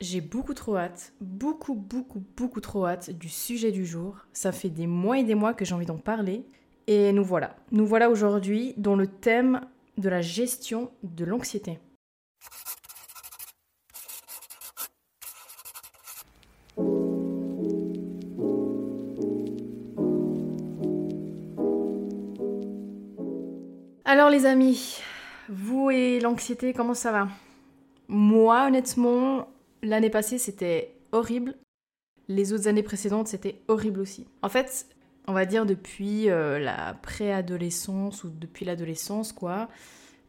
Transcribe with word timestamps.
j'ai 0.00 0.22
beaucoup 0.22 0.54
trop 0.54 0.76
hâte, 0.76 1.12
beaucoup, 1.20 1.74
beaucoup, 1.74 2.24
beaucoup 2.36 2.60
trop 2.60 2.86
hâte 2.86 3.10
du 3.10 3.28
sujet 3.28 3.70
du 3.70 3.84
jour. 3.84 4.26
Ça 4.32 4.50
fait 4.50 4.70
des 4.70 4.86
mois 4.86 5.18
et 5.18 5.24
des 5.24 5.34
mois 5.34 5.52
que 5.52 5.64
j'ai 5.64 5.74
envie 5.74 5.86
d'en 5.86 5.98
parler. 5.98 6.46
Et 6.86 7.12
nous 7.12 7.24
voilà. 7.24 7.54
Nous 7.70 7.86
voilà 7.86 8.08
aujourd'hui 8.08 8.72
dans 8.78 8.96
le 8.96 9.06
thème 9.06 9.60
de 9.98 10.08
la 10.08 10.22
gestion 10.22 10.90
de 11.02 11.24
l'anxiété. 11.24 11.78
Alors 24.06 24.30
les 24.30 24.46
amis, 24.46 25.02
vous 25.48 25.90
et 25.90 26.18
l'anxiété, 26.20 26.72
comment 26.72 26.94
ça 26.94 27.12
va? 27.12 27.28
Moi, 28.08 28.66
honnêtement, 28.66 29.46
L'année 29.82 30.10
passée, 30.10 30.38
c'était 30.38 30.94
horrible. 31.12 31.56
Les 32.28 32.52
autres 32.52 32.68
années 32.68 32.82
précédentes, 32.82 33.28
c'était 33.28 33.62
horrible 33.68 34.00
aussi. 34.00 34.26
En 34.42 34.48
fait, 34.48 34.86
on 35.26 35.32
va 35.32 35.46
dire 35.46 35.66
depuis 35.66 36.30
euh, 36.30 36.58
la 36.58 36.94
préadolescence 36.94 38.24
ou 38.24 38.30
depuis 38.30 38.64
l'adolescence, 38.64 39.32
quoi, 39.32 39.68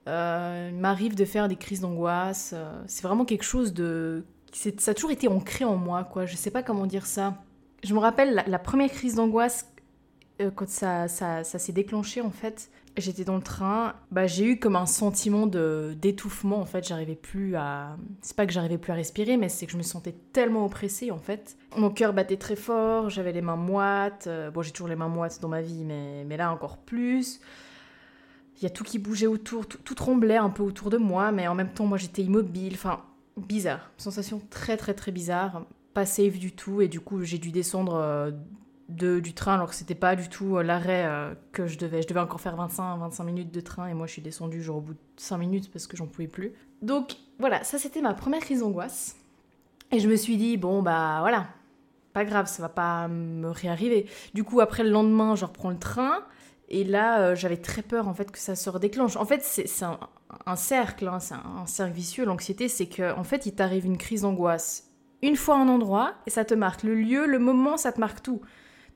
euh, 0.08 0.70
il 0.72 0.80
m'arrive 0.80 1.16
de 1.16 1.26
faire 1.26 1.48
des 1.48 1.56
crises 1.56 1.82
d'angoisse. 1.82 2.52
Euh, 2.56 2.82
c'est 2.88 3.04
vraiment 3.04 3.26
quelque 3.26 3.44
chose 3.44 3.74
de... 3.74 4.24
Ça 4.54 4.92
a 4.92 4.94
toujours 4.94 5.12
été 5.12 5.28
ancré 5.28 5.64
en 5.64 5.78
moi, 5.78 6.04
quoi. 6.04 6.26
Je 6.26 6.36
sais 6.36 6.52
pas 6.52 6.62
comment 6.62 6.86
dire 6.86 7.06
ça. 7.06 7.42
Je 7.84 7.94
me 7.94 8.00
rappelle 8.00 8.44
la, 8.46 8.60
première 8.60 8.92
crise 8.92 9.16
d'angoisse 9.16 9.71
quand 10.50 10.68
ça, 10.68 11.08
ça, 11.08 11.44
s'est 11.44 11.74
déclenché, 11.74 12.22
en 12.22 12.32
fait 12.32 12.70
j'étais 12.98 13.24
dans 13.24 13.36
le 13.36 13.42
train, 13.42 13.94
bah, 14.12 14.28
j'ai 14.28 14.46
eu 14.46 14.60
comme 14.60 14.76
un 14.76 14.86
sentiment 14.86 15.48
de 15.48 15.96
d'étouffement 16.02 16.60
en 16.60 16.66
fait, 16.66 16.86
j'arrivais 16.88 17.16
plus 17.16 17.56
à 17.56 17.98
c'est 18.22 18.36
pas 18.36 18.46
que 18.46 18.52
j'arrivais 18.52 18.78
plus 18.78 18.92
à 18.92 18.96
respirer 18.96 19.38
mais 19.38 19.50
c'est 19.50 19.66
que 19.66 19.72
je 19.72 19.78
me 19.78 19.84
sentais 19.84 20.14
tellement 20.34 20.66
oppressée 20.66 21.12
en 21.12 21.18
fait. 21.18 21.58
Mon 21.78 21.90
cœur 21.90 22.14
battait 22.14 22.38
très 22.38 22.56
fort, 22.56 23.10
j'avais 23.10 23.32
les 23.32 23.42
mains 23.42 23.56
moites. 23.56 24.26
Euh, 24.28 24.52
bon, 24.52 24.62
j'ai 24.62 24.72
toujours 24.72 24.88
les 24.88 24.96
mains 24.96 25.08
moites 25.08 25.40
dans 25.42 25.48
ma 25.48 25.62
vie 25.62 25.86
mais 25.86 26.38
là 26.38 26.52
encore 26.52 26.78
plus. 26.78 27.40
Il 28.58 28.64
y 28.64 28.68
a 28.68 28.70
tout 28.70 28.84
qui 28.84 29.00
bougeait 29.00 29.26
autour, 29.26 29.68
tout, 29.68 29.80
tout, 29.84 29.96
tremblait 29.96 30.38
un 30.38 30.52
peu 30.52 30.62
autour 30.62 30.90
de 30.92 30.98
moi 30.98 31.32
mais 31.32 31.48
en 31.48 31.56
même 31.56 31.72
temps 31.72 31.86
moi 31.86 31.98
j'étais 31.98 32.22
immobile, 32.22 32.74
enfin 32.76 33.02
bizarre, 33.38 33.92
sensation 33.98 34.42
très 34.50 34.78
très 34.78 34.94
très 34.94 35.12
bizarre, 35.12 35.66
pas 35.94 36.06
safe 36.06 36.38
du 36.38 36.52
tout 36.52 36.82
et 36.82 36.88
du 36.88 37.00
coup 37.00 37.24
j'ai 37.24 37.38
dû 37.38 37.52
descendre 37.52 38.34
euh, 39.04 39.22
du 39.22 39.34
train 39.34 39.56
alors 39.56 39.70
que 39.70 39.76
c'était 39.76 39.96
pas 39.96 40.16
du 40.16 40.30
tout 40.30 40.58
euh, 40.58 40.64
l'arrêt 40.64 41.06
euh, 41.06 41.34
que 41.52 41.68
je 41.68 41.78
devais. 41.78 42.02
Je 42.02 42.08
devais 42.08 42.20
encore 42.20 42.42
faire 42.42 42.56
25, 42.56 42.98
25 42.98 43.24
minutes 43.24 43.52
de 43.52 43.62
train 43.62 43.88
et 43.88 43.94
moi 43.94 44.08
je 44.08 44.14
suis 44.14 44.22
descendue 44.22 44.62
genre 44.62 44.78
au 44.78 44.82
bout 44.82 44.94
de 44.94 45.00
5 45.18 45.38
minutes 45.38 45.72
parce 45.72 45.88
que 45.88 45.98
j'en 45.98 46.08
pouvais 46.08 46.28
plus. 46.28 46.54
Donc 46.82 47.16
voilà, 47.40 47.64
ça 47.64 47.78
c'était 47.78 48.02
ma 48.02 48.14
première 48.14 48.42
crise 48.42 48.60
d'angoisse. 48.62 49.18
Et 49.92 50.00
je 50.00 50.08
me 50.08 50.16
suis 50.16 50.38
dit, 50.38 50.58
bon 50.58 50.82
bah 50.82 51.18
voilà, 51.20 51.48
pas 52.14 52.26
grave, 52.26 52.48
ça 52.48 52.62
va 52.62 52.70
pas 52.70 53.08
me 53.08 53.50
réarriver. 53.50 54.08
Du 54.34 54.44
coup, 54.44 54.60
après 54.62 54.84
le 54.84 54.90
lendemain, 54.90 55.36
je 55.36 55.46
reprends 55.46 55.70
le 55.70 55.80
train. 55.80 56.24
Et 56.70 56.84
là, 56.84 57.20
euh, 57.20 57.36
j'avais 57.36 57.58
très 57.58 57.82
peur 57.82 58.08
en 58.08 58.14
fait 58.14 58.32
que 58.32 58.40
ça 58.40 58.56
se 58.56 58.70
redéclenche. 58.70 59.18
En 59.18 59.26
fait, 59.26 59.44
c'est 59.44 59.66
un, 60.46 60.56
cercle, 60.56 61.08
hein, 61.08 61.20
c'est 61.20 61.36
un, 61.36 61.66
cercle 61.66 61.94
vicieux. 61.94 62.26
L'anxiété, 62.26 62.70
c'est 62.70 62.88
que 62.88 63.14
en 63.14 63.24
fait, 63.24 63.46
il 63.46 63.54
t'arrive 63.54 63.86
une 63.86 63.98
crise 63.98 64.22
d'angoisse 64.22 64.88
une 65.22 65.36
fois 65.36 65.58
un 65.58 65.68
endroit 65.68 66.14
et 66.26 66.30
ça 66.30 66.46
te 66.46 66.54
marque. 66.54 66.84
Le 66.84 66.96
lieu, 66.96 67.26
le 67.28 67.40
moment, 67.40 67.78
ça 67.78 67.92
te 67.92 68.00
marque 68.00 68.24
tout 68.24 68.42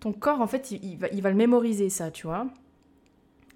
ton 0.06 0.14
corps, 0.14 0.39
en 0.39 0.45
fait, 0.45 0.70
il, 0.70 0.98
va, 1.00 1.08
il 1.11 1.23
va 1.23 1.31
le 1.31 1.36
mémoriser, 1.36 1.89
ça, 1.89 2.11
tu 2.11 2.28
vois. 2.28 2.45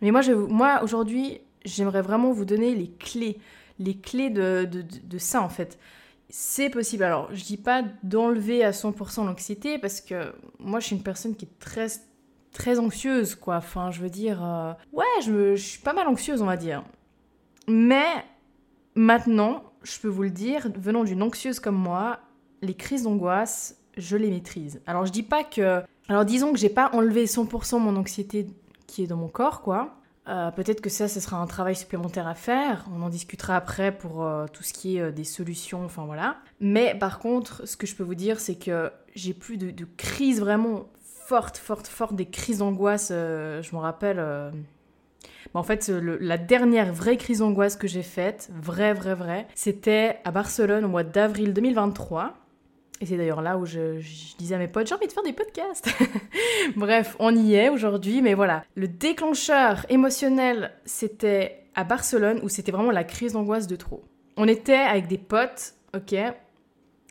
Mais 0.02 0.10
moi, 0.10 0.22
je, 0.22 0.32
moi 0.32 0.82
aujourd'hui, 0.82 1.42
j'aimerais 1.64 2.02
vraiment 2.02 2.32
vous 2.32 2.44
donner 2.44 2.74
les 2.74 2.90
clés, 2.90 3.38
les 3.78 3.96
clés 3.96 4.32
de, 4.32 4.68
de, 4.68 5.18
ça, 5.20 5.44
en 5.44 5.50
fait. 5.50 5.78
C'est 6.32 6.72
possible. 6.72 7.04
Alors, 7.04 7.30
je 7.36 7.44
dis 7.44 7.58
pas 7.58 7.84
d'enlever 8.02 8.64
à 8.64 8.72
100% 8.72 9.28
l'anxiété, 9.28 9.78
parce 9.78 10.02
que 10.02 10.34
moi, 10.58 10.80
je 10.80 10.88
suis 10.88 10.96
une 10.96 11.04
personne 11.04 11.36
qui 11.36 11.46
est 11.46 11.60
très, 11.60 11.86
très 12.52 12.80
anxieuse, 12.80 13.36
quoi. 13.36 13.58
Enfin, 13.58 13.92
je 13.92 14.02
veux 14.02 14.10
dire... 14.10 14.44
Euh, 14.44 14.74
ouais, 14.92 15.06
je, 15.24 15.56
je 15.56 15.64
suis 15.64 15.82
pas 15.82 15.94
mal 15.94 16.08
anxieuse, 16.08 16.42
on 16.42 16.48
va 16.48 16.58
dire. 16.58 16.84
Mais, 17.68 18.26
maintenant, 18.96 19.66
je 19.84 20.00
peux 20.00 20.08
vous 20.08 20.24
le 20.24 20.32
dire, 20.32 20.68
venant 20.80 21.04
d'une 21.04 21.22
anxieuse 21.22 21.60
comme 21.60 21.78
moi, 21.78 22.22
les 22.64 22.74
crises 22.74 23.04
d'angoisse, 23.04 23.78
je 23.98 24.18
les 24.18 24.32
maîtrise. 24.32 24.82
Alors, 24.88 25.06
je 25.06 25.12
dis 25.12 25.22
pas 25.22 25.44
que 25.44 25.84
alors 26.10 26.26
disons 26.26 26.52
que 26.52 26.58
j'ai 26.58 26.70
pas 26.70 26.90
enlevé 26.94 27.26
100% 27.26 27.80
mon 27.80 27.96
anxiété 27.96 28.48
qui 28.88 29.04
est 29.04 29.08
dans 29.08 29.16
mon 29.16 29.28
corps, 29.28 29.62
quoi. 29.62 29.96
Euh, 30.28 30.52
peut-être 30.52 30.82
que 30.82 30.90
ça, 30.90 31.08
ce 31.08 31.20
sera 31.20 31.38
un 31.38 31.48
travail 31.48 31.76
supplémentaire 31.76 32.28
à 32.28 32.36
faire. 32.36 32.88
On 32.96 33.02
en 33.02 33.10
discutera 33.10 33.56
après 33.56 33.92
pour 33.92 34.24
euh, 34.24 34.46
tout 34.52 34.64
ce 34.64 34.74
qui 34.74 34.98
est 34.98 35.02
euh, 35.02 35.12
des 35.12 35.24
solutions, 35.24 35.86
enfin 35.86 36.06
voilà. 36.06 36.38
Mais 36.60 36.96
par 36.96 37.20
contre, 37.20 37.68
ce 37.68 37.78
que 37.78 37.88
je 37.88 37.96
peux 37.96 38.04
vous 38.04 38.16
dire, 38.16 38.40
c'est 38.40 38.56
que 38.56 38.92
j'ai 39.16 39.34
plus 39.34 39.58
de, 39.58 39.74
crises 39.98 40.40
vraiment 40.40 40.86
fortes, 41.28 41.58
fortes, 41.58 41.88
fortes, 41.88 42.16
des 42.16 42.26
crises 42.26 42.60
d'angoisse. 42.60 43.10
je 43.10 43.76
me 43.76 43.80
rappelle. 43.80 44.20
en 45.54 45.64
fait, 45.64 45.90
la 45.90 46.38
dernière 46.38 46.94
vraie 46.94 47.18
crise 47.18 47.40
d'angoisse 47.40 47.76
que 47.76 47.88
j'ai 47.88 48.04
faite, 48.04 48.50
vraie, 48.62 48.94
vraie, 48.94 49.16
vraie, 49.16 49.48
c'était 49.56 50.20
à 50.26 50.32
Barcelone 50.32 50.86
au 50.86 50.90
mois 50.90 51.04
d'avril 51.04 51.54
2023. 51.54 52.34
Et 53.02 53.06
c'est 53.06 53.18
d'ailleurs 53.18 53.42
là 53.42 53.58
où 53.58 53.66
je, 53.66 54.00
disais 54.38 54.56
à 54.56 54.58
mes 54.58 54.68
potes, 54.68 54.88
j'ai 54.88 54.96
envie 54.96 55.08
de 55.08 55.12
faire 55.12 55.24
des 55.24 55.34
podcasts. 55.34 55.90
Bref, 56.76 57.16
on 57.20 57.36
y 57.36 57.56
est 57.56 57.70
aujourd'hui, 57.70 58.22
mais 58.22 58.34
voilà. 58.34 58.64
Le 58.76 58.88
déclencheur 58.88 59.86
émotionnel, 59.90 60.72
c'était 60.86 61.64
à 61.76 61.84
Barcelone, 61.86 62.40
où 62.44 62.50
c'était 62.50 62.72
vraiment 62.72 62.92
la 62.92 63.06
crise 63.06 63.34
d'angoisse 63.34 63.68
de 63.68 63.78
trop. 63.78 64.04
On 64.36 64.48
était 64.48 64.74
avec 64.74 65.08
des 65.08 65.18
potes, 65.18 65.76
ok 65.96 66.16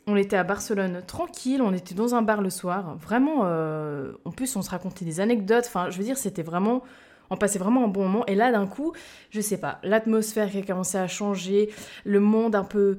on 0.09 0.15
était 0.15 0.37
à 0.37 0.43
Barcelone 0.43 1.03
tranquille, 1.05 1.61
on 1.61 1.73
était 1.73 1.93
dans 1.93 2.15
un 2.15 2.21
bar 2.21 2.41
le 2.41 2.49
soir, 2.49 2.95
vraiment, 2.97 3.41
euh, 3.43 4.13
en 4.25 4.31
plus 4.31 4.55
on 4.55 4.61
se 4.61 4.69
racontait 4.71 5.05
des 5.05 5.19
anecdotes, 5.19 5.65
enfin 5.67 5.89
je 5.89 5.97
veux 5.97 6.03
dire 6.03 6.17
c'était 6.17 6.41
vraiment, 6.41 6.81
on 7.29 7.37
passait 7.37 7.59
vraiment 7.59 7.83
un 7.83 7.87
bon 7.87 8.07
moment, 8.07 8.25
et 8.25 8.33
là 8.33 8.51
d'un 8.51 8.65
coup, 8.65 8.93
je 9.29 9.39
sais 9.39 9.59
pas, 9.59 9.79
l'atmosphère 9.83 10.49
qui 10.49 10.57
a 10.57 10.61
commencé 10.63 10.97
à 10.97 11.07
changer, 11.07 11.69
le 12.05 12.19
monde 12.19 12.55
un 12.55 12.63
peu 12.63 12.97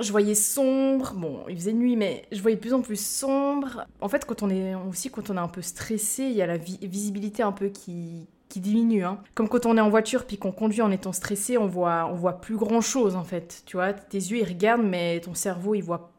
je 0.00 0.10
voyais 0.10 0.34
sombre. 0.34 1.12
Bon, 1.14 1.44
il 1.48 1.56
faisait 1.56 1.72
nuit, 1.72 1.96
mais 1.96 2.24
je 2.32 2.40
voyais 2.40 2.56
de 2.56 2.60
plus 2.60 2.74
en 2.74 2.80
plus 2.80 3.00
sombre. 3.00 3.84
En 4.00 4.08
fait, 4.08 4.24
quand 4.24 4.42
on 4.42 4.50
est 4.50 4.74
aussi 4.74 5.10
quand 5.10 5.30
on 5.30 5.36
est 5.36 5.40
un 5.40 5.48
peu 5.48 5.62
stressé, 5.62 6.24
il 6.24 6.36
y 6.36 6.42
a 6.42 6.46
la 6.46 6.56
visibilité 6.56 7.42
un 7.42 7.52
peu 7.52 7.68
qui 7.68 8.26
qui 8.48 8.60
diminue. 8.60 9.04
Hein. 9.04 9.18
Comme 9.34 9.48
quand 9.48 9.66
on 9.66 9.76
est 9.76 9.80
en 9.80 9.90
voiture 9.90 10.24
puis 10.24 10.38
qu'on 10.38 10.52
conduit 10.52 10.80
en 10.80 10.90
étant 10.90 11.12
stressé, 11.12 11.58
on 11.58 11.66
voit 11.66 12.08
on 12.10 12.14
voit 12.14 12.40
plus 12.40 12.56
grand 12.56 12.80
chose 12.80 13.16
en 13.16 13.24
fait. 13.24 13.62
Tu 13.66 13.76
vois, 13.76 13.92
tes 13.92 14.18
yeux 14.18 14.38
ils 14.38 14.48
regardent, 14.48 14.86
mais 14.86 15.20
ton 15.20 15.34
cerveau 15.34 15.74
il 15.74 15.82
voit, 15.82 16.10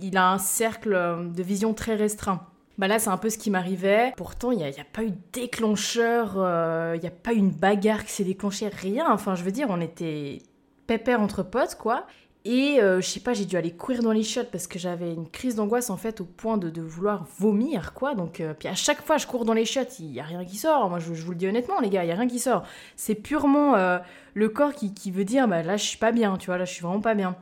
il 0.00 0.16
a 0.16 0.30
un 0.30 0.38
cercle 0.38 0.90
de 1.34 1.42
vision 1.42 1.74
très 1.74 1.94
restreint. 1.94 2.46
Bah 2.80 2.88
là, 2.88 2.98
c'est 2.98 3.10
un 3.10 3.18
peu 3.18 3.28
ce 3.28 3.36
qui 3.36 3.50
m'arrivait. 3.50 4.14
Pourtant, 4.16 4.52
il 4.52 4.56
n'y 4.56 4.64
a, 4.64 4.68
a, 4.68 4.84
pas 4.90 5.02
eu 5.02 5.10
de 5.10 5.18
déclencheur, 5.34 6.36
euh, 6.38 6.94
il 6.96 7.00
n'y 7.02 7.08
a 7.08 7.10
pas 7.10 7.34
eu 7.34 7.36
une 7.36 7.50
bagarre 7.50 8.06
qui 8.06 8.12
s'est 8.12 8.24
déclenchée, 8.24 8.68
rien. 8.68 9.04
Enfin, 9.12 9.34
je 9.34 9.42
veux 9.42 9.52
dire, 9.52 9.66
on 9.68 9.82
était 9.82 10.38
pépère 10.86 11.20
entre 11.20 11.42
potes, 11.42 11.74
quoi. 11.74 12.06
Et 12.46 12.80
euh, 12.80 13.02
je 13.02 13.06
sais 13.06 13.20
pas, 13.20 13.34
j'ai 13.34 13.44
dû 13.44 13.56
aller 13.56 13.70
courir 13.70 14.02
dans 14.02 14.12
les 14.12 14.22
chiottes 14.22 14.50
parce 14.50 14.66
que 14.66 14.78
j'avais 14.78 15.12
une 15.12 15.28
crise 15.28 15.56
d'angoisse 15.56 15.90
en 15.90 15.98
fait 15.98 16.22
au 16.22 16.24
point 16.24 16.56
de, 16.56 16.80
vouloir 16.80 17.26
vomir 17.38 17.92
quoi. 17.92 18.14
Donc 18.14 18.40
euh, 18.40 18.54
puis 18.58 18.66
à 18.66 18.74
chaque 18.74 19.02
fois 19.02 19.18
je 19.18 19.26
cours 19.26 19.44
dans 19.44 19.52
les 19.52 19.66
chiottes, 19.66 20.00
il 20.00 20.12
y 20.12 20.20
a 20.20 20.24
rien 20.24 20.44
qui 20.46 20.56
sort. 20.56 20.88
Moi 20.88 21.00
je, 21.00 21.12
vous 21.12 21.32
le 21.32 21.36
dis 21.36 21.46
honnêtement 21.46 21.80
les 21.80 21.90
gars, 21.90 22.02
il 22.02 22.08
y 22.08 22.12
a 22.12 22.14
rien 22.14 22.28
qui 22.28 22.38
sort. 22.38 22.62
C'est 22.96 23.14
purement 23.14 23.74
euh, 23.74 23.98
le 24.32 24.48
corps 24.48 24.72
qui, 24.72 24.94
qui, 24.94 25.10
veut 25.10 25.26
dire 25.26 25.48
bah 25.48 25.62
là 25.62 25.76
je 25.76 25.84
suis 25.84 25.98
pas 25.98 26.12
bien, 26.12 26.38
tu 26.38 26.46
vois, 26.46 26.56
là 26.56 26.64
je 26.64 26.72
suis 26.72 26.82
vraiment 26.82 27.00
pas 27.00 27.14
bien. 27.14 27.36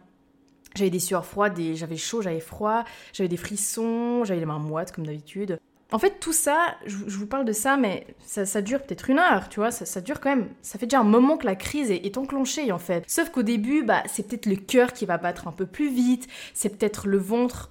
J'avais 0.74 0.90
des 0.90 0.98
sueurs 0.98 1.24
froides, 1.24 1.58
j'avais 1.74 1.96
chaud, 1.96 2.20
j'avais 2.20 2.40
froid, 2.40 2.84
j'avais 3.12 3.28
des 3.28 3.36
frissons, 3.36 4.24
j'avais 4.24 4.40
les 4.40 4.46
mains 4.46 4.58
moites 4.58 4.92
comme 4.92 5.06
d'habitude. 5.06 5.58
En 5.90 5.98
fait, 5.98 6.20
tout 6.20 6.34
ça, 6.34 6.74
je, 6.84 6.96
vous 6.96 7.26
parle 7.26 7.46
de 7.46 7.52
ça, 7.52 7.78
mais 7.78 8.06
ça, 8.20 8.60
dure 8.60 8.82
peut-être 8.82 9.08
une 9.08 9.18
heure, 9.18 9.48
tu 9.48 9.58
vois, 9.58 9.70
ça, 9.70 10.00
dure 10.02 10.20
quand 10.20 10.28
même, 10.28 10.48
ça 10.60 10.78
fait 10.78 10.84
déjà 10.84 11.00
un 11.00 11.04
moment 11.04 11.38
que 11.38 11.46
la 11.46 11.56
crise 11.56 11.90
est, 11.90 12.18
enclenchée, 12.18 12.72
en 12.72 12.78
fait. 12.78 13.04
Sauf 13.06 13.30
qu'au 13.30 13.42
début, 13.42 13.82
bah, 13.84 14.02
c'est 14.06 14.28
peut-être 14.28 14.44
le 14.44 14.56
cœur 14.56 14.92
qui 14.92 15.06
va 15.06 15.16
battre 15.16 15.48
un 15.48 15.52
peu 15.52 15.64
plus 15.64 15.88
vite, 15.88 16.28
c'est 16.52 16.68
peut-être 16.68 17.06
le 17.06 17.16
ventre 17.16 17.70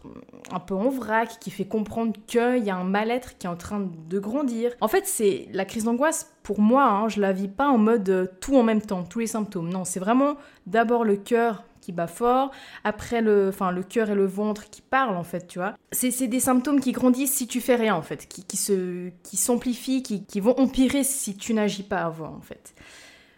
un 0.51 0.59
peu 0.59 0.74
en 0.74 0.89
vrac 0.89 1.38
qui 1.39 1.51
fait 1.51 1.65
comprendre 1.65 2.13
qu'il 2.25 2.63
y 2.63 2.71
a 2.71 2.75
un 2.75 2.83
mal-être 2.83 3.38
qui 3.38 3.45
est 3.45 3.50
en 3.50 3.56
train 3.56 3.88
de 4.09 4.19
grandir. 4.19 4.71
En 4.81 4.88
fait, 4.88 5.06
c'est 5.06 5.47
la 5.51 5.65
crise 5.65 5.83
d'angoisse, 5.83 6.33
pour 6.42 6.59
moi, 6.59 6.86
hein, 6.86 7.09
je 7.09 7.21
la 7.21 7.33
vis 7.33 7.50
pas 7.50 7.68
en 7.68 7.77
mode 7.77 8.09
euh, 8.09 8.25
tout 8.42 8.56
en 8.56 8.63
même 8.63 8.81
temps, 8.81 9.03
tous 9.03 9.19
les 9.19 9.27
symptômes. 9.27 9.69
Non, 9.69 9.83
c'est 9.86 10.00
vraiment 10.00 10.38
d'abord 10.65 11.03
le 11.03 11.18
cœur 11.18 11.65
qui 11.88 11.94
bat 11.94 12.07
fort, 12.07 12.51
après 12.84 13.22
le, 13.22 13.48
enfin, 13.48 13.72
le 13.72 13.81
cœur 13.81 14.10
et 14.10 14.16
le 14.16 14.25
ventre 14.25 14.69
qui 14.69 14.81
parlent 14.81 15.16
en 15.16 15.24
fait, 15.24 15.48
tu 15.48 15.57
vois. 15.57 15.74
C'est 15.94 16.28
des 16.28 16.42
symptômes 16.42 16.81
qui 16.81 16.92
grandissent 16.92 17.34
si 17.34 17.48
tu 17.48 17.62
fais 17.62 17.75
rien 17.75 17.95
en 17.95 18.01
fait, 18.01 18.28
qui, 18.28 18.44
qui 18.44 18.57
se, 18.57 19.07
qui 19.24 19.38
s'amplifient, 19.38 20.04
qui, 20.04 20.25
qui 20.25 20.42
vont 20.42 20.60
empirer 20.60 21.06
si 21.06 21.38
tu 21.38 21.54
n'agis 21.54 21.84
pas 21.84 22.01
avant 22.01 22.36
en 22.36 22.42
fait. 22.42 22.75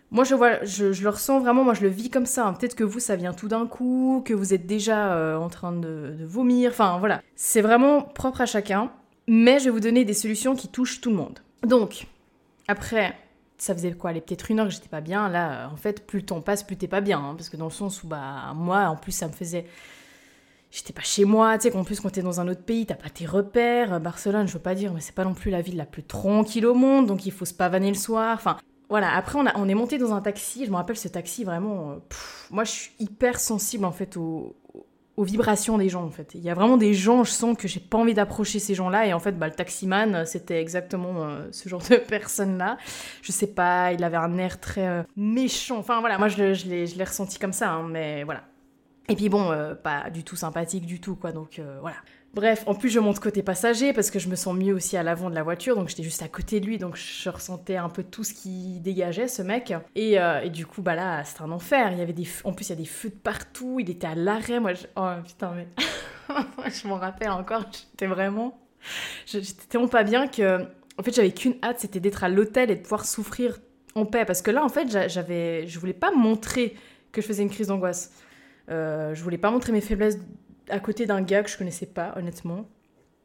Moi, 0.10 0.24
je, 0.24 0.34
vois, 0.34 0.64
je, 0.66 0.92
je, 0.92 1.04
le 1.04 1.10
ressens 1.10 1.40
vraiment, 1.42 1.64
moi, 1.64 1.76
je 1.76 1.82
le 1.82 1.90
vis 1.90 2.10
comme 2.10 2.26
ça. 2.26 2.48
Hein. 2.48 2.54
Peut-être 2.54 2.74
que 2.74 2.84
vous, 2.84 3.00
ça 3.00 3.16
vient 3.16 3.34
tout 3.34 3.48
d'un 3.48 3.68
coup, 3.68 4.24
que 4.26 4.34
vous 4.34 4.56
êtes 4.56 4.66
déjà 4.66 5.14
euh, 5.14 5.38
en 5.38 5.50
train 5.50 5.72
de, 5.72 6.16
de, 6.18 6.26
vomir. 6.26 6.72
Enfin, 6.72 6.98
voilà. 6.98 7.22
C'est 7.36 7.62
vraiment 7.62 8.02
propre 8.02 8.42
à 8.42 8.48
chacun. 8.48 8.92
Mais 9.28 9.60
je 9.60 9.66
vais 9.66 9.70
vous 9.70 9.80
donner 9.80 10.06
des 10.06 10.16
solutions 10.16 10.56
qui 10.56 10.68
touchent 10.68 11.00
tout 11.00 11.12
le 11.12 11.16
monde. 11.16 11.38
Donc, 11.62 12.08
après, 12.68 13.16
ça 13.62 13.74
faisait 13.74 13.92
quoi 13.94 14.12
Allez, 14.12 14.22
peut-être 14.22 14.50
une 14.52 14.60
heure 14.60 14.68
que 14.68 14.74
j'étais 14.74 14.90
pas 14.90 15.02
bien. 15.02 15.30
Là, 15.30 15.70
en 15.72 15.76
fait, 15.76 16.06
plus 16.06 16.20
le 16.20 16.26
temps 16.26 16.42
passe, 16.42 16.64
plus 16.64 16.78
t'es 16.78 16.88
pas 16.88 17.02
bien. 17.02 17.20
Hein, 17.20 17.36
parce 17.36 17.50
que 17.50 17.58
dans 17.58 17.66
le 17.66 17.72
sens 17.72 18.04
où, 18.04 18.08
bah, 18.08 18.54
moi, 18.56 18.86
en 18.88 18.96
plus, 18.96 19.12
ça 19.12 19.28
me 19.28 19.34
faisait. 19.34 19.66
j'étais 20.72 20.94
pas 20.94 21.02
chez 21.02 21.26
moi, 21.26 21.58
tu 21.58 21.64
sais, 21.64 21.72
qu'en 21.72 21.84
plus 21.84 22.00
quand 22.00 22.10
t'es 22.10 22.22
dans 22.22 22.40
un 22.40 22.48
autre 22.48 22.64
pays, 22.64 22.86
t'as 22.86 22.96
pas 22.96 23.10
tes 23.10 23.26
repères. 23.26 24.00
Barcelone, 24.00 24.48
je 24.48 24.54
veux 24.54 24.60
pas 24.60 24.76
dire, 24.76 24.94
mais 24.94 25.02
c'est 25.02 25.16
pas 25.16 25.26
non 25.26 25.34
plus 25.34 25.52
la 25.52 25.62
ville 25.62 25.78
la 25.78 25.86
plus 25.86 26.04
tranquille 26.04 26.66
au 26.66 26.74
monde, 26.74 27.08
donc 27.08 27.26
il 27.26 27.32
faut 27.32 27.46
se 27.46 27.54
pavaner 27.54 27.90
le 27.90 27.96
soir. 27.96 28.36
Enfin, 28.36 28.58
voilà, 28.90 29.16
après 29.16 29.38
on, 29.38 29.46
a, 29.46 29.56
on 29.56 29.70
est 29.70 29.76
monté 29.76 29.98
dans 30.00 30.14
un 30.14 30.22
taxi, 30.22 30.66
je 30.66 30.72
me 30.72 30.76
rappelle 30.76 30.98
ce 30.98 31.08
taxi 31.08 31.44
vraiment, 31.44 31.92
euh, 31.92 31.96
moi 32.50 32.64
je 32.64 32.72
suis 32.72 32.92
hyper 33.00 33.40
sensible 33.40 33.86
en 33.86 33.92
fait 33.92 34.18
aux, 34.18 34.56
aux 35.20 35.26
vibrations 35.26 35.78
des 35.78 35.90
gens 35.90 36.06
en 36.06 36.12
fait. 36.12 36.32
Il 36.34 36.42
y 36.42 36.50
a 36.50 36.54
vraiment 36.54 36.78
des 36.78 36.94
gens, 36.94 37.26
je 37.26 37.32
sens 37.32 37.58
que 37.58 37.68
j'ai 37.68 37.82
pas 37.82 37.98
envie 37.98 38.14
d'approcher 38.14 38.60
ces 38.60 38.74
gens-là 38.74 39.06
et 39.06 39.12
en 39.12 39.20
fait 39.20 39.34
bah, 39.34 39.48
le 39.48 39.54
taximan 39.54 40.26
c'était 40.26 40.62
exactement 40.62 41.26
euh, 41.26 41.50
ce 41.52 41.68
genre 41.68 41.82
de 41.90 41.98
personne-là. 42.10 42.78
Je 43.22 43.34
sais 43.34 43.48
pas, 43.48 43.92
il 43.92 44.02
avait 44.06 44.16
un 44.16 44.38
air 44.38 44.62
très 44.62 44.88
euh, 44.88 45.04
méchant, 45.18 45.78
enfin 45.78 46.00
voilà, 46.00 46.18
moi 46.18 46.30
je, 46.30 46.54
je 46.54 46.68
l'ai 46.68 47.04
ressenti 47.04 47.38
comme 47.38 47.52
ça, 47.52 47.70
hein, 47.70 47.86
mais 47.90 48.24
voilà. 48.24 48.44
Et 49.10 49.16
puis 49.16 49.28
bon, 49.28 49.52
pas 49.84 50.10
du 50.10 50.24
tout 50.24 50.36
sympathique 50.38 50.86
du 50.86 51.02
tout 51.02 51.16
quoi, 51.16 51.32
donc 51.32 51.60
voilà. 51.82 51.98
Bref, 52.34 52.64
en 52.68 52.76
plus 52.76 52.90
je 52.90 53.00
monte 53.00 53.20
côté 53.20 53.42
passager 53.42 53.92
parce 53.92 54.12
que 54.12 54.20
je 54.20 54.30
me 54.30 54.36
sens 54.36 54.56
mieux 54.56 54.74
aussi 54.74 54.96
à 54.98 55.04
l'avant 55.04 55.32
de 55.32 55.36
la 55.36 55.42
voiture, 55.42 55.76
donc 55.76 55.90
j'étais 55.90 56.04
juste 56.04 56.22
à 56.22 56.28
côté 56.28 56.60
de 56.60 56.66
lui, 56.68 56.78
donc 56.78 56.96
je 56.96 57.30
ressentais 57.30 57.78
un 57.78 57.90
peu 57.90 58.04
tout 58.04 58.24
ce 58.24 58.34
qui 58.34 58.80
dégageait 58.82 59.28
ce 59.28 59.42
mec. 59.42 59.74
Et, 59.96 60.20
euh, 60.20 60.48
du 60.48 60.68
coup, 60.68 60.84
bah 60.84 60.94
là, 60.94 61.24
c'était 61.24 61.42
un 61.42 61.52
enfer. 61.52 61.92
Il 61.92 61.98
y 61.98 62.02
avait 62.02 62.14
des, 62.14 62.28
en 62.44 62.54
plus 62.54 62.68
il 62.68 62.70
y 62.70 62.74
a 62.74 62.76
des 62.76 62.86
feux 62.86 63.10
de 63.10 63.16
partout. 63.16 63.80
Il 63.80 63.90
était 63.90 64.08
à 64.08 64.16
l'arrêt. 64.16 64.60
Moi, 64.60 64.74
je... 64.74 64.86
oh 64.96 65.10
putain 65.26 65.54
mais, 65.56 65.68
je 66.70 66.88
m'en 66.88 66.98
rappelle 66.98 67.32
encore. 67.32 67.66
J'étais 67.72 68.06
vraiment, 68.06 68.60
j'étais 69.26 69.66
tellement 69.68 69.88
pas 69.88 70.04
bien 70.04 70.28
que, 70.28 70.64
en 70.98 71.04
fait, 71.04 71.14
j'avais 71.16 71.32
qu'une 71.32 71.56
hâte, 71.64 71.80
c'était 71.80 72.00
d'être 72.00 72.24
à 72.24 72.30
l'hôtel 72.30 72.70
et 72.70 72.76
de 72.76 72.82
pouvoir 72.82 73.06
souffrir 73.06 73.58
en 73.96 74.06
paix. 74.06 74.26
Parce 74.26 74.44
que 74.44 74.52
là, 74.52 74.64
en 74.64 74.70
fait, 74.70 74.88
j'avais, 75.10 75.66
je 75.66 75.80
voulais 75.80 75.94
pas 75.94 76.12
montrer 76.12 76.76
que 77.12 77.22
je 77.22 77.28
faisais 77.28 77.42
une 77.42 77.50
crise 77.50 77.68
d'angoisse. 77.68 78.14
Euh, 78.70 79.16
je 79.16 79.24
voulais 79.24 79.40
pas 79.40 79.50
montrer 79.50 79.72
mes 79.72 79.82
faiblesses 79.82 80.20
à 80.70 80.80
côté 80.80 81.06
d'un 81.06 81.22
gars 81.22 81.44
que 81.44 81.50
je 81.50 81.58
connaissais 81.58 81.86
pas, 81.86 82.14
honnêtement. 82.16 82.66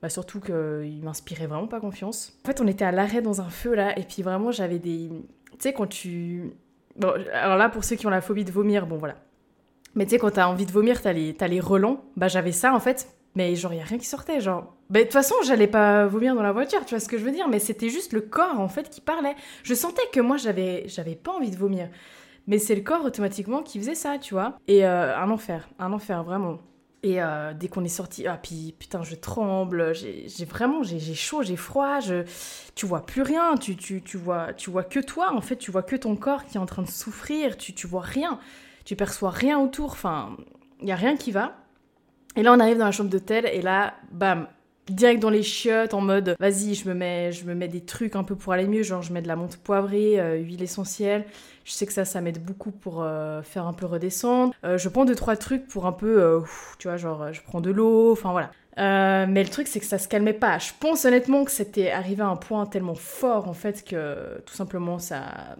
Bah, 0.02 0.11
surtout 0.11 0.41
qu'il 0.41 1.00
m'inspirait 1.02 1.46
vraiment 1.46 1.67
pas 1.67 1.81
confiance. 1.81 2.38
En 2.44 2.49
fait, 2.49 2.61
on 2.61 2.67
était 2.67 2.85
à 2.85 2.93
l'arrêt 2.93 3.23
dans 3.23 3.41
un 3.41 3.49
feu 3.49 3.75
là, 3.75 3.99
et 3.99 4.02
puis 4.02 4.23
vraiment, 4.23 4.50
j'avais 4.50 4.79
des. 4.79 5.08
Tu 5.52 5.56
sais, 5.58 5.73
quand 5.73 5.87
tu. 5.87 6.52
Bon, 6.96 7.12
alors 7.32 7.56
là, 7.56 7.69
pour 7.69 7.85
ceux 7.85 7.96
qui 7.96 8.06
ont 8.06 8.11
la 8.11 8.20
phobie 8.20 8.44
de 8.44 8.52
vomir, 8.52 8.87
bon 8.87 8.99
voilà. 8.99 9.17
Mais 9.94 10.05
tu 10.05 10.11
sais, 10.11 10.19
quand 10.19 10.32
t'as 10.32 10.46
envie 10.46 10.67
de 10.67 10.73
vomir, 10.73 11.00
t'as 11.00 11.12
les, 11.12 11.32
les 11.32 11.61
relents. 11.61 12.05
Bah, 12.17 12.29
j'avais 12.29 12.52
ça 12.52 12.75
en 12.75 12.81
fait, 12.81 13.08
mais 13.35 13.55
genre, 13.56 13.73
y 13.73 13.81
a 13.81 13.85
rien 13.85 13.99
qui 13.99 14.06
sortait. 14.06 14.41
Genre, 14.41 14.75
bah, 14.91 15.00
de 15.00 15.05
toute 15.05 15.12
façon, 15.12 15.35
j'allais 15.44 15.69
pas 15.69 16.06
vomir 16.06 16.35
dans 16.35 16.43
la 16.43 16.52
voiture, 16.52 16.85
tu 16.85 16.94
vois 16.94 17.00
ce 17.00 17.08
que 17.08 17.17
je 17.17 17.25
veux 17.25 17.32
dire, 17.32 17.49
mais 17.49 17.58
c'était 17.58 17.88
juste 17.88 18.12
le 18.12 18.20
corps 18.20 18.61
en 18.61 18.69
fait 18.69 18.91
qui 18.91 19.00
parlait. 19.00 19.35
Je 19.62 19.75
sentais 19.75 20.02
que 20.12 20.20
moi, 20.20 20.37
j'avais 20.37 20.87
pas 21.23 21.32
envie 21.32 21.50
de 21.50 21.56
vomir. 21.56 21.88
Mais 22.46 22.58
c'est 22.58 22.75
le 22.75 22.82
corps 22.82 23.05
automatiquement 23.05 23.62
qui 23.62 23.79
faisait 23.79 23.94
ça, 23.94 24.19
tu 24.19 24.35
vois. 24.35 24.58
Et 24.69 24.85
euh, 24.85 25.17
un 25.17 25.31
enfer, 25.31 25.69
un 25.79 25.93
enfer, 25.93 26.23
vraiment. 26.25 26.58
Et 27.05 27.23
euh, 27.23 27.53
dès 27.53 27.69
qu'on 27.69 27.85
est 27.85 27.89
sorti, 27.89 28.27
ah 28.27 28.39
puis 28.43 28.75
putain, 28.79 29.03
je 29.03 29.15
tremble, 29.15 29.95
j'ai 29.95 30.45
vraiment, 30.47 30.83
j'ai 30.83 31.15
chaud, 31.15 31.43
j'ai 31.43 31.55
froid, 31.55 32.01
je, 32.01 32.25
tu 32.75 32.87
vois 32.87 33.05
plus 33.05 33.21
rien, 33.21 33.59
tu, 33.59 33.77
tu, 33.77 34.01
tu, 34.01 34.17
vois, 34.17 34.55
tu 34.55 34.71
vois 34.71 34.85
que 34.85 35.01
toi, 35.01 35.35
en 35.35 35.43
fait, 35.43 35.56
tu 35.56 35.71
vois 35.71 35.83
que 35.83 35.97
ton 35.97 36.17
corps 36.17 36.47
qui 36.47 36.56
est 36.56 36.61
en 36.61 36.65
train 36.65 36.81
de 36.81 36.89
souffrir, 36.89 37.59
tu, 37.59 37.75
tu 37.75 37.87
vois 37.87 38.01
rien, 38.01 38.41
tu 38.87 38.97
perçois 38.97 39.29
rien 39.29 39.59
autour, 39.59 39.91
enfin, 39.91 40.35
il 40.81 40.89
y 40.89 40.93
a 40.93 40.97
rien 40.97 41.19
qui 41.19 41.31
va. 41.31 41.59
Et 42.37 42.43
là, 42.43 42.55
on 42.55 42.59
arrive 42.59 42.79
dans 42.79 42.87
la 42.87 42.91
chambre 42.91 43.11
d'hôtel, 43.11 43.45
et 43.53 43.61
là, 43.61 43.93
bam, 44.11 44.49
direct 44.88 45.20
dans 45.22 45.31
les 45.31 45.42
chiottes 45.42 45.94
en 45.94 46.00
mode 46.00 46.36
vas-y 46.38 46.75
je 46.75 46.88
me 46.88 46.94
mets 46.94 47.32
je 47.32 47.44
me 47.44 47.54
mets 47.54 47.69
des 47.69 47.81
trucs 47.81 48.16
un 48.16 48.25
peu 48.25 48.36
pour 48.36 48.52
aller 48.52 48.66
mieux 48.66 48.82
genre 48.82 49.02
je 49.02 49.12
mets 49.12 49.22
de 49.22 49.28
la 49.28 49.36
menthe 49.36 49.56
poivrée 49.56 50.20
euh, 50.20 50.36
huile 50.36 50.62
essentielle. 50.62 51.25
Je 51.64 51.72
sais 51.72 51.86
que 51.86 51.92
ça 51.92 52.04
ça 52.04 52.20
m'aide 52.20 52.44
beaucoup 52.44 52.70
pour 52.70 53.02
euh, 53.02 53.42
faire 53.42 53.66
un 53.66 53.72
peu 53.72 53.86
redescendre. 53.86 54.52
Euh, 54.64 54.76
je 54.76 54.88
prends 54.88 55.04
deux 55.04 55.14
trois 55.14 55.36
trucs 55.36 55.66
pour 55.66 55.86
un 55.86 55.92
peu 55.92 56.42
tu 56.78 56.88
vois 56.88 56.96
genre 56.96 57.32
je 57.32 57.40
prends 57.42 57.60
de 57.60 57.70
l'eau 57.70 58.12
enfin 58.12 58.32
voilà. 58.32 58.50
Mais 59.26 59.42
le 59.42 59.48
truc 59.48 59.66
c'est 59.69 59.81
que 59.81 59.86
ça 59.86 59.98
se 59.98 60.08
calmait 60.08 60.32
pas. 60.32 60.58
Je 60.58 60.72
pense 60.78 61.04
honnêtement 61.04 61.44
que 61.44 61.50
c'était 61.50 61.90
arrivé 61.90 62.22
à 62.22 62.28
un 62.28 62.36
point 62.36 62.66
tellement 62.66 62.94
fort 62.94 63.48
en 63.48 63.54
fait 63.54 63.84
que 63.84 64.40
tout 64.44 64.54
simplement 64.54 64.98
ça 64.98 65.56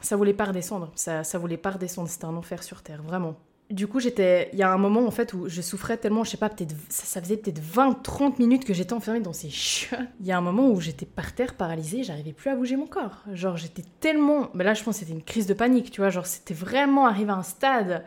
ça 0.00 0.16
voulait 0.16 0.34
pas 0.34 0.44
redescendre. 0.44 0.92
Ça 0.94 1.24
ça 1.24 1.38
voulait 1.38 1.56
pas 1.56 1.70
redescendre. 1.70 2.08
C'était 2.08 2.26
un 2.26 2.36
enfer 2.36 2.62
sur 2.62 2.82
terre 2.82 3.02
vraiment 3.02 3.36
du 3.72 3.86
coup, 3.86 4.00
j'étais. 4.00 4.50
Il 4.52 4.58
y 4.58 4.62
a 4.62 4.70
un 4.70 4.78
moment 4.78 5.06
en 5.06 5.10
fait 5.10 5.32
où 5.34 5.48
je 5.48 5.60
souffrais 5.62 5.96
tellement, 5.96 6.24
je 6.24 6.30
sais 6.30 6.36
pas, 6.36 6.48
peut-être. 6.48 6.74
Ça, 6.88 7.20
faisait 7.20 7.36
peut-être 7.36 7.60
20-30 7.60 8.38
minutes 8.38 8.64
que 8.64 8.74
j'étais 8.74 8.92
enfermée 8.92 9.20
dans 9.20 9.32
ces 9.32 9.50
chiottes. 9.50 10.00
Il 10.20 10.26
y 10.26 10.32
a 10.32 10.38
un 10.38 10.40
moment 10.40 10.70
où 10.70 10.80
j'étais 10.80 11.06
par 11.06 11.34
terre, 11.34 11.54
paralysée, 11.54 12.02
j'arrivais 12.02 12.32
plus 12.32 12.50
à 12.50 12.56
bouger 12.56 12.76
mon 12.76 12.86
corps. 12.86 13.24
Genre, 13.32 13.56
j'étais 13.56 13.84
tellement. 14.00 14.50
Mais 14.54 14.64
là, 14.64 14.74
je 14.74 14.82
pense 14.82 14.96
que 14.96 15.00
c'était 15.00 15.12
une 15.12 15.24
crise 15.24 15.46
de 15.46 15.54
panique, 15.54 15.90
tu 15.90 16.00
vois. 16.00 16.10
Genre, 16.10 16.26
c'était 16.26 16.54
vraiment 16.54 17.06
arrivé 17.06 17.30
à 17.30 17.36
un 17.36 17.42
stade 17.42 18.04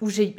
où 0.00 0.10
j'ai 0.10 0.34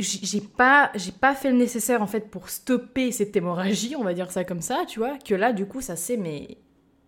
pas, 0.56 0.92
pas 1.19 1.34
fait 1.34 1.50
le 1.50 1.58
nécessaire 1.58 2.02
en 2.02 2.08
fait 2.08 2.30
pour 2.30 2.50
stopper 2.50 3.12
cette 3.12 3.36
hémorragie, 3.36 3.96
on 3.98 4.04
va 4.04 4.14
dire 4.14 4.31
ça 4.31 4.44
comme 4.44 4.62
ça, 4.62 4.84
tu 4.88 5.00
vois. 5.00 5.18
Que 5.18 5.34
là, 5.34 5.54
du 5.54 5.66
coup, 5.66 5.81
ça 5.81 5.96
s'est 5.96 6.18
mais 6.18 6.58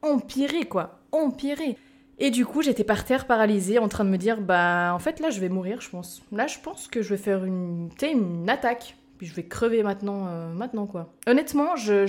empiré, 0.01 0.65
quoi. 0.65 0.99
Empiré. 1.11 1.77
Et 2.19 2.31
du 2.31 2.45
coup, 2.45 2.61
j'étais 2.61 2.83
par 2.83 3.05
terre 3.05 3.25
paralysée 3.25 3.79
en 3.79 3.87
train 3.87 4.03
de 4.03 4.09
me 4.09 4.17
dire 4.17 4.41
bah 4.41 4.91
en 4.93 4.99
fait 4.99 5.19
là 5.19 5.29
je 5.29 5.39
vais 5.39 5.49
mourir, 5.49 5.79
je 5.81 5.89
pense. 5.89 6.21
Là, 6.31 6.47
je 6.47 6.59
pense 6.59 6.87
que 6.87 7.01
je 7.01 7.09
vais 7.09 7.21
faire 7.21 7.45
une 7.45 7.89
une 8.01 8.49
attaque 8.49 8.95
puis 9.17 9.27
je 9.27 9.35
vais 9.35 9.43
crever 9.43 9.83
maintenant 9.83 10.27
euh, 10.27 10.53
maintenant 10.53 10.85
quoi. 10.85 11.13
Honnêtement, 11.27 11.75
je 11.75 12.05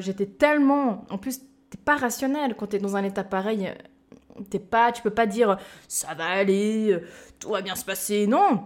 j'étais 0.00 0.26
tellement 0.26 1.04
en 1.10 1.18
plus 1.18 1.40
t'es 1.70 1.78
pas 1.84 1.96
rationnel 1.96 2.54
quand 2.56 2.68
t'es 2.68 2.78
dans 2.78 2.96
un 2.96 3.04
état 3.04 3.24
pareil. 3.24 3.72
T'es 4.50 4.58
pas 4.58 4.90
tu 4.92 5.02
peux 5.02 5.10
pas 5.10 5.26
dire 5.26 5.58
ça 5.86 6.14
va 6.14 6.26
aller, 6.26 6.98
tout 7.38 7.50
va 7.50 7.62
bien 7.62 7.76
se 7.76 7.84
passer. 7.84 8.26
Non. 8.26 8.64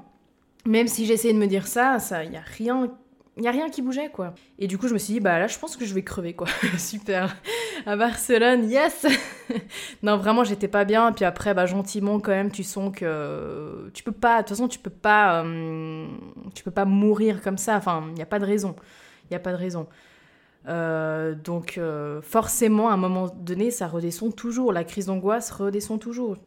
Même 0.65 0.89
si 0.89 1.07
j'essayais 1.07 1.35
de 1.35 1.39
me 1.39 1.47
dire 1.47 1.67
ça, 1.67 1.99
ça 1.99 2.25
y 2.25 2.37
a 2.37 2.41
rien 2.41 2.91
il 3.37 3.43
n'y 3.43 3.49
a 3.49 3.51
rien 3.51 3.69
qui 3.69 3.83
bougeait, 3.83 4.09
quoi. 4.09 4.35
Et 4.59 4.67
du 4.67 4.79
coup, 4.79 4.89
je 4.89 4.95
me 4.95 4.99
suis 4.99 5.15
dit, 5.15 5.21
bah 5.21 5.39
là, 5.39 5.47
je 5.47 5.59
pense 5.59 5.77
que 5.77 5.85
je 5.85 5.93
vais 5.93 6.03
crever, 6.03 6.33
quoi. 6.33 6.47
Super. 6.79 7.37
À 7.85 7.95
Barcelone, 7.95 8.69
yes 8.71 9.07
Non, 10.03 10.17
vraiment, 10.17 10.43
j'étais 10.43 10.69
pas 10.69 10.87
bien. 10.87 11.13
Puis 11.13 11.27
après, 11.27 11.53
bah, 11.53 11.67
gentiment, 11.67 12.19
quand 12.19 12.31
même, 12.31 12.51
tu 12.51 12.63
sens 12.63 12.91
que 12.97 13.91
tu 13.93 14.03
peux 14.03 14.13
pas, 14.13 14.39
de 14.39 14.49
toute 14.49 14.57
façon, 14.57 14.69
tu 14.69 14.79
peux 14.79 14.89
pas, 14.89 15.45
euh, 15.45 16.07
tu 16.55 16.65
peux 16.65 16.71
pas 16.71 16.87
mourir 16.87 17.43
comme 17.43 17.59
ça. 17.59 17.77
Enfin, 17.77 18.05
il 18.09 18.15
n'y 18.15 18.23
a 18.23 18.27
pas 18.27 18.39
de 18.39 18.47
raison. 18.47 18.75
Il 19.25 19.33
n'y 19.33 19.37
a 19.37 19.41
pas 19.41 19.53
de 19.53 19.59
raison. 19.59 19.87
Euh, 20.69 21.35
donc, 21.35 21.77
euh, 21.77 22.23
forcément, 22.23 22.89
à 22.89 22.95
un 22.95 22.97
moment 22.97 23.29
donné, 23.29 23.71
ça 23.71 23.87
redescend 23.87 24.35
toujours. 24.35 24.73
La 24.73 24.85
crise 24.85 25.07
d'angoisse 25.07 25.51
redescend 25.51 26.01
toujours. 26.01 26.39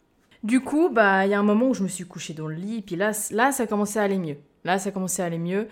Du 0.42 0.62
coup, 0.62 0.90
bah, 0.90 1.28
il 1.28 1.30
y 1.30 1.36
a 1.36 1.40
un 1.40 1.44
moment 1.44 1.68
où 1.68 1.76
je 1.76 1.84
me 1.84 1.88
suis 1.88 2.06
couchée 2.06 2.34
dans 2.34 2.48
le 2.48 2.56
lit. 2.56 2.82
Puis 2.82 2.96
là, 2.96 3.12
là, 3.30 3.52
ça 3.52 3.68
commençait 3.68 4.00
à 4.00 4.04
aller 4.04 4.18
mieux. 4.18 4.38
Là, 4.64 4.80
ça 4.80 4.90
commençait 4.90 5.22
à 5.22 5.26
aller 5.26 5.38
mieux. 5.38 5.68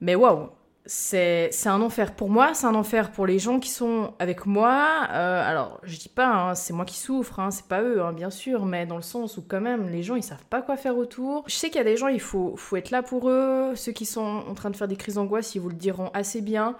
Mais 0.00 0.14
waouh, 0.14 0.48
c'est 0.86 1.50
un 1.66 1.80
enfer 1.82 2.14
pour 2.14 2.30
moi, 2.30 2.54
c'est 2.54 2.66
un 2.66 2.74
enfer 2.74 3.12
pour 3.12 3.26
les 3.26 3.38
gens 3.38 3.60
qui 3.60 3.68
sont 3.68 4.14
avec 4.18 4.46
moi. 4.46 5.06
Euh, 5.12 5.48
alors, 5.48 5.78
je 5.82 5.98
dis 5.98 6.08
pas, 6.08 6.26
hein, 6.26 6.54
c'est 6.54 6.72
moi 6.72 6.84
qui 6.84 6.96
souffre, 6.98 7.38
hein, 7.38 7.50
c'est 7.50 7.66
pas 7.66 7.82
eux, 7.82 8.02
hein, 8.02 8.12
bien 8.12 8.30
sûr, 8.30 8.64
mais 8.64 8.86
dans 8.86 8.96
le 8.96 9.02
sens 9.02 9.36
où 9.36 9.42
quand 9.46 9.60
même, 9.60 9.88
les 9.88 10.02
gens, 10.02 10.16
ils 10.16 10.22
savent 10.22 10.46
pas 10.46 10.62
quoi 10.62 10.76
faire 10.76 10.96
autour. 10.96 11.44
Je 11.46 11.54
sais 11.54 11.68
qu'il 11.68 11.76
y 11.76 11.80
a 11.80 11.84
des 11.84 11.96
gens, 11.96 12.08
il 12.08 12.20
faut, 12.20 12.56
faut 12.56 12.76
être 12.76 12.90
là 12.90 13.02
pour 13.02 13.28
eux. 13.28 13.74
Ceux 13.76 13.92
qui 13.92 14.06
sont 14.06 14.42
en 14.48 14.54
train 14.54 14.70
de 14.70 14.76
faire 14.76 14.88
des 14.88 14.96
crises 14.96 15.14
d'angoisse, 15.14 15.54
ils 15.54 15.60
vous 15.60 15.68
le 15.68 15.76
diront 15.76 16.10
assez 16.14 16.40
bien. 16.40 16.76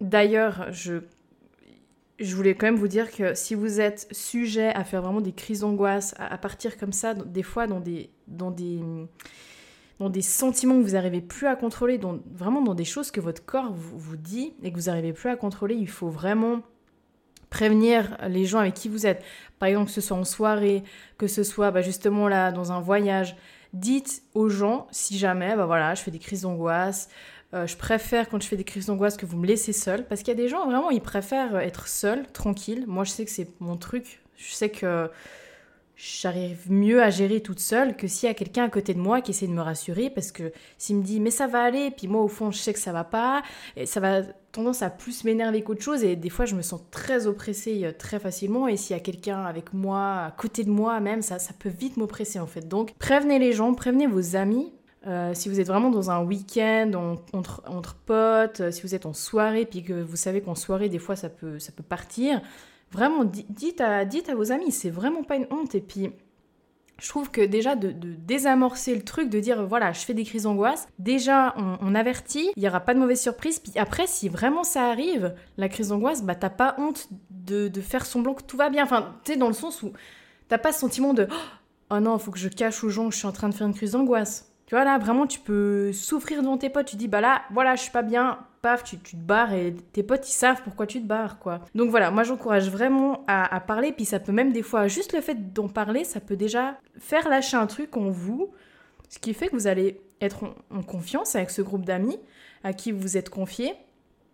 D'ailleurs, 0.00 0.66
je, 0.72 1.02
je 2.18 2.34
voulais 2.34 2.54
quand 2.54 2.66
même 2.66 2.76
vous 2.76 2.88
dire 2.88 3.12
que 3.12 3.34
si 3.34 3.54
vous 3.54 3.80
êtes 3.80 4.08
sujet 4.10 4.68
à 4.74 4.84
faire 4.84 5.02
vraiment 5.02 5.20
des 5.20 5.32
crises 5.32 5.60
d'angoisse, 5.60 6.14
à, 6.18 6.38
partir 6.38 6.78
comme 6.78 6.92
ça, 6.92 7.14
des 7.14 7.42
fois 7.42 7.66
dans 7.66 7.80
des... 7.80 8.10
Dans 8.26 8.50
des 8.50 8.80
dans 10.00 10.08
des 10.08 10.22
sentiments 10.22 10.78
que 10.78 10.82
vous 10.82 10.94
n'arrivez 10.94 11.20
plus 11.20 11.46
à 11.46 11.54
contrôler, 11.54 12.00
vraiment 12.32 12.62
dans 12.62 12.74
des 12.74 12.86
choses 12.86 13.10
que 13.10 13.20
votre 13.20 13.44
corps 13.44 13.70
vous, 13.70 14.16
dit 14.16 14.54
et 14.62 14.72
que 14.72 14.76
vous 14.76 14.86
n'arrivez 14.86 15.12
plus 15.12 15.28
à 15.28 15.36
contrôler, 15.36 15.74
il 15.74 15.90
faut 15.90 16.08
vraiment 16.08 16.62
prévenir 17.50 18.16
les 18.26 18.46
gens 18.46 18.60
avec 18.60 18.72
qui 18.72 18.88
vous 18.88 19.06
êtes. 19.06 19.22
Par 19.58 19.68
exemple, 19.68 19.86
que 19.86 19.92
ce 19.92 20.00
soit 20.00 20.16
en 20.16 20.24
soirée, 20.24 20.82
que 21.18 21.26
ce 21.26 21.42
soit 21.42 21.70
bah, 21.70 21.82
justement 21.82 22.28
là 22.28 22.50
dans 22.50 22.72
un 22.72 22.80
voyage. 22.80 23.36
Dites 23.74 24.22
aux 24.34 24.48
gens, 24.48 24.88
si 24.90 25.18
jamais, 25.18 25.54
bah 25.54 25.66
voilà, 25.66 25.94
je 25.94 26.00
fais 26.02 26.10
des 26.10 26.18
crises 26.18 26.42
d'angoisse, 26.42 27.10
euh, 27.52 27.66
je 27.66 27.76
préfère 27.76 28.30
quand 28.30 28.40
je 28.42 28.48
fais 28.48 28.56
des 28.56 28.64
crises 28.64 28.86
d'angoisse 28.86 29.18
que 29.18 29.26
vous 29.26 29.36
me 29.36 29.46
laissez 29.46 29.74
seule, 29.74 30.06
parce 30.06 30.22
qu'il 30.22 30.28
y 30.28 30.36
a 30.36 30.42
des 30.42 30.48
gens 30.48 30.64
vraiment, 30.64 30.90
ils 30.90 31.02
préfèrent 31.02 31.58
être 31.58 31.88
seuls, 31.88 32.26
tranquilles. 32.32 32.84
Moi, 32.86 33.04
je 33.04 33.10
sais 33.10 33.24
que 33.26 33.30
c'est 33.30 33.48
mon 33.60 33.76
truc. 33.76 34.22
Je 34.38 34.54
sais 34.54 34.70
que 34.70 35.10
j'arrive 36.02 36.72
mieux 36.72 37.02
à 37.02 37.10
gérer 37.10 37.40
toute 37.40 37.60
seule 37.60 37.94
que 37.94 38.08
s'il 38.08 38.26
y 38.26 38.30
a 38.30 38.34
quelqu'un 38.34 38.64
à 38.64 38.68
côté 38.70 38.94
de 38.94 38.98
moi 38.98 39.20
qui 39.20 39.32
essaie 39.32 39.46
de 39.46 39.52
me 39.52 39.60
rassurer 39.60 40.08
parce 40.08 40.32
que 40.32 40.50
s'il 40.78 40.96
me 40.96 41.02
dit 41.02 41.20
mais 41.20 41.30
ça 41.30 41.46
va 41.46 41.62
aller 41.62 41.90
puis 41.90 42.08
moi 42.08 42.22
au 42.22 42.28
fond 42.28 42.50
je 42.50 42.58
sais 42.58 42.72
que 42.72 42.78
ça 42.78 42.92
va 42.92 43.04
pas 43.04 43.42
et 43.76 43.84
ça 43.84 44.00
va 44.00 44.22
tendance 44.50 44.80
à 44.80 44.88
plus 44.88 45.24
m'énerver 45.24 45.62
qu'autre 45.62 45.82
chose 45.82 46.02
et 46.02 46.16
des 46.16 46.30
fois 46.30 46.46
je 46.46 46.54
me 46.54 46.62
sens 46.62 46.80
très 46.90 47.26
oppressée 47.26 47.84
euh, 47.84 47.92
très 47.92 48.18
facilement 48.18 48.66
et 48.66 48.78
s'il 48.78 48.96
y 48.96 48.98
a 48.98 49.02
quelqu'un 49.02 49.44
avec 49.44 49.74
moi 49.74 50.24
à 50.24 50.30
côté 50.30 50.64
de 50.64 50.70
moi 50.70 51.00
même 51.00 51.20
ça 51.20 51.38
ça 51.38 51.52
peut 51.58 51.68
vite 51.68 51.98
m'oppresser 51.98 52.40
en 52.40 52.46
fait. 52.46 52.66
Donc 52.66 52.94
prévenez 52.94 53.38
les 53.38 53.52
gens 53.52 53.74
prévenez 53.74 54.06
vos 54.06 54.36
amis. 54.36 54.72
Euh, 55.06 55.32
si 55.32 55.48
vous 55.48 55.60
êtes 55.60 55.66
vraiment 55.66 55.88
dans 55.88 56.10
un 56.10 56.22
week-end 56.22 56.92
entre, 57.32 57.62
entre 57.66 57.94
potes, 57.94 58.60
euh, 58.60 58.70
si 58.70 58.82
vous 58.82 58.94
êtes 58.94 59.06
en 59.06 59.14
soirée, 59.14 59.64
puis 59.64 59.82
que 59.82 59.94
vous 59.94 60.16
savez 60.16 60.42
qu'en 60.42 60.54
soirée, 60.54 60.90
des 60.90 60.98
fois, 60.98 61.16
ça 61.16 61.30
peut, 61.30 61.58
ça 61.58 61.72
peut 61.72 61.82
partir, 61.82 62.42
Vraiment, 62.92 63.24
dites 63.24 63.80
à, 63.80 64.04
dites 64.04 64.28
à 64.28 64.34
vos 64.34 64.50
amis, 64.52 64.72
c'est 64.72 64.90
vraiment 64.90 65.22
pas 65.22 65.36
une 65.36 65.46
honte. 65.50 65.74
Et 65.74 65.80
puis, 65.80 66.10
je 67.00 67.08
trouve 67.08 67.30
que 67.30 67.40
déjà 67.40 67.76
de, 67.76 67.92
désamorcer 67.92 68.94
le 68.94 69.02
truc, 69.02 69.30
de 69.30 69.40
dire 69.40 69.66
voilà, 69.66 69.92
je 69.92 70.00
fais 70.00 70.14
des 70.14 70.24
crises 70.24 70.42
d'angoisse, 70.42 70.88
déjà 70.98 71.54
on, 71.56 71.94
avertit, 71.94 72.50
il 72.56 72.60
n'y 72.60 72.68
aura 72.68 72.80
pas 72.80 72.94
de 72.94 72.98
mauvaise 72.98 73.20
surprise, 73.20 73.58
puis 73.58 73.72
après, 73.76 74.06
si 74.06 74.28
vraiment 74.28 74.64
ça 74.64 74.88
arrive, 74.88 75.34
la 75.56 75.68
crise 75.68 75.88
d'angoisse, 75.88 76.22
bah 76.22 76.34
t'as 76.34 76.50
pas 76.50 76.74
honte 76.78 77.08
de, 77.30 77.68
de, 77.68 77.80
faire 77.80 78.04
semblant 78.04 78.34
que 78.34 78.42
tout 78.42 78.56
va 78.56 78.70
bien. 78.70 78.84
Enfin, 78.84 79.14
tu 79.24 79.32
sais, 79.32 79.38
dans 79.38 79.48
le 79.48 79.54
sens 79.54 79.82
où 79.82 79.92
t'as 80.48 80.58
pas 80.58 80.72
ce 80.72 80.80
sentiment 80.80 81.14
de 81.14 81.26
oh 81.90 82.00
non, 82.00 82.18
faut 82.18 82.30
que 82.30 82.38
je 82.38 82.48
cache 82.48 82.84
aux 82.84 82.90
gens 82.90 83.08
que 83.08 83.14
je 83.14 83.18
suis 83.18 83.26
en 83.26 83.32
train 83.32 83.48
de 83.48 83.54
faire 83.54 83.66
une 83.66 83.74
crise 83.74 83.92
d'angoisse. 83.92 84.49
Tu 84.70 84.76
vois, 84.76 84.84
là, 84.84 84.98
vraiment, 84.98 85.26
tu 85.26 85.40
peux 85.40 85.92
souffrir 85.92 86.42
devant 86.42 86.56
tes 86.56 86.70
potes. 86.70 86.86
Tu 86.86 86.94
dis, 86.94 87.08
bah 87.08 87.20
là, 87.20 87.42
voilà, 87.50 87.74
je 87.74 87.82
suis 87.82 87.90
pas 87.90 88.02
bien. 88.02 88.38
Paf, 88.62 88.84
tu, 88.84 88.98
te 88.98 89.16
barres 89.16 89.52
et 89.52 89.74
tes 89.92 90.04
potes, 90.04 90.28
ils 90.28 90.32
savent 90.32 90.62
pourquoi 90.62 90.86
tu 90.86 91.02
te 91.02 91.06
barres, 91.08 91.40
quoi. 91.40 91.58
Donc 91.74 91.90
voilà, 91.90 92.12
moi, 92.12 92.22
j'encourage 92.22 92.70
vraiment 92.70 93.24
à, 93.26 93.58
parler. 93.58 93.90
Puis 93.90 94.04
ça 94.04 94.20
peut 94.20 94.30
même, 94.30 94.52
des 94.52 94.62
fois, 94.62 94.86
juste 94.86 95.12
le 95.12 95.22
fait 95.22 95.52
d'en 95.52 95.66
parler, 95.66 96.04
ça 96.04 96.20
peut 96.20 96.36
déjà 96.36 96.78
faire 97.00 97.28
lâcher 97.28 97.56
un 97.56 97.66
truc 97.66 97.96
en 97.96 98.10
vous. 98.10 98.52
Ce 99.08 99.18
qui 99.18 99.34
fait 99.34 99.48
que 99.48 99.56
vous 99.56 99.66
allez 99.66 100.00
être 100.20 100.44
en 100.70 100.82
confiance 100.84 101.34
avec 101.34 101.50
ce 101.50 101.62
groupe 101.62 101.84
d'amis 101.84 102.20
à 102.62 102.72
qui 102.72 102.92
vous 102.92 103.16
êtes 103.16 103.28
confié. 103.28 103.74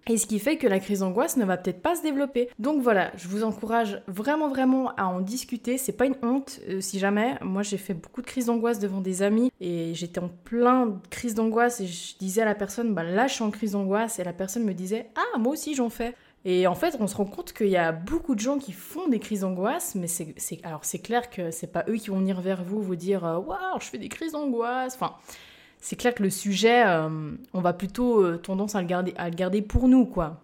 Et 0.08 0.18
ce 0.18 0.26
qui 0.26 0.38
fait 0.38 0.56
que 0.56 0.68
la 0.68 0.78
crise 0.78 1.00
d'angoisse 1.00 1.36
ne 1.36 1.44
va 1.44 1.56
peut-être 1.56 1.82
pas 1.82 1.96
se 1.96 2.02
développer. 2.02 2.48
Donc 2.60 2.80
voilà, 2.80 3.10
je 3.16 3.26
vous 3.26 3.42
encourage 3.42 4.00
vraiment 4.06 4.48
vraiment 4.48 4.94
à 4.94 5.06
en 5.06 5.20
discuter. 5.20 5.78
C'est 5.78 5.96
pas 5.96 6.06
une 6.06 6.14
honte 6.22 6.60
euh, 6.68 6.80
si 6.80 7.00
jamais. 7.00 7.34
Moi 7.42 7.62
j'ai 7.62 7.76
fait 7.76 7.94
beaucoup 7.94 8.20
de 8.20 8.26
crises 8.26 8.46
d'angoisse 8.46 8.78
devant 8.78 9.00
des 9.00 9.22
amis 9.22 9.50
et 9.60 9.94
j'étais 9.94 10.20
en 10.20 10.28
plein 10.28 10.86
de 10.86 11.08
crises 11.10 11.34
d'angoisse 11.34 11.80
et 11.80 11.86
je 11.86 12.16
disais 12.18 12.42
à 12.42 12.44
la 12.44 12.54
personne 12.54 12.94
bah 12.94 13.02
là 13.02 13.26
je 13.26 13.34
suis 13.34 13.42
en 13.42 13.50
crise 13.50 13.72
d'angoisse 13.72 14.20
et 14.20 14.25
la 14.25 14.32
personne 14.32 14.64
me 14.64 14.75
disait 14.75 15.08
ah 15.16 15.38
moi 15.38 15.52
aussi 15.52 15.75
j'en 15.75 15.90
fais. 15.90 16.14
Et 16.44 16.68
en 16.68 16.76
fait, 16.76 16.96
on 17.00 17.08
se 17.08 17.16
rend 17.16 17.25
compte 17.25 17.52
qu'il 17.52 17.66
y 17.66 17.76
a 17.76 17.90
beaucoup 17.90 18.36
de 18.36 18.40
gens 18.40 18.58
qui 18.58 18.70
font 18.70 19.08
des 19.08 19.18
crises 19.18 19.40
d'angoisse, 19.40 19.96
mais 19.96 20.06
c'est, 20.06 20.36
alors 20.62 20.84
c'est 20.84 21.00
clair 21.00 21.28
que 21.28 21.50
c'est 21.50 21.66
pas 21.66 21.84
eux 21.88 21.96
qui 21.96 22.10
vont 22.10 22.18
venir 22.18 22.40
vers 22.40 22.62
vous 22.62 22.80
vous 22.80 22.94
dire 22.94 23.25
waouh, 23.25 23.80
je 23.80 23.86
fais 23.86 23.98
des 23.98 24.08
crises 24.08 24.30
d'angoisse. 24.30 24.94
Enfin, 24.94 25.16
c'est 25.80 25.97
clair 25.97 26.14
que 26.14 26.23
le 26.23 26.30
sujet, 26.30 26.85
euh, 26.87 27.33
on 27.52 27.61
va 27.61 27.73
plutôt 27.73 28.23
euh, 28.23 28.38
tendance 28.38 28.75
à 28.75 28.80
le, 28.80 28.87
garder, 28.87 29.14
à 29.16 29.28
le 29.28 29.37
garder 29.37 29.62
pour 29.62 29.88
nous, 29.88 30.04
quoi. 30.06 30.42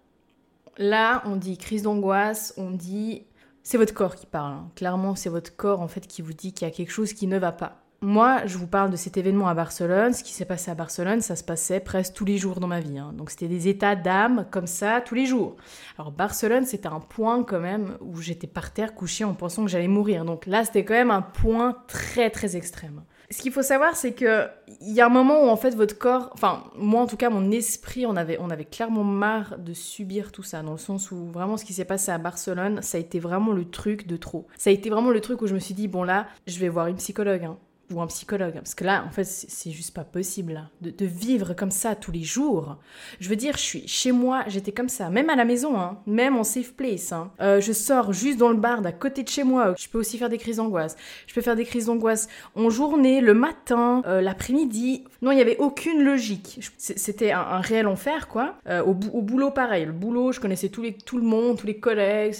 Là, 0.77 1.21
on 1.25 1.35
dit 1.35 1.57
crise 1.57 1.83
d'angoisse, 1.83 2.53
on 2.57 2.71
dit... 2.71 3.23
C'est 3.65 3.77
votre 3.77 3.93
corps 3.93 4.15
qui 4.15 4.25
parle. 4.25 4.53
Hein. 4.53 4.67
Clairement, 4.75 5.15
c'est 5.15 5.29
votre 5.29 5.55
corps, 5.55 5.79
en 5.79 5.87
fait, 5.87 6.05
qui 6.05 6.21
vous 6.21 6.33
dit 6.33 6.51
qu'il 6.51 6.67
y 6.67 6.71
a 6.71 6.73
quelque 6.73 6.91
chose 6.91 7.13
qui 7.13 7.27
ne 7.27 7.37
va 7.37 7.53
pas. 7.53 7.83
Moi, 8.03 8.45
je 8.47 8.57
vous 8.57 8.67
parle 8.67 8.91
de 8.91 8.97
cet 8.97 9.15
événement 9.15 9.47
à 9.47 9.53
Barcelone. 9.53 10.11
Ce 10.11 10.25
qui 10.25 10.33
s'est 10.33 10.43
passé 10.43 10.69
à 10.69 10.75
Barcelone, 10.75 11.21
ça 11.21 11.37
se 11.37 11.43
passait 11.45 11.79
presque 11.79 12.13
tous 12.13 12.25
les 12.25 12.37
jours 12.37 12.59
dans 12.59 12.67
ma 12.67 12.81
vie. 12.81 12.97
Hein. 12.97 13.13
Donc 13.13 13.29
c'était 13.29 13.47
des 13.47 13.69
états 13.69 13.95
d'âme 13.95 14.45
comme 14.51 14.67
ça 14.67 14.99
tous 14.99 15.15
les 15.15 15.25
jours. 15.25 15.55
Alors 15.97 16.11
Barcelone, 16.11 16.65
c'était 16.65 16.89
un 16.89 16.99
point 16.99 17.45
quand 17.45 17.61
même 17.61 17.97
où 18.01 18.19
j'étais 18.19 18.45
par 18.45 18.73
terre 18.73 18.93
couchée 18.93 19.23
en 19.23 19.33
pensant 19.33 19.63
que 19.63 19.71
j'allais 19.71 19.87
mourir. 19.87 20.25
Donc 20.25 20.47
là, 20.47 20.65
c'était 20.65 20.83
quand 20.83 20.95
même 20.95 21.11
un 21.11 21.21
point 21.21 21.77
très 21.87 22.29
très 22.29 22.57
extrême. 22.57 23.03
Ce 23.29 23.41
qu'il 23.41 23.51
faut 23.51 23.61
savoir, 23.63 23.95
c'est 23.95 24.13
que 24.13 24.47
il 24.81 24.93
y 24.93 25.01
a 25.01 25.05
un 25.05 25.09
moment 25.09 25.45
où 25.45 25.47
en 25.47 25.55
fait 25.55 25.75
votre 25.75 25.97
corps, 25.97 26.29
enfin 26.33 26.63
moi 26.75 27.01
en 27.01 27.07
tout 27.07 27.17
cas 27.17 27.29
mon 27.29 27.51
esprit, 27.51 28.05
on 28.05 28.15
avait, 28.15 28.37
on 28.39 28.49
avait 28.49 28.65
clairement 28.65 29.03
marre 29.03 29.57
de 29.57 29.73
subir 29.73 30.31
tout 30.31 30.43
ça, 30.43 30.61
dans 30.61 30.73
le 30.73 30.77
sens 30.77 31.11
où 31.11 31.27
vraiment 31.31 31.57
ce 31.57 31.65
qui 31.65 31.73
s'est 31.73 31.85
passé 31.85 32.11
à 32.11 32.17
Barcelone, 32.17 32.81
ça 32.81 32.97
a 32.97 33.01
été 33.01 33.19
vraiment 33.19 33.51
le 33.51 33.65
truc 33.69 34.07
de 34.07 34.17
trop. 34.17 34.47
Ça 34.57 34.69
a 34.69 34.73
été 34.73 34.89
vraiment 34.89 35.09
le 35.09 35.21
truc 35.21 35.41
où 35.41 35.47
je 35.47 35.53
me 35.53 35.59
suis 35.59 35.73
dit 35.73 35.87
bon 35.87 36.03
là, 36.03 36.27
je 36.47 36.59
vais 36.59 36.69
voir 36.69 36.87
une 36.87 36.97
psychologue. 36.97 37.45
Hein 37.45 37.57
ou 37.91 38.01
un 38.01 38.07
psychologue. 38.07 38.53
Parce 38.55 38.75
que 38.75 38.83
là, 38.83 39.03
en 39.05 39.11
fait, 39.11 39.25
c'est 39.25 39.71
juste 39.71 39.93
pas 39.93 40.03
possible 40.03 40.69
de, 40.81 41.05
vivre 41.05 41.53
comme 41.53 41.71
ça 41.71 41.95
tous 41.95 42.11
les 42.11 42.23
jours. 42.23 42.77
Je 43.19 43.29
veux 43.29 43.35
dire, 43.35 43.57
je 43.57 43.61
suis 43.61 43.87
chez 43.87 44.11
moi, 44.11 44.43
j'étais 44.47 44.71
comme 44.71 44.89
ça, 44.89 45.09
même 45.09 45.29
à 45.29 45.35
la 45.35 45.45
maison, 45.45 45.79
hein, 45.79 45.99
même 46.07 46.37
en 46.37 46.43
safe 46.43 46.73
place. 46.73 47.11
Hein. 47.11 47.31
Euh, 47.41 47.59
je 47.61 47.73
sors 47.73 48.13
juste 48.13 48.37
dans 48.37 48.49
le 48.49 48.57
bar 48.57 48.81
d'à 48.81 48.91
côté 48.91 49.23
de 49.23 49.29
chez 49.29 49.43
moi. 49.43 49.75
Je 49.77 49.87
peux 49.89 49.99
aussi 49.99 50.17
faire 50.17 50.29
des 50.29 50.37
crises 50.37 50.57
d'angoisse. 50.57 50.95
Je 51.27 51.33
peux 51.33 51.41
faire 51.41 51.55
des 51.55 51.65
crises 51.65 51.87
d'angoisse 51.87 52.27
en 52.55 52.69
journée, 52.69 53.21
le 53.21 53.33
matin, 53.33 54.01
euh, 54.07 54.21
l'après-midi. 54.21 55.03
Non, 55.21 55.31
il 55.31 55.35
n'y 55.35 55.41
avait 55.41 55.57
aucune 55.57 56.03
logique. 56.03 56.59
C'était 56.77 57.31
un, 57.31 57.59
réel 57.59 57.87
enfer, 57.87 58.27
quoi. 58.27 58.55
Euh, 58.67 58.81
au, 58.83 58.93
boulot, 58.93 59.51
pareil. 59.51 59.85
Le 59.85 59.91
boulot, 59.91 60.31
je 60.31 60.39
connaissais 60.39 60.69
tout 60.69 60.81
le 61.17 61.23
monde, 61.23 61.57
tous 61.57 61.67
les 61.67 61.77
collègues. 61.77 62.35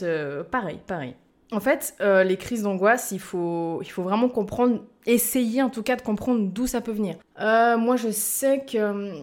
pareil, 0.50 0.80
pareil. 0.88 1.16
En 1.54 1.60
fait, 1.60 1.96
euh, 2.02 2.24
les 2.24 2.38
crises 2.38 2.64
d'angoisse, 2.64 3.12
il 3.12 3.20
faut, 3.20 3.80
il 3.84 3.90
faut 3.90 4.02
vraiment 4.02 4.28
comprendre, 4.28 4.82
essayer 5.06 5.62
en 5.62 5.70
tout 5.70 5.84
cas 5.84 5.96
de 5.96 6.02
comprendre 6.02 6.48
d'où 6.52 6.66
ça 6.66 6.82
peut 6.82 6.92
venir. 6.92 7.16
Euh, 7.40 7.78
moi, 7.78 7.96
je 7.96 8.10
sais 8.10 8.66
que 8.66 8.78
euh, 8.78 9.14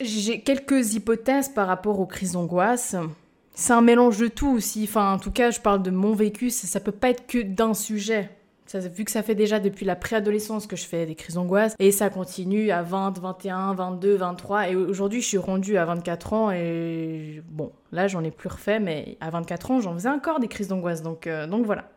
j'ai 0.00 0.40
quelques 0.40 0.94
hypothèses 0.94 1.48
par 1.48 1.66
rapport 1.66 1.98
aux 1.98 2.06
crises 2.06 2.32
d'angoisse. 2.32 2.94
C'est 3.54 3.72
un 3.72 3.80
mélange 3.80 4.18
de 4.18 4.28
tout 4.28 4.50
aussi. 4.50 4.84
Enfin, 4.84 5.14
en 5.14 5.18
tout 5.18 5.30
cas, 5.30 5.50
je 5.50 5.60
parle 5.60 5.82
de 5.82 5.90
mon 5.90 6.14
vécu. 6.14 6.50
Ça, 6.50 6.66
ça 6.66 6.78
peut 6.78 6.92
pas 6.92 7.08
être 7.08 7.26
que 7.26 7.38
d'un 7.42 7.72
sujet 7.74 8.30
vu 8.76 9.04
que 9.04 9.10
ça 9.10 9.22
fait 9.22 9.34
déjà 9.34 9.60
depuis 9.60 9.86
la 9.86 9.96
préadolescence 9.96 10.66
que 10.66 10.76
je 10.76 10.84
fais 10.84 11.06
des 11.06 11.14
crises 11.14 11.36
d'angoisse, 11.36 11.74
et 11.78 11.90
ça 11.90 12.10
continue 12.10 12.70
à 12.70 12.82
20, 12.82 13.18
21, 13.18 13.74
22, 13.74 14.16
23, 14.16 14.68
et 14.68 14.76
aujourd'hui 14.76 15.22
je 15.22 15.26
suis 15.26 15.38
rendue 15.38 15.76
à 15.76 15.84
24 15.84 16.32
ans, 16.32 16.50
et 16.50 17.42
bon, 17.48 17.72
là 17.92 18.08
j'en 18.08 18.22
ai 18.22 18.30
plus 18.30 18.48
refait, 18.48 18.80
mais 18.80 19.16
à 19.20 19.30
24 19.30 19.70
ans 19.70 19.80
j'en 19.80 19.94
faisais 19.94 20.08
encore 20.08 20.40
des 20.40 20.48
crises 20.48 20.68
d'angoisse, 20.68 21.02
donc, 21.02 21.26
euh, 21.26 21.46
donc 21.46 21.64
voilà. 21.64 21.90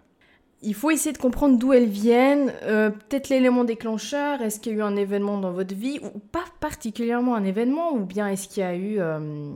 Il 0.63 0.75
faut 0.75 0.91
essayer 0.91 1.11
de 1.11 1.17
comprendre 1.17 1.57
d'où 1.57 1.73
elles 1.73 1.89
viennent, 1.89 2.53
euh, 2.63 2.91
peut-être 2.91 3.29
l'élément 3.29 3.63
déclencheur, 3.63 4.41
est-ce 4.41 4.59
qu'il 4.59 4.73
y 4.73 4.75
a 4.75 4.77
eu 4.77 4.83
un 4.83 4.95
événement 4.95 5.39
dans 5.39 5.51
votre 5.51 5.73
vie, 5.75 5.99
ou 6.03 6.19
pas 6.19 6.45
particulièrement 6.59 7.35
un 7.35 7.43
événement, 7.43 7.93
ou 7.93 8.05
bien 8.05 8.27
est-ce 8.27 8.47
qu'il 8.47 8.61
y 8.61 8.65
a 8.65 8.75
eu... 8.75 8.99
Euh, 8.99 9.49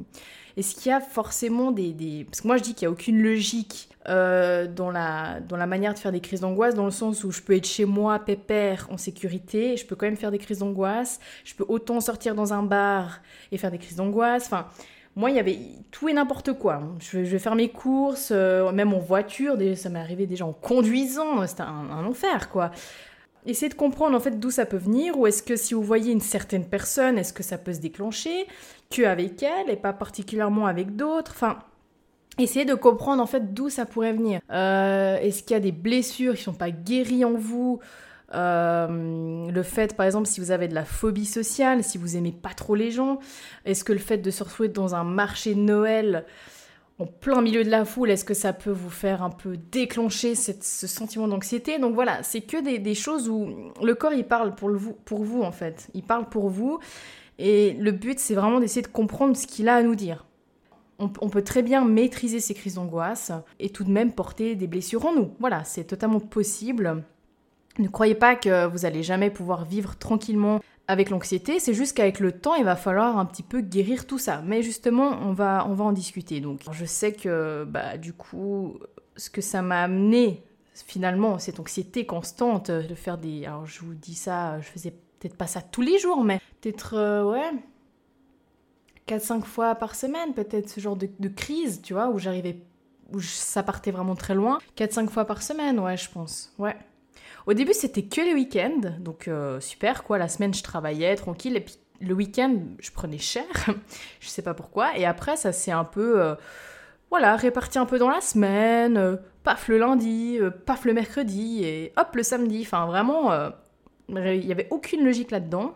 est-ce 0.57 0.73
qu'il 0.73 0.89
y 0.89 0.93
a 0.93 1.01
forcément 1.01 1.71
des, 1.71 1.91
des... 1.91 2.23
Parce 2.23 2.39
que 2.39 2.47
moi 2.47 2.55
je 2.55 2.63
dis 2.63 2.73
qu'il 2.73 2.87
n'y 2.87 2.89
a 2.89 2.91
aucune 2.91 3.21
logique 3.21 3.89
euh, 4.07 4.67
dans, 4.67 4.91
la, 4.91 5.39
dans 5.39 5.57
la 5.57 5.65
manière 5.65 5.93
de 5.93 5.99
faire 5.99 6.11
des 6.11 6.19
crises 6.19 6.41
d'angoisse, 6.41 6.75
dans 6.75 6.85
le 6.85 6.91
sens 6.91 7.23
où 7.23 7.31
je 7.31 7.41
peux 7.41 7.55
être 7.55 7.65
chez 7.65 7.85
moi, 7.85 8.19
pépère, 8.19 8.87
en 8.91 8.97
sécurité, 8.97 9.77
je 9.77 9.85
peux 9.85 9.95
quand 9.95 10.05
même 10.05 10.17
faire 10.17 10.31
des 10.31 10.37
crises 10.37 10.59
d'angoisse, 10.59 11.19
je 11.43 11.55
peux 11.55 11.65
autant 11.67 11.99
sortir 11.99 12.35
dans 12.35 12.53
un 12.53 12.63
bar 12.63 13.21
et 13.51 13.57
faire 13.57 13.71
des 13.71 13.79
crises 13.79 13.97
d'angoisse, 13.97 14.45
enfin... 14.45 14.67
Moi, 15.17 15.29
il 15.29 15.37
y 15.37 15.39
avait 15.39 15.57
tout 15.91 16.09
et 16.09 16.13
n'importe 16.13 16.51
quoi. 16.51 16.83
Je, 16.99 17.19
vais 17.19 17.39
faire 17.39 17.55
mes 17.55 17.69
courses, 17.69 18.33
euh, 18.33 18.69
même 18.73 18.93
en 18.93 18.99
voiture, 18.99 19.55
ça 19.77 19.87
m'est 19.87 19.99
arrivé 19.99 20.27
déjà 20.27 20.45
en 20.45 20.51
conduisant, 20.51 21.47
c'était 21.47 21.61
un, 21.61 22.05
enfer, 22.05 22.49
quoi. 22.49 22.71
Essayez 23.45 23.69
de 23.69 23.75
comprendre 23.75 24.17
en 24.17 24.19
fait 24.19 24.39
d'où 24.41 24.51
ça 24.51 24.65
peut 24.65 24.75
venir, 24.75 25.17
ou 25.17 25.25
est-ce 25.25 25.41
que 25.41 25.55
si 25.55 25.73
vous 25.73 25.83
voyez 25.83 26.11
une 26.11 26.19
certaine 26.19 26.65
personne, 26.65 27.17
est-ce 27.17 27.31
que 27.31 27.43
ça 27.43 27.57
peut 27.57 27.71
se 27.71 27.79
déclencher 27.79 28.45
que 28.89 29.03
avec 29.03 29.41
elle 29.43 29.69
et 29.69 29.75
pas 29.75 29.93
particulièrement 29.93 30.65
avec 30.65 30.95
d'autres. 30.95 31.31
Enfin, 31.31 31.59
Essayez 32.37 32.65
de 32.65 32.75
comprendre 32.75 33.21
en 33.23 33.25
fait 33.25 33.53
d'où 33.53 33.69
ça 33.69 33.85
pourrait 33.85 34.13
venir. 34.13 34.41
Euh, 34.51 35.17
est-ce 35.19 35.43
qu'il 35.43 35.51
y 35.51 35.57
a 35.57 35.61
des 35.61 35.71
blessures 35.71 36.35
qui 36.35 36.43
sont 36.43 36.53
pas 36.53 36.71
guéries 36.71 37.25
en 37.25 37.33
vous? 37.33 37.79
Euh, 38.33 39.49
le 39.49 39.63
fait, 39.63 39.95
par 39.95 40.05
exemple, 40.05 40.27
si 40.27 40.39
vous 40.39 40.51
avez 40.51 40.67
de 40.67 40.75
la 40.75 40.83
phobie 40.83 41.25
sociale, 41.25 41.83
si 41.83 41.97
vous 41.97 42.17
aimez 42.17 42.33
pas 42.33 42.53
trop 42.53 42.75
les 42.75 42.91
gens, 42.91 43.19
est-ce 43.63 43.83
que 43.83 43.93
le 43.93 43.99
fait 43.99 44.17
de 44.17 44.31
se 44.31 44.43
retrouver 44.43 44.69
dans 44.69 44.95
un 44.95 45.03
marché 45.03 45.55
de 45.55 45.59
Noël 45.59 46.25
en 46.97 47.05
plein 47.05 47.41
milieu 47.41 47.63
de 47.63 47.69
la 47.69 47.83
foule, 47.83 48.09
est-ce 48.09 48.23
que 48.23 48.33
ça 48.33 48.53
peut 48.53 48.71
vous 48.71 48.89
faire 48.89 49.21
un 49.21 49.29
peu 49.29 49.57
déclencher 49.57 50.33
ce 50.35 50.87
sentiment 50.87 51.27
d'anxiété? 51.27 51.77
Donc 51.77 51.93
voilà, 51.93 52.23
c'est 52.23 52.41
que 52.41 52.61
des, 52.61 52.95
choses 52.95 53.27
où 53.27 53.49
le 53.83 53.95
corps 53.95 54.13
il 54.13 54.25
parle 54.25 54.55
pour, 54.55 54.71
pour 55.03 55.23
vous 55.23 55.41
en 55.41 55.51
fait, 55.51 55.89
il 55.93 56.03
parle 56.03 56.29
pour 56.29 56.49
vous, 56.49 56.79
et 57.37 57.73
le 57.73 57.91
but 57.91 58.17
c'est 58.19 58.33
vraiment 58.33 58.61
d'essayer 58.61 58.81
de 58.81 58.87
comprendre 58.87 59.35
ce 59.35 59.45
qu'il 59.45 59.67
a 59.67 59.75
à 59.75 59.83
nous 59.83 59.95
dire 59.95 60.25
on, 60.99 61.09
peut 61.09 61.43
très 61.43 61.61
bien 61.61 61.83
maîtriser 61.83 62.39
ces 62.39 62.53
crises 62.53 62.75
d'angoisse 62.75 63.31
et 63.59 63.69
tout 63.69 63.83
de 63.83 63.91
même 63.91 64.11
porter 64.11 64.55
des 64.55 64.67
blessures 64.67 65.05
en 65.05 65.13
nous. 65.13 65.31
Voilà, 65.39 65.63
c'est 65.63 65.83
totalement 65.83 66.19
possible. 66.19 67.03
Ne 67.77 67.87
croyez 67.89 68.15
pas 68.15 68.35
que 68.35 68.65
vous 68.67 68.85
allez 68.85 69.03
jamais 69.03 69.29
pouvoir 69.29 69.65
vivre 69.65 69.97
tranquillement 69.97 70.61
avec 70.87 71.09
l'anxiété, 71.09 71.59
c'est 71.59 71.73
juste 71.73 71.97
qu'avec 71.97 72.19
le 72.19 72.31
temps, 72.31 72.55
il 72.55 72.63
va 72.63 72.75
falloir 72.75 73.17
un 73.17 73.25
petit 73.25 73.43
peu 73.43 73.61
guérir 73.61 74.05
tout 74.05 74.19
ça. 74.19 74.43
Mais 74.45 74.61
justement, 74.61 75.17
on 75.23 75.33
va, 75.33 75.65
on 75.67 75.73
va 75.73 75.85
en 75.85 75.91
discuter. 75.91 76.41
Donc, 76.41 76.61
je 76.71 76.85
sais 76.85 77.11
que, 77.11 77.65
bah, 77.67 77.97
du 77.97 78.13
coup, 78.13 78.77
ce 79.17 79.29
que 79.29 79.41
ça 79.41 79.61
m'a 79.61 79.81
amené, 79.81 80.43
finalement, 80.73 81.39
cette 81.39 81.59
anxiété 81.59 82.05
constante 82.05 82.69
de 82.69 82.95
faire 82.95 83.17
des... 83.17 83.45
Alors, 83.45 83.65
je 83.65 83.79
vous 83.81 83.95
dis 83.95 84.13
ça, 84.13 84.59
je 84.59 84.67
faisais 84.67 84.91
peut-être 85.19 85.35
pas 85.35 85.47
ça 85.47 85.61
tous 85.61 85.81
les 85.81 85.97
jours, 85.97 86.23
mais 86.23 86.39
peut-être, 86.61 86.93
euh, 86.95 87.23
ouais, 87.23 87.51
4-5 89.07 89.43
fois 89.43 89.75
par 89.75 89.95
semaine, 89.95 90.33
peut-être 90.33 90.69
ce 90.69 90.79
genre 90.79 90.95
de, 90.95 91.27
crise, 91.27 91.81
tu 91.81 91.93
vois, 91.93 92.09
où 92.09 92.17
j'arrivais, 92.17 92.57
où 93.13 93.21
ça 93.21 93.63
partait 93.63 93.91
vraiment 93.91 94.15
très 94.15 94.33
loin. 94.33 94.59
4-5 94.77 95.09
fois 95.09 95.25
par 95.25 95.41
semaine, 95.41 95.79
ouais, 95.79 95.97
je 95.97 96.09
pense, 96.09 96.53
ouais. 96.57 96.75
Au 97.45 97.53
début, 97.53 97.73
c'était 97.73 98.03
que 98.03 98.21
les 98.21 98.33
week-ends, 98.33 98.81
donc 98.99 99.27
euh, 99.27 99.59
super, 99.59 100.03
quoi. 100.03 100.17
La 100.17 100.27
semaine, 100.27 100.53
je 100.53 100.63
travaillais 100.63 101.15
tranquille, 101.15 101.55
et 101.55 101.61
puis 101.61 101.75
le 102.01 102.13
week-end, 102.15 102.55
je 102.79 102.91
prenais 102.91 103.19
cher, 103.19 103.45
je 104.19 104.27
sais 104.27 104.41
pas 104.41 104.55
pourquoi. 104.55 104.97
Et 104.97 105.05
après, 105.05 105.35
ça 105.35 105.51
s'est 105.51 105.71
un 105.71 105.83
peu, 105.85 106.19
euh, 106.21 106.33
voilà, 107.11 107.35
réparti 107.35 107.77
un 107.77 107.85
peu 107.85 107.99
dans 107.99 108.09
la 108.09 108.21
semaine, 108.21 108.97
euh, 108.97 109.17
paf 109.43 109.67
le 109.67 109.77
lundi, 109.77 110.39
paf 110.65 110.85
le 110.85 110.93
mercredi, 110.93 111.63
et 111.63 111.93
hop 111.97 112.15
le 112.15 112.23
samedi. 112.23 112.63
Enfin, 112.63 112.87
vraiment, 112.87 113.31
il 114.09 114.45
n'y 114.45 114.51
avait 114.51 114.67
aucune 114.71 115.05
logique 115.05 115.29
là-dedans. 115.29 115.75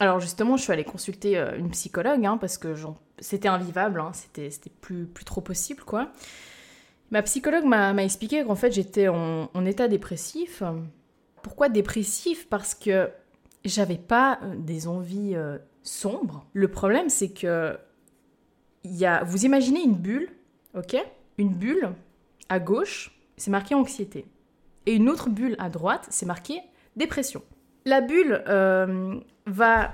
Alors 0.00 0.18
justement, 0.18 0.56
je 0.56 0.62
suis 0.62 0.72
allée 0.72 0.84
consulter 0.84 1.36
euh, 1.38 1.58
une 1.58 1.70
psychologue 1.70 2.24
hein, 2.24 2.38
parce 2.38 2.56
que 2.56 2.74
c'était 3.18 3.48
invivable, 3.48 4.00
hein, 4.00 4.12
c'était 4.14 4.50
plus, 4.80 5.06
trop 5.26 5.42
possible 5.42 5.82
quoi. 5.84 6.10
Ma 7.10 7.22
psychologue 7.22 7.64
m'a 7.64 7.92
expliqué 8.02 8.42
qu'en 8.44 8.54
fait 8.54 8.72
j'étais 8.72 9.08
en, 9.08 9.66
état 9.66 9.88
dépressif 9.88 10.62
Pourquoi 11.42 11.68
dépressif? 11.68 12.48
Parce 12.48 12.74
que 12.74 13.10
j'avais 13.64 13.98
pas 13.98 14.38
euh, 14.42 14.54
des 14.56 14.88
envies 14.88 15.34
euh, 15.34 15.58
sombres. 15.82 16.46
Le 16.54 16.68
problème, 16.68 17.10
c'est 17.10 17.30
que 17.30 17.76
y 18.84 19.04
a, 19.04 19.22
vous 19.24 19.44
imaginez 19.44 19.82
une 19.82 19.96
bulle, 19.96 20.30
ok? 20.74 20.96
Une 21.36 21.52
bulle 21.52 21.90
à 22.48 22.58
gauche, 22.58 23.20
c'est 23.36 23.50
marqué 23.50 23.74
anxiété. 23.74 24.24
Et 24.86 24.94
une 24.94 25.10
autre 25.10 25.28
bulle 25.28 25.56
à 25.58 25.68
droite, 25.68 26.06
c'est 26.08 26.26
marqué 26.26 26.62
dépression. 26.96 27.42
La 27.84 28.00
bulle 28.00 28.42
euh, 28.48 29.18
va 29.46 29.92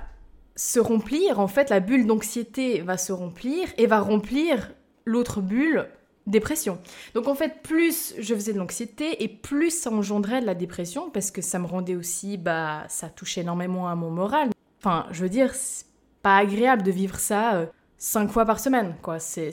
se 0.55 0.79
remplir, 0.79 1.39
en 1.39 1.47
fait, 1.47 1.69
la 1.69 1.79
bulle 1.79 2.07
d'anxiété 2.07 2.81
va 2.81 2.97
se 2.97 3.13
remplir 3.13 3.67
et 3.77 3.85
va 3.85 3.99
remplir 3.99 4.73
l'autre 5.05 5.41
bulle 5.41 5.87
dépression. 6.25 6.79
Donc 7.13 7.27
en 7.27 7.35
fait, 7.35 7.61
plus 7.63 8.13
je 8.19 8.35
faisais 8.35 8.53
de 8.53 8.57
l'anxiété 8.59 9.23
et 9.23 9.27
plus 9.29 9.71
ça 9.71 9.91
engendrait 9.91 10.41
de 10.41 10.45
la 10.45 10.55
dépression 10.55 11.09
parce 11.09 11.31
que 11.31 11.41
ça 11.41 11.57
me 11.57 11.65
rendait 11.65 11.95
aussi, 11.95 12.37
bah, 12.37 12.83
ça 12.89 13.09
touchait 13.09 13.41
énormément 13.41 13.87
à 13.87 13.95
mon 13.95 14.11
moral. 14.11 14.49
Enfin, 14.79 15.07
je 15.11 15.23
veux 15.23 15.29
dire, 15.29 15.55
c'est 15.55 15.85
pas 16.21 16.37
agréable 16.37 16.83
de 16.83 16.91
vivre 16.91 17.17
ça 17.17 17.55
euh, 17.55 17.65
cinq 17.97 18.29
fois 18.29 18.45
par 18.45 18.59
semaine, 18.59 18.95
quoi. 19.01 19.19
C'est 19.19 19.51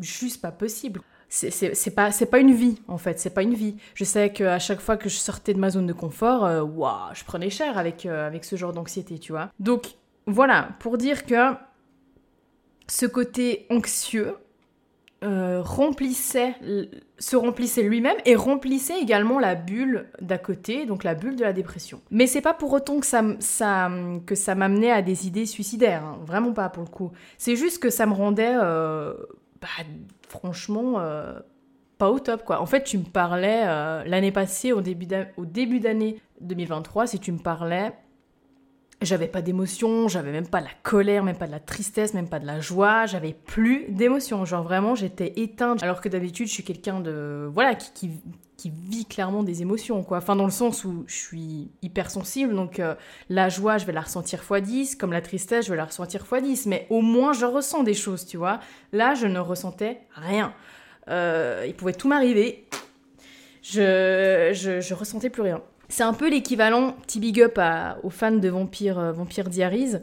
juste 0.00 0.40
pas 0.40 0.50
possible. 0.50 1.00
C'est 1.30 1.94
pas, 1.94 2.38
une 2.40 2.52
vie, 2.52 2.82
en 2.88 2.98
fait, 2.98 3.20
c'est 3.20 3.30
pas 3.30 3.42
une 3.42 3.54
vie. 3.54 3.76
Je 3.94 4.04
sais 4.04 4.32
qu'à 4.32 4.58
chaque 4.58 4.80
fois 4.80 4.96
que 4.96 5.08
je 5.08 5.16
sortais 5.16 5.54
de 5.54 5.60
ma 5.60 5.70
zone 5.70 5.86
de 5.86 5.92
confort, 5.92 6.44
euh, 6.44 6.64
je 7.14 7.24
prenais 7.24 7.50
cher 7.50 7.78
avec, 7.78 8.04
euh, 8.04 8.26
avec 8.26 8.44
ce 8.44 8.56
genre 8.56 8.72
d'anxiété, 8.72 9.18
tu 9.18 9.32
vois. 9.32 9.50
Donc 9.60 9.94
voilà, 10.26 10.70
pour 10.80 10.98
dire 10.98 11.24
que 11.24 11.54
ce 12.88 13.06
côté 13.06 13.66
anxieux, 13.70 14.34
euh, 15.22 15.60
remplissait, 15.62 16.54
se 17.18 17.36
remplissait 17.36 17.82
lui-même 17.82 18.16
et 18.24 18.36
remplissait 18.36 18.98
également 19.00 19.38
la 19.38 19.54
bulle 19.54 20.06
d'à 20.22 20.38
côté, 20.38 20.86
donc 20.86 21.04
la 21.04 21.14
bulle 21.14 21.36
de 21.36 21.44
la 21.44 21.52
dépression. 21.52 22.00
Mais 22.10 22.26
c'est 22.26 22.40
pas 22.40 22.54
pour 22.54 22.72
autant 22.72 23.00
que 23.00 23.06
ça, 23.06 23.22
ça 23.38 23.90
que 24.24 24.34
ça 24.34 24.54
m'amenait 24.54 24.90
à 24.90 25.02
des 25.02 25.26
idées 25.26 25.44
suicidaires, 25.44 26.04
hein. 26.04 26.18
vraiment 26.24 26.52
pas 26.52 26.70
pour 26.70 26.82
le 26.82 26.88
coup. 26.88 27.12
C'est 27.36 27.54
juste 27.54 27.82
que 27.82 27.90
ça 27.90 28.06
me 28.06 28.14
rendait, 28.14 28.54
euh, 28.54 29.12
bah, 29.60 29.68
franchement, 30.30 31.00
euh, 31.00 31.38
pas 31.98 32.10
au 32.10 32.18
top 32.18 32.44
quoi. 32.44 32.60
En 32.60 32.66
fait, 32.66 32.84
tu 32.84 32.98
me 32.98 33.04
parlais 33.04 33.64
l'année 34.06 34.32
passée, 34.32 34.72
au 34.72 34.80
début 34.80 35.06
d'année 35.80 36.20
2023, 36.40 37.06
si 37.06 37.18
tu 37.18 37.32
me 37.32 37.38
parlais 37.38 37.92
j'avais 39.02 39.28
pas 39.28 39.40
d'émotion, 39.40 40.08
j'avais 40.08 40.30
même 40.30 40.46
pas 40.46 40.60
de 40.60 40.66
la 40.66 40.74
colère, 40.82 41.24
même 41.24 41.36
pas 41.36 41.46
de 41.46 41.52
la 41.52 41.60
tristesse, 41.60 42.12
même 42.12 42.28
pas 42.28 42.38
de 42.38 42.46
la 42.46 42.60
joie, 42.60 43.06
j'avais 43.06 43.32
plus 43.32 43.86
d'émotion. 43.88 44.44
Genre 44.44 44.62
vraiment, 44.62 44.94
j'étais 44.94 45.32
éteinte. 45.36 45.82
Alors 45.82 46.00
que 46.00 46.08
d'habitude, 46.08 46.48
je 46.48 46.52
suis 46.52 46.64
quelqu'un 46.64 47.00
de. 47.00 47.48
Voilà, 47.52 47.74
qui, 47.74 48.10
qui, 48.56 48.70
vit 48.70 49.06
clairement 49.06 49.42
des 49.42 49.62
émotions, 49.62 50.02
quoi. 50.02 50.18
Enfin, 50.18 50.36
dans 50.36 50.44
le 50.44 50.50
sens 50.50 50.84
où 50.84 51.04
je 51.06 51.16
suis 51.16 51.70
hypersensible, 51.80 52.54
donc 52.54 52.78
euh, 52.78 52.94
la 53.30 53.48
joie, 53.48 53.78
je 53.78 53.86
vais 53.86 53.92
la 53.92 54.02
ressentir 54.02 54.42
x 54.42 54.62
10, 54.62 54.96
comme 54.96 55.12
la 55.12 55.22
tristesse, 55.22 55.64
je 55.64 55.70
vais 55.70 55.78
la 55.78 55.86
ressentir 55.86 56.26
x 56.30 56.42
10. 56.42 56.66
Mais 56.66 56.86
au 56.90 57.00
moins, 57.00 57.32
je 57.32 57.46
ressens 57.46 57.82
des 57.84 57.94
choses, 57.94 58.26
tu 58.26 58.36
vois. 58.36 58.60
Là, 58.92 59.14
je 59.14 59.26
ne 59.26 59.38
ressentais 59.38 60.02
rien. 60.14 60.52
Euh, 61.08 61.64
il 61.66 61.74
pouvait 61.74 61.94
tout 61.94 62.08
m'arriver. 62.08 62.66
Je, 63.62 64.50
je, 64.52 64.80
je 64.80 64.94
ressentais 64.94 65.30
plus 65.30 65.42
rien. 65.42 65.62
C'est 65.90 66.04
un 66.04 66.14
peu 66.14 66.30
l'équivalent, 66.30 66.92
petit 66.92 67.18
big 67.18 67.42
up 67.42 67.60
aux 68.04 68.10
fans 68.10 68.30
de 68.30 68.48
Vampire, 68.48 68.98
euh, 68.98 69.42
Diaries. 69.48 69.96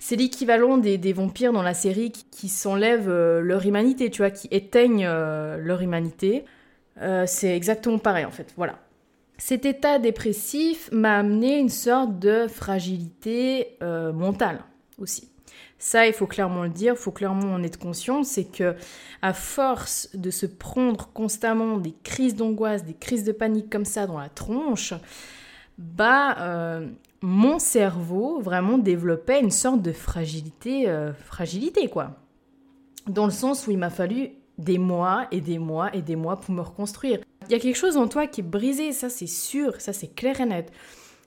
C'est 0.00 0.16
l'équivalent 0.16 0.76
des, 0.76 1.12
vampires 1.12 1.52
dans 1.52 1.62
la 1.62 1.74
série 1.74 2.10
qui, 2.10 2.48
s'enlèvent 2.48 3.08
euh, 3.08 3.40
leur 3.40 3.64
humanité, 3.64 4.10
tu 4.10 4.22
vois, 4.22 4.30
qui 4.30 4.48
éteignent 4.50 5.06
euh, 5.06 5.56
leur 5.58 5.82
humanité. 5.82 6.44
c'est 7.26 7.56
exactement 7.56 7.98
pareil 7.98 8.24
en 8.24 8.30
fait, 8.30 8.52
voilà. 8.56 8.78
Cet 9.38 9.64
état 9.64 9.98
dépressif 9.98 10.90
m'a 10.92 11.18
amené 11.18 11.58
une 11.58 11.70
sorte 11.70 12.18
de 12.18 12.46
fragilité 12.46 13.78
mentale 13.80 14.58
aussi. 14.98 15.29
Ça, 15.82 16.06
il 16.06 16.12
faut 16.12 16.26
clairement 16.26 16.64
le 16.64 16.68
dire, 16.68 16.92
il 16.92 17.00
faut 17.00 17.10
clairement 17.10 17.54
en 17.54 17.62
être 17.62 17.78
conscient, 17.78 18.22
c'est 18.22 18.44
que 18.44 18.76
à 19.22 19.32
force 19.32 20.10
de 20.14 20.30
se 20.30 20.44
prendre 20.44 21.08
constamment 21.14 21.78
des 21.78 21.94
crises 22.04 22.36
d'angoisse, 22.36 22.84
des 22.84 22.92
crises 22.92 23.24
de 23.24 23.32
panique 23.32 23.70
comme 23.70 23.86
ça 23.86 24.06
dans 24.06 24.18
la 24.18 24.28
tronche, 24.28 24.92
bah 25.78 26.36
euh, 26.38 26.86
mon 27.22 27.58
cerveau 27.58 28.40
vraiment 28.40 28.76
développait 28.76 29.40
une 29.40 29.50
sorte 29.50 29.80
de 29.80 29.92
fragilité, 29.92 30.86
euh, 30.86 31.14
fragilité 31.14 31.88
quoi. 31.88 32.10
Dans 33.06 33.24
le 33.24 33.32
sens 33.32 33.66
où 33.66 33.70
il 33.70 33.78
m'a 33.78 33.88
fallu 33.88 34.32
des 34.58 34.76
mois 34.76 35.28
et 35.30 35.40
des 35.40 35.58
mois 35.58 35.96
et 35.96 36.02
des 36.02 36.14
mois 36.14 36.38
pour 36.38 36.54
me 36.54 36.60
reconstruire. 36.60 37.20
Il 37.48 37.52
y 37.52 37.54
a 37.54 37.58
quelque 37.58 37.78
chose 37.78 37.96
en 37.96 38.06
toi 38.06 38.26
qui 38.26 38.42
est 38.42 38.44
brisé, 38.44 38.92
ça 38.92 39.08
c'est 39.08 39.26
sûr, 39.26 39.80
ça 39.80 39.94
c'est 39.94 40.14
clair 40.14 40.42
et 40.42 40.44
net. 40.44 40.70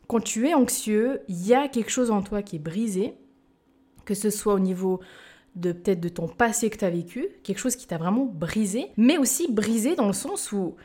Quand 0.08 0.20
tu 0.20 0.48
es 0.48 0.54
anxieux, 0.54 1.22
il 1.28 1.44
y 1.48 1.56
a 1.56 1.68
quelque 1.68 1.90
chose 1.90 2.12
en 2.12 2.22
toi 2.22 2.44
qui 2.44 2.58
est 2.58 2.60
brisé 2.60 3.16
que 4.06 4.14
ce 4.14 4.30
soit 4.30 4.54
au 4.54 4.60
niveau 4.60 5.00
de 5.56 5.72
peut-être 5.72 6.00
de 6.00 6.10
ton 6.10 6.28
passé 6.28 6.70
que 6.70 6.78
tu 6.78 6.86
as 6.86 6.90
vécu, 6.90 7.28
quelque 7.44 7.60
chose 7.60 7.76
qui 7.76 7.88
t'a 7.88 7.98
vraiment 7.98 8.26
brisé, 8.26 8.88
mais 8.98 9.18
aussi 9.18 9.52
brisé 9.52 9.96
dans 9.96 10.08
le 10.08 10.14
sens 10.14 10.52
où 10.52 10.76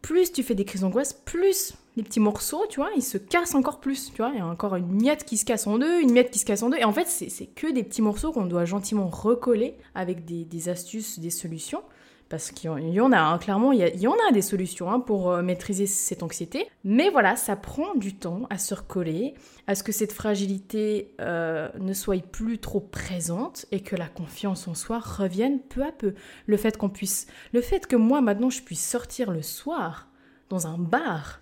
plus 0.00 0.32
tu 0.32 0.42
fais 0.42 0.54
des 0.54 0.64
crises 0.64 0.82
d'angoisse, 0.82 1.12
plus 1.12 1.74
les 1.96 2.02
petits 2.02 2.20
morceaux, 2.20 2.64
tu 2.68 2.80
vois, 2.80 2.90
ils 2.96 3.02
se 3.02 3.18
cassent 3.18 3.54
encore 3.54 3.80
plus, 3.80 4.12
tu 4.12 4.18
vois, 4.18 4.30
il 4.32 4.38
y 4.38 4.40
a 4.40 4.46
encore 4.46 4.76
une 4.76 4.92
miette 4.92 5.24
qui 5.24 5.36
se 5.36 5.44
casse 5.44 5.66
en 5.66 5.78
deux, 5.78 6.00
une 6.00 6.12
miette 6.12 6.30
qui 6.30 6.38
se 6.38 6.44
casse 6.44 6.62
en 6.62 6.70
deux, 6.70 6.78
et 6.78 6.84
en 6.84 6.92
fait 6.92 7.08
c'est 7.08 7.46
que 7.46 7.72
des 7.72 7.82
petits 7.82 8.02
morceaux 8.02 8.32
qu'on 8.32 8.46
doit 8.46 8.64
gentiment 8.64 9.08
recoller 9.08 9.74
avec 9.94 10.24
des 10.24 10.68
astuces, 10.68 11.18
des 11.18 11.30
solutions. 11.30 11.82
Parce 12.28 12.50
qu'il 12.50 12.70
y 12.70 13.00
en 13.00 13.12
a, 13.12 13.20
hein, 13.20 13.38
clairement, 13.38 13.70
il 13.70 14.00
y, 14.00 14.08
en 14.08 14.16
a 14.28 14.32
des 14.32 14.42
solutions 14.42 14.90
hein, 14.90 14.98
pour 14.98 15.30
euh, 15.30 15.42
maîtriser 15.42 15.86
cette 15.86 16.24
anxiété. 16.24 16.66
Mais 16.82 17.08
voilà, 17.08 17.36
ça 17.36 17.54
prend 17.54 17.94
du 17.94 18.16
temps 18.16 18.46
à 18.50 18.58
se 18.58 18.74
recoller, 18.74 19.34
à 19.68 19.76
ce 19.76 19.84
que 19.84 19.92
cette 19.92 20.12
fragilité 20.12 21.14
euh, 21.20 21.68
ne 21.78 21.92
soit 21.92 22.20
plus 22.20 22.58
trop 22.58 22.80
présente 22.80 23.66
et 23.70 23.80
que 23.80 23.94
la 23.94 24.08
confiance 24.08 24.66
en 24.66 24.74
soi 24.74 24.98
revienne 24.98 25.60
peu 25.60 25.84
à 25.84 25.92
peu. 25.92 26.14
Le 26.46 26.56
fait 26.56 26.76
qu'on 26.76 26.88
puisse, 26.88 27.28
le 27.52 27.60
fait 27.60 27.86
que 27.86 27.94
moi 27.94 28.20
maintenant 28.20 28.50
je 28.50 28.62
puisse 28.62 28.84
sortir 28.84 29.30
le 29.30 29.42
soir 29.42 30.08
dans 30.48 30.66
un 30.66 30.78
bar 30.78 31.40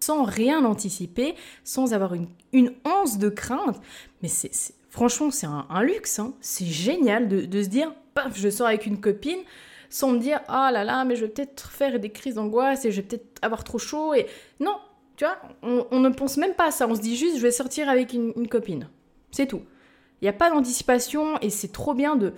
sans 0.00 0.24
rien 0.24 0.64
anticiper, 0.64 1.34
sans 1.64 1.92
avoir 1.92 2.14
une, 2.14 2.28
une 2.52 2.72
once 2.84 3.18
de 3.18 3.28
crainte, 3.28 3.80
mais 4.22 4.28
c'est 4.28 4.52
franchement 4.90 5.30
c'est 5.30 5.46
un, 5.46 5.82
luxe, 5.82 6.18
hein. 6.18 6.34
c'est 6.40 6.66
génial 6.66 7.28
de, 7.28 7.42
de 7.42 7.62
se 7.62 7.68
dire, 7.68 7.92
paf, 8.14 8.36
je 8.36 8.48
sors 8.48 8.66
avec 8.66 8.86
une 8.86 9.00
copine 9.00 9.40
sans 9.90 10.12
me 10.12 10.18
dire 10.18 10.40
oh 10.48 10.68
là 10.72 10.84
là, 10.84 11.04
mais 11.04 11.16
je 11.16 11.24
vais 11.24 11.30
peut-être 11.30 11.70
faire 11.70 11.98
des 11.98 12.10
crises 12.10 12.34
d'angoisse 12.34 12.84
et 12.84 12.90
je 12.90 13.00
vais 13.00 13.06
peut-être 13.06 13.38
avoir 13.42 13.64
trop 13.64 13.78
chaud. 13.78 14.14
Et 14.14 14.26
non, 14.60 14.76
tu 15.16 15.24
vois, 15.24 15.38
on, 15.62 16.00
ne 16.00 16.08
pense 16.10 16.36
même 16.36 16.54
pas 16.54 16.68
à 16.68 16.70
ça. 16.70 16.86
On 16.88 16.94
se 16.94 17.00
dit 17.00 17.16
juste 17.16 17.36
je 17.36 17.42
vais 17.42 17.50
sortir 17.50 17.88
avec 17.88 18.12
une, 18.12 18.48
copine. 18.48 18.88
C'est 19.30 19.46
tout. 19.46 19.62
Il 20.20 20.24
n'y 20.24 20.28
a 20.28 20.32
pas 20.32 20.50
d'anticipation 20.50 21.38
et 21.40 21.50
c'est 21.50 21.72
trop 21.72 21.94
bien 21.94 22.16
de 22.16 22.32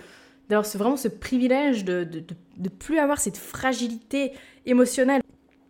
d'avoir 0.49 0.67
vraiment 0.77 0.97
ce 0.97 1.07
privilège 1.07 1.85
de, 1.85 2.03
de, 2.03 2.23
de, 2.57 2.69
plus 2.69 2.97
avoir 2.97 3.19
cette 3.19 3.37
fragilité 3.37 4.31
émotionnelle. 4.65 5.21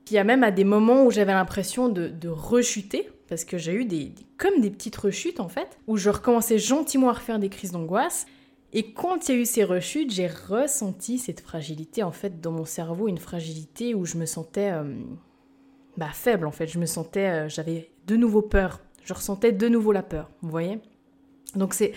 Il 0.10 0.14
y 0.14 0.18
a 0.18 0.24
même 0.24 0.42
à 0.42 0.52
des 0.52 0.64
moments 0.64 1.04
où 1.04 1.12
j'avais 1.12 1.34
l'impression 1.34 1.90
de, 1.90 2.08
de 2.08 2.30
rechuter, 2.30 3.10
parce 3.28 3.44
que 3.44 3.58
j'ai 3.58 3.74
eu 3.74 3.84
des, 3.84 4.14
comme 4.38 4.62
des 4.62 4.72
petites 4.72 4.96
rechutes 4.96 5.42
en 5.42 5.50
fait, 5.50 5.78
où 5.88 5.98
je 5.98 6.10
recommençais 6.10 6.58
gentiment 6.58 7.10
à 7.10 7.14
refaire 7.14 7.40
des 7.40 7.50
crises 7.50 7.72
d'angoisse. 7.72 8.26
Et 8.72 8.92
quand 8.92 9.28
il 9.28 9.36
y 9.36 9.38
a 9.38 9.42
eu 9.42 9.46
ces 9.46 9.64
rechutes, 9.64 10.12
j'ai 10.12 10.28
ressenti 10.28 11.18
cette 11.18 11.42
fragilité 11.42 12.04
en 12.04 12.12
fait 12.12 12.40
dans 12.40 12.52
mon 12.52 12.66
cerveau, 12.66 13.08
une 13.08 13.18
fragilité 13.18 13.96
où 13.96 14.06
je 14.06 14.18
me 14.18 14.26
sentais 14.26 14.72
euh, 14.72 14.84
bah, 15.98 16.10
faible 16.14 16.46
en 16.46 16.52
fait. 16.52 16.68
Je 16.68 16.78
me 16.78 16.86
sentais, 16.86 17.28
euh, 17.28 17.50
j'avais 17.50 17.90
de 18.06 18.16
nouveau 18.16 18.42
peur. 18.42 18.82
Je 19.04 19.14
ressentais 19.14 19.52
de 19.52 19.68
nouveau 19.68 19.92
la 19.92 20.04
peur, 20.04 20.30
vous 20.44 20.52
voyez? 20.52 20.80
Donc 21.56 21.74
c'est, 21.74 21.94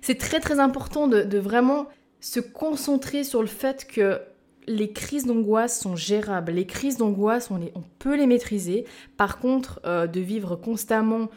c'est 0.00 0.18
très 0.18 0.40
très 0.40 0.58
important 0.58 1.06
de, 1.06 1.38
vraiment 1.38 1.86
se 2.18 2.40
concentrer 2.40 3.22
sur 3.22 3.40
le 3.40 3.46
fait 3.46 3.86
que 3.86 4.20
les 4.66 4.90
crises 4.92 5.26
d'angoisse 5.26 5.80
sont 5.80 5.94
gérables. 5.94 6.50
Les 6.50 6.66
crises 6.66 6.96
d'angoisse, 6.96 7.52
on, 7.52 7.60
on 7.76 7.84
peut 8.00 8.16
les 8.16 8.26
maîtriser. 8.26 8.84
Par 9.16 9.38
contre, 9.38 9.80
euh, 9.84 10.08
de 10.08 10.20
vivre 10.20 10.56
constamment 10.56 11.28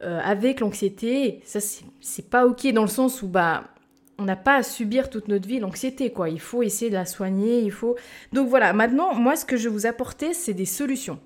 avec 0.00 0.60
l'anxiété, 0.60 1.40
ça 1.46 1.60
c'est, 1.60 1.82
c'est 2.02 2.28
pas 2.28 2.46
ok 2.46 2.70
dans 2.74 2.82
le 2.82 2.88
sens 2.88 3.22
où 3.22 3.28
bah 3.28 3.73
on 4.18 4.24
n'a 4.24 4.36
pas 4.36 4.56
à 4.56 4.62
subir 4.62 5.10
toute 5.10 5.28
notre 5.28 5.48
vie 5.48 5.58
l'anxiété, 5.58 6.10
quoi. 6.10 6.28
Il 6.28 6.40
faut 6.40 6.62
essayer 6.62 6.90
de 6.90 6.96
la 6.96 7.06
soigner, 7.06 7.60
il 7.60 7.72
faut... 7.72 7.96
Donc 8.32 8.48
voilà, 8.48 8.72
maintenant, 8.72 9.14
moi, 9.14 9.36
ce 9.36 9.44
que 9.44 9.56
je 9.56 9.64
vais 9.68 9.74
vous 9.74 9.86
apporter, 9.86 10.34
c'est 10.34 10.54
des 10.54 10.66
solutions. 10.66 11.18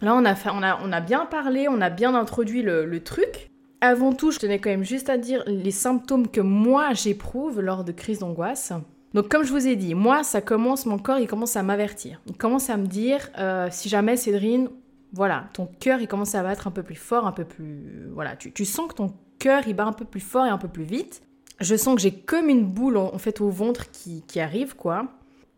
Là, 0.00 0.14
on 0.14 0.24
a, 0.24 0.34
on, 0.52 0.62
a, 0.62 0.78
on 0.82 0.92
a 0.92 1.00
bien 1.00 1.26
parlé, 1.26 1.66
on 1.68 1.80
a 1.80 1.90
bien 1.90 2.14
introduit 2.14 2.62
le, 2.62 3.00
truc. 3.00 3.50
Avant 3.80 4.12
tout, 4.12 4.30
je 4.30 4.38
tenais 4.38 4.58
quand 4.58 4.70
même 4.70 4.84
juste 4.84 5.08
à 5.08 5.18
dire 5.18 5.42
les 5.46 5.70
symptômes 5.70 6.28
que 6.28 6.40
moi, 6.40 6.92
j'éprouve 6.92 7.60
lors 7.60 7.84
de 7.84 7.92
crises 7.92 8.18
d'angoisse. 8.18 8.72
Donc 9.14 9.28
comme 9.28 9.44
je 9.44 9.52
vous 9.52 9.66
ai 9.66 9.76
dit, 9.76 9.94
moi, 9.94 10.24
ça 10.24 10.40
commence, 10.40 10.86
mon 10.86 10.98
corps, 10.98 11.18
il 11.18 11.28
commence 11.28 11.56
à 11.56 11.62
m'avertir. 11.62 12.20
Il 12.26 12.36
commence 12.36 12.68
à 12.68 12.76
me 12.76 12.86
dire, 12.86 13.30
euh, 13.38 13.68
si 13.70 13.88
jamais, 13.88 14.16
Cédrine, 14.16 14.68
voilà, 15.12 15.44
ton 15.52 15.66
cœur, 15.78 16.00
il 16.00 16.08
commence 16.08 16.34
à 16.34 16.42
battre 16.42 16.66
un 16.66 16.72
peu 16.72 16.82
plus 16.82 16.96
fort, 16.96 17.26
un 17.26 17.32
peu 17.32 17.44
plus... 17.44 18.08
Voilà, 18.12 18.36
tu, 18.36 18.52
tu 18.52 18.64
sens 18.64 18.88
que 18.88 18.94
ton 18.94 19.14
cœur, 19.38 19.62
il 19.68 19.74
bat 19.74 19.84
un 19.84 19.92
peu 19.92 20.04
plus 20.04 20.20
fort 20.20 20.46
et 20.46 20.50
un 20.50 20.58
peu 20.58 20.68
plus 20.68 20.84
vite 20.84 21.22
je 21.60 21.76
sens 21.76 21.94
que 21.94 22.00
j'ai 22.00 22.12
comme 22.12 22.48
une 22.48 22.64
boule 22.64 22.96
en, 22.96 23.18
fait 23.18 23.40
au 23.40 23.48
ventre 23.48 23.90
qui, 23.90 24.40
arrive, 24.40 24.76
quoi. 24.76 25.08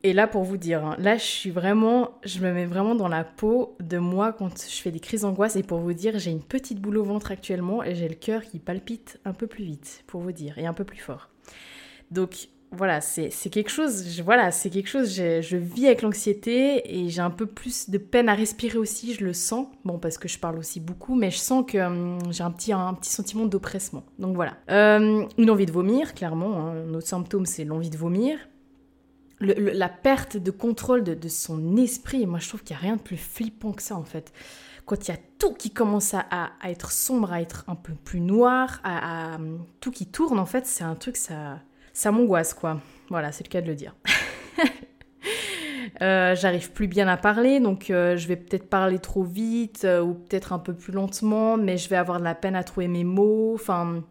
Et 0.03 0.13
là, 0.13 0.27
pour 0.27 0.45
vous 0.45 0.57
dire, 0.57 0.85
hein, 0.85 0.95
là, 0.99 1.17
je 1.17 1.25
suis 1.25 1.51
vraiment, 1.51 2.13
je 2.23 2.39
me 2.41 2.53
mets 2.53 2.67
vraiment 2.67 2.95
dans 2.95 3.09
la 3.09 3.25
peau 3.25 3.77
de 3.81 3.99
moi 3.99 4.33
quand 4.33 4.51
je 4.63 4.81
fais 4.81 4.91
des 4.91 5.01
crises 5.01 5.23
d'angoisse. 5.23 5.57
Et 5.57 5.63
pour 5.63 5.79
vous 5.79 5.95
dire, 5.95 6.19
j'ai 6.19 6.31
une 6.31 6.43
petite 6.43 6.81
boule 6.81 6.99
au 6.99 7.05
ventre 7.05 7.33
actuellement 7.33 7.83
et 7.83 7.95
j'ai 7.95 8.09
le 8.09 8.15
cœur 8.15 8.43
qui 8.43 8.59
palpite 8.59 9.19
un 9.25 9.33
peu 9.33 9.47
plus 9.47 9.65
vite, 9.65 10.05
pour 10.07 10.21
vous 10.21 10.33
dire, 10.33 10.59
et 10.59 10.67
un 10.67 10.75
peu 10.75 10.85
plus 10.85 10.99
fort. 10.99 11.31
Donc, 12.11 12.49
voilà, 12.73 13.01
c'est 13.01 13.31
quelque 13.51 13.71
chose, 13.71 14.05
je, 14.09 14.23
voilà, 14.23 14.51
c'est 14.51 14.71
quelque 14.71 14.89
chose, 14.89 15.15
je, 15.15 15.57
vis 15.57 15.87
avec 15.87 16.03
l'anxiété 16.03 16.99
et 16.99 17.09
j'ai 17.09 17.21
un 17.21 17.31
peu 17.31 17.47
plus 17.47 17.89
de 17.89 17.97
peine 17.97 18.29
à 18.29 18.35
respirer 18.35 18.77
aussi, 18.77 19.15
je 19.15 19.25
le 19.25 19.33
sens. 19.33 19.69
Bon, 19.85 19.99
parce 19.99 20.19
que 20.19 20.29
je 20.29 20.39
parle 20.39 20.59
aussi 20.59 20.81
beaucoup, 20.81 21.15
mais 21.15 21.31
je 21.31 21.39
sens 21.39 21.65
que 21.67 21.79
hum, 21.79 22.19
j'ai 22.31 22.43
un 22.43 22.51
petit, 22.51 22.73
un 22.73 22.95
petit 22.95 23.11
sentiment 23.11 23.47
d'oppressement. 23.47 24.05
Donc 24.19 24.35
voilà. 24.35 24.57
Euh, 24.71 25.25
une 25.39 25.51
envie 25.51 25.67
de 25.67 25.73
vomir, 25.73 26.15
clairement. 26.15 26.59
Hein. 26.59 26.85
Notre 26.87 27.07
symptôme, 27.07 27.47
c'est 27.47 27.65
l'envie 27.65 27.91
de 27.91 27.97
vomir. 27.97 28.39
la 29.41 29.89
perte 29.89 30.37
de 30.37 30.51
contrôle 30.51 31.05
de, 31.05 31.29
son 31.29 31.77
esprit, 31.77 32.27
moi 32.27 32.41
je 32.41 32.49
trouve 32.49 32.63
qu'il 32.63 32.75
n'y 32.75 32.81
a 32.81 32.83
rien 32.83 32.97
de 32.97 33.03
plus 33.03 33.19
flippant 33.19 33.73
que 33.73 33.83
ça 33.83 33.97
en 33.97 34.05
fait. 34.05 34.33
Quand 34.87 35.09
il 35.09 35.11
y 35.11 35.15
a 35.15 35.19
tout 35.39 35.53
qui 35.53 35.71
commence 35.71 36.15
à, 36.15 36.51
être 36.65 36.93
sombre, 36.93 37.33
à 37.33 37.41
être 37.41 37.65
un 37.69 37.75
peu 37.75 37.93
plus 37.93 38.21
noir, 38.21 38.81
à 38.85 39.37
hum, 39.37 39.65
tout 39.81 39.93
qui 39.93 40.07
tourne, 40.07 40.39
en 40.39 40.47
fait, 40.47 40.67
c'est 40.67 40.85
un 40.85 40.95
truc, 40.95 41.17
ça 41.17 41.61
ça 41.97 42.13
m'angoisse, 42.13 42.53
quoi. 42.53 42.79
Voilà, 43.09 43.33
c'est 43.33 43.43
le 43.43 43.49
cas 43.49 43.63
de 43.63 43.67
le 43.67 43.75
dire. 43.75 43.95
Euh, 46.03 46.35
j'arrive 46.35 46.73
plus 46.73 46.89
bien 46.89 47.09
à 47.09 47.17
parler, 47.17 47.59
donc 47.59 47.89
euh, 47.89 48.19
je 48.19 48.29
vais 48.29 48.37
peut-être 48.37 48.69
parler 48.69 48.99
trop 48.99 49.23
vite 49.23 49.85
euh, 49.87 50.03
ou 50.03 50.13
peut-être 50.13 50.53
un 50.53 50.59
peu 50.59 50.75
plus 50.75 50.93
lentement, 50.93 51.57
mais 51.57 51.79
je 51.79 51.89
vais 51.89 51.97
avoir 51.97 52.19
de 52.19 52.25
la 52.25 52.35
peine 52.35 52.55
à 52.55 52.65
trouver 52.65 52.87
mes 52.87 53.05
mots. 53.05 53.53
Enfin, 53.55 54.05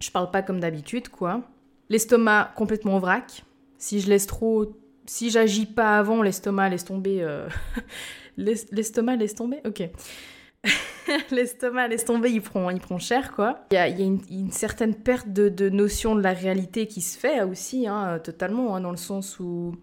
je 0.00 0.10
parle 0.10 0.32
pas 0.32 0.42
comme 0.42 0.58
d'habitude, 0.58 1.10
quoi. 1.10 1.42
L'estomac 1.88 2.52
complètement 2.56 2.98
vrac. 2.98 3.44
Si 3.78 4.00
je 4.00 4.08
laisse 4.08 4.26
trop, 4.26 4.74
si 5.06 5.30
j'agis 5.30 5.66
pas 5.66 5.98
avant, 5.98 6.20
l'estomac 6.20 6.70
laisse 6.70 6.84
tomber. 6.84 7.24
l'estomac 8.36 9.14
laisse 9.14 9.36
tomber, 9.36 9.60
ok. 9.64 9.88
l'estomac 11.30 11.88
laisse 11.88 12.04
tomber, 12.04 12.30
il 12.30 12.40
prend, 12.40 12.70
il 12.70 12.80
prend 12.80 12.98
cher, 12.98 13.32
quoi. 13.32 13.66
Il 13.70 13.74
y 13.74 13.78
a, 13.78 13.88
une, 13.88 14.50
certaine 14.50 14.94
perte 14.94 15.28
de, 15.28 15.68
notion 15.68 16.14
de 16.14 16.22
la 16.22 16.32
réalité 16.32 16.86
qui 16.86 17.00
se 17.00 17.18
fait 17.18 17.42
aussi, 17.42 17.86
hein, 17.86 18.18
totalement, 18.22 18.76
hein, 18.76 18.80
dans 18.80 18.90
le 18.90 18.96
sens 18.96 19.38
où 19.40 19.74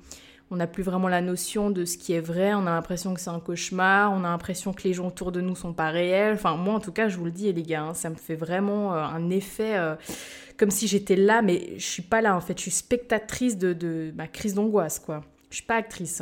on 0.51 0.57
n'a 0.57 0.67
plus 0.67 0.83
vraiment 0.83 1.07
la 1.07 1.21
notion 1.21 1.69
de 1.69 1.85
ce 1.85 1.97
qui 1.97 2.11
est 2.11 2.19
vrai, 2.19 2.53
on 2.53 2.67
a 2.67 2.71
l'impression 2.71 3.13
que 3.13 3.21
c'est 3.21 3.29
un 3.29 3.39
cauchemar, 3.39 4.11
on 4.11 4.25
a 4.25 4.29
l'impression 4.29 4.73
que 4.73 4.83
les 4.83 4.93
gens 4.93 5.07
autour 5.07 5.31
de 5.31 5.39
nous 5.39 5.55
sont 5.55 5.71
pas 5.71 5.89
réels. 5.89 6.33
Enfin, 6.33 6.57
moi, 6.57 6.73
en 6.73 6.81
tout 6.81 6.91
cas, 6.91 7.07
je 7.07 7.17
vous 7.17 7.25
le 7.25 7.31
dis, 7.31 7.51
les 7.53 7.63
gars, 7.63 7.83
hein, 7.83 7.93
ça 7.93 8.09
me 8.09 8.15
fait 8.15 8.35
vraiment 8.35 8.93
euh, 8.93 8.97
un 8.97 9.29
effet 9.29 9.77
euh, 9.77 9.95
comme 10.57 10.69
si 10.69 10.87
j'étais 10.87 11.15
là, 11.15 11.41
mais 11.41 11.75
je 11.77 11.85
suis 11.85 12.01
pas 12.01 12.21
là, 12.21 12.35
en 12.35 12.41
fait. 12.41 12.57
Je 12.57 12.63
suis 12.63 12.71
spectatrice 12.71 13.57
de, 13.57 13.71
de 13.71 14.11
ma 14.15 14.27
crise 14.27 14.53
d'angoisse, 14.53 14.99
quoi. 14.99 15.21
Je 15.49 15.55
suis 15.55 15.65
pas 15.65 15.75
actrice. 15.75 16.21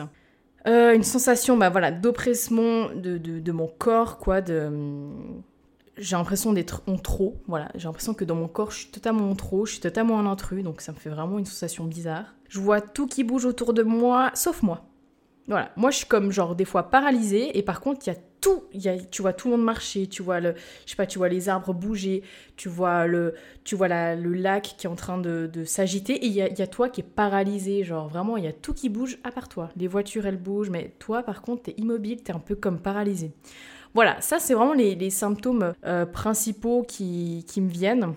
Euh, 0.68 0.94
une 0.94 1.04
sensation 1.04 1.58
bah, 1.58 1.70
voilà, 1.70 1.92
d'oppressement 1.92 2.90
de, 2.94 3.18
de, 3.18 3.52
mon 3.52 3.68
corps, 3.68 4.18
quoi. 4.18 4.42
De... 4.42 4.70
J'ai 5.98 6.16
l'impression 6.16 6.54
d'être 6.54 6.82
en 6.88 6.98
trop, 6.98 7.42
voilà. 7.48 7.70
J'ai 7.76 7.88
l'impression 7.88 8.14
que 8.14 8.26
dans 8.26 8.36
mon 8.36 8.48
corps, 8.48 8.72
je 8.72 8.80
suis 8.80 8.92
totalement 8.92 9.30
en 9.30 9.36
trop, 9.36 9.66
je 9.66 9.74
suis 9.74 9.82
totalement 9.82 10.16
en 10.16 10.26
intrus, 10.26 10.64
donc 10.64 10.82
ça 10.82 10.92
me 10.92 10.98
fait 10.98 11.10
vraiment 11.10 11.40
une 11.40 11.46
sensation 11.46 11.86
bizarre. 11.86 12.36
Je 12.48 12.60
vois 12.60 12.82
tout 12.82 13.08
qui 13.08 13.24
bouge 13.24 13.46
autour 13.46 13.74
de 13.74 13.84
moi, 13.84 14.32
sauf 14.34 14.64
moi. 14.64 14.86
Voilà, 15.48 15.72
moi 15.76 15.92
je 15.92 15.98
suis 15.98 16.06
comme 16.06 16.32
genre 16.32 16.56
des 16.56 16.66
fois 16.66 16.90
paralysée, 16.90 17.58
et 17.58 17.64
par 17.64 17.82
contre, 17.82 18.08
il 18.08 18.12
y 18.12 18.16
a 18.16 18.20
tu 18.42 19.22
vois 19.22 19.34
tout 19.34 19.50
le 19.50 19.58
monde 19.58 19.66
marcher, 19.66 20.08
tu 20.08 20.24
vois 20.24 20.40
le, 20.40 20.56
je 20.86 20.96
sais 20.96 21.08
tu 21.08 21.18
vois 21.18 21.30
les 21.30 21.50
arbres 21.50 21.74
bouger, 21.74 22.24
tu 22.56 22.70
vois 22.70 23.08
le, 23.08 23.36
tu 23.64 23.76
vois 23.76 23.88
le 23.88 24.34
lac 24.34 24.76
qui 24.78 24.88
est 24.88 24.90
en 24.90 24.96
train 24.96 25.18
de, 25.18 25.50
s'agiter 25.66 26.14
et 26.14 26.28
il 26.28 26.34
y 26.34 26.42
a, 26.42 26.68
toi 26.68 26.90
qui 26.90 27.02
est 27.02 27.04
paralysé, 27.04 27.84
genre 27.84 28.08
vraiment 28.08 28.38
il 28.38 28.46
y 28.46 28.48
a 28.48 28.54
tout 28.54 28.74
qui 28.74 28.90
bouge 28.90 29.18
à 29.24 29.32
part 29.32 29.50
toi. 29.50 29.70
Les 29.76 29.88
voitures 29.88 30.26
elles 30.26 30.38
bougent, 30.38 30.70
mais 30.70 30.94
toi 31.00 31.24
par 31.24 31.42
contre 31.42 31.64
t'es 31.64 31.76
immobile, 31.78 32.22
t'es 32.24 32.34
un 32.34 32.40
peu 32.40 32.56
comme 32.56 32.80
paralysé. 32.80 33.32
Voilà, 33.94 34.22
ça 34.22 34.40
c'est 34.40 34.54
vraiment 34.54 34.74
les, 34.74 35.10
symptômes 35.10 35.74
euh, 35.86 36.06
principaux 36.06 36.84
qui 36.84 37.44
me 37.58 37.70
viennent. 37.70 38.16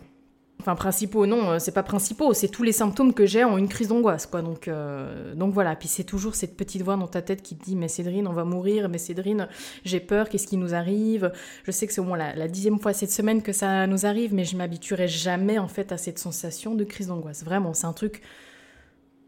Enfin, 0.63 0.77
principaux, 0.77 1.27
non, 1.27 1.51
euh, 1.51 1.59
c'est 1.59 1.73
pas 1.73 1.83
principaux, 1.83 2.33
c'est 2.35 2.47
tous 2.47 2.63
les 2.63 2.71
symptômes 2.71 3.15
que 3.15 3.27
j'ai 3.27 3.43
en 3.43 3.59
une 3.59 3.67
crise 3.67 3.89
d'angoisse, 3.89 4.27
quoi. 4.27 4.43
Donc, 4.43 4.69
euh, 4.69 5.35
donc 5.35 5.53
voilà. 5.53 5.75
Puis 5.75 5.89
c'est 5.89 6.05
toujours 6.05 6.37
cette 6.37 6.57
petite 6.57 6.83
voix 6.83 6.97
dans 6.97 7.09
ta 7.09 7.21
tête 7.21 7.43
qui 7.43 7.57
te 7.57 7.65
dit 7.65 7.75
Mais 7.75 7.89
Cédrine, 7.89 8.29
on 8.29 8.33
va 8.33 8.45
mourir, 8.45 8.89
mais 8.89 8.99
Cédrine, 8.99 9.49
j'ai 9.85 9.99
peur, 9.99 10.29
qu'est-ce 10.29 10.47
qui 10.47 10.57
nous 10.57 10.73
arrive? 10.73 11.33
Je 11.65 11.73
sais 11.73 11.89
que 11.89 11.93
c'est 11.93 12.01
au 12.01 12.05
moins 12.05 12.17
la, 12.17 12.47
dixième 12.47 12.79
fois 12.79 12.93
cette 12.93 13.11
semaine 13.11 13.43
que 13.43 13.53
ça 13.53 13.89
nous 13.89 14.07
arrive, 14.07 14.35
mais 14.35 14.45
je 14.45 14.57
m'habituerai 14.57 15.09
jamais, 15.09 15.59
en 15.59 15.67
fait, 15.67 15.91
à 15.91 15.97
cette 15.97 16.21
sensation 16.21 16.77
de 16.77 16.85
crise 16.85 17.09
d'angoisse. 17.09 17.43
Vraiment, 17.43 17.75
c'est 17.75 17.87
un 17.87 17.93
truc. 17.93 18.23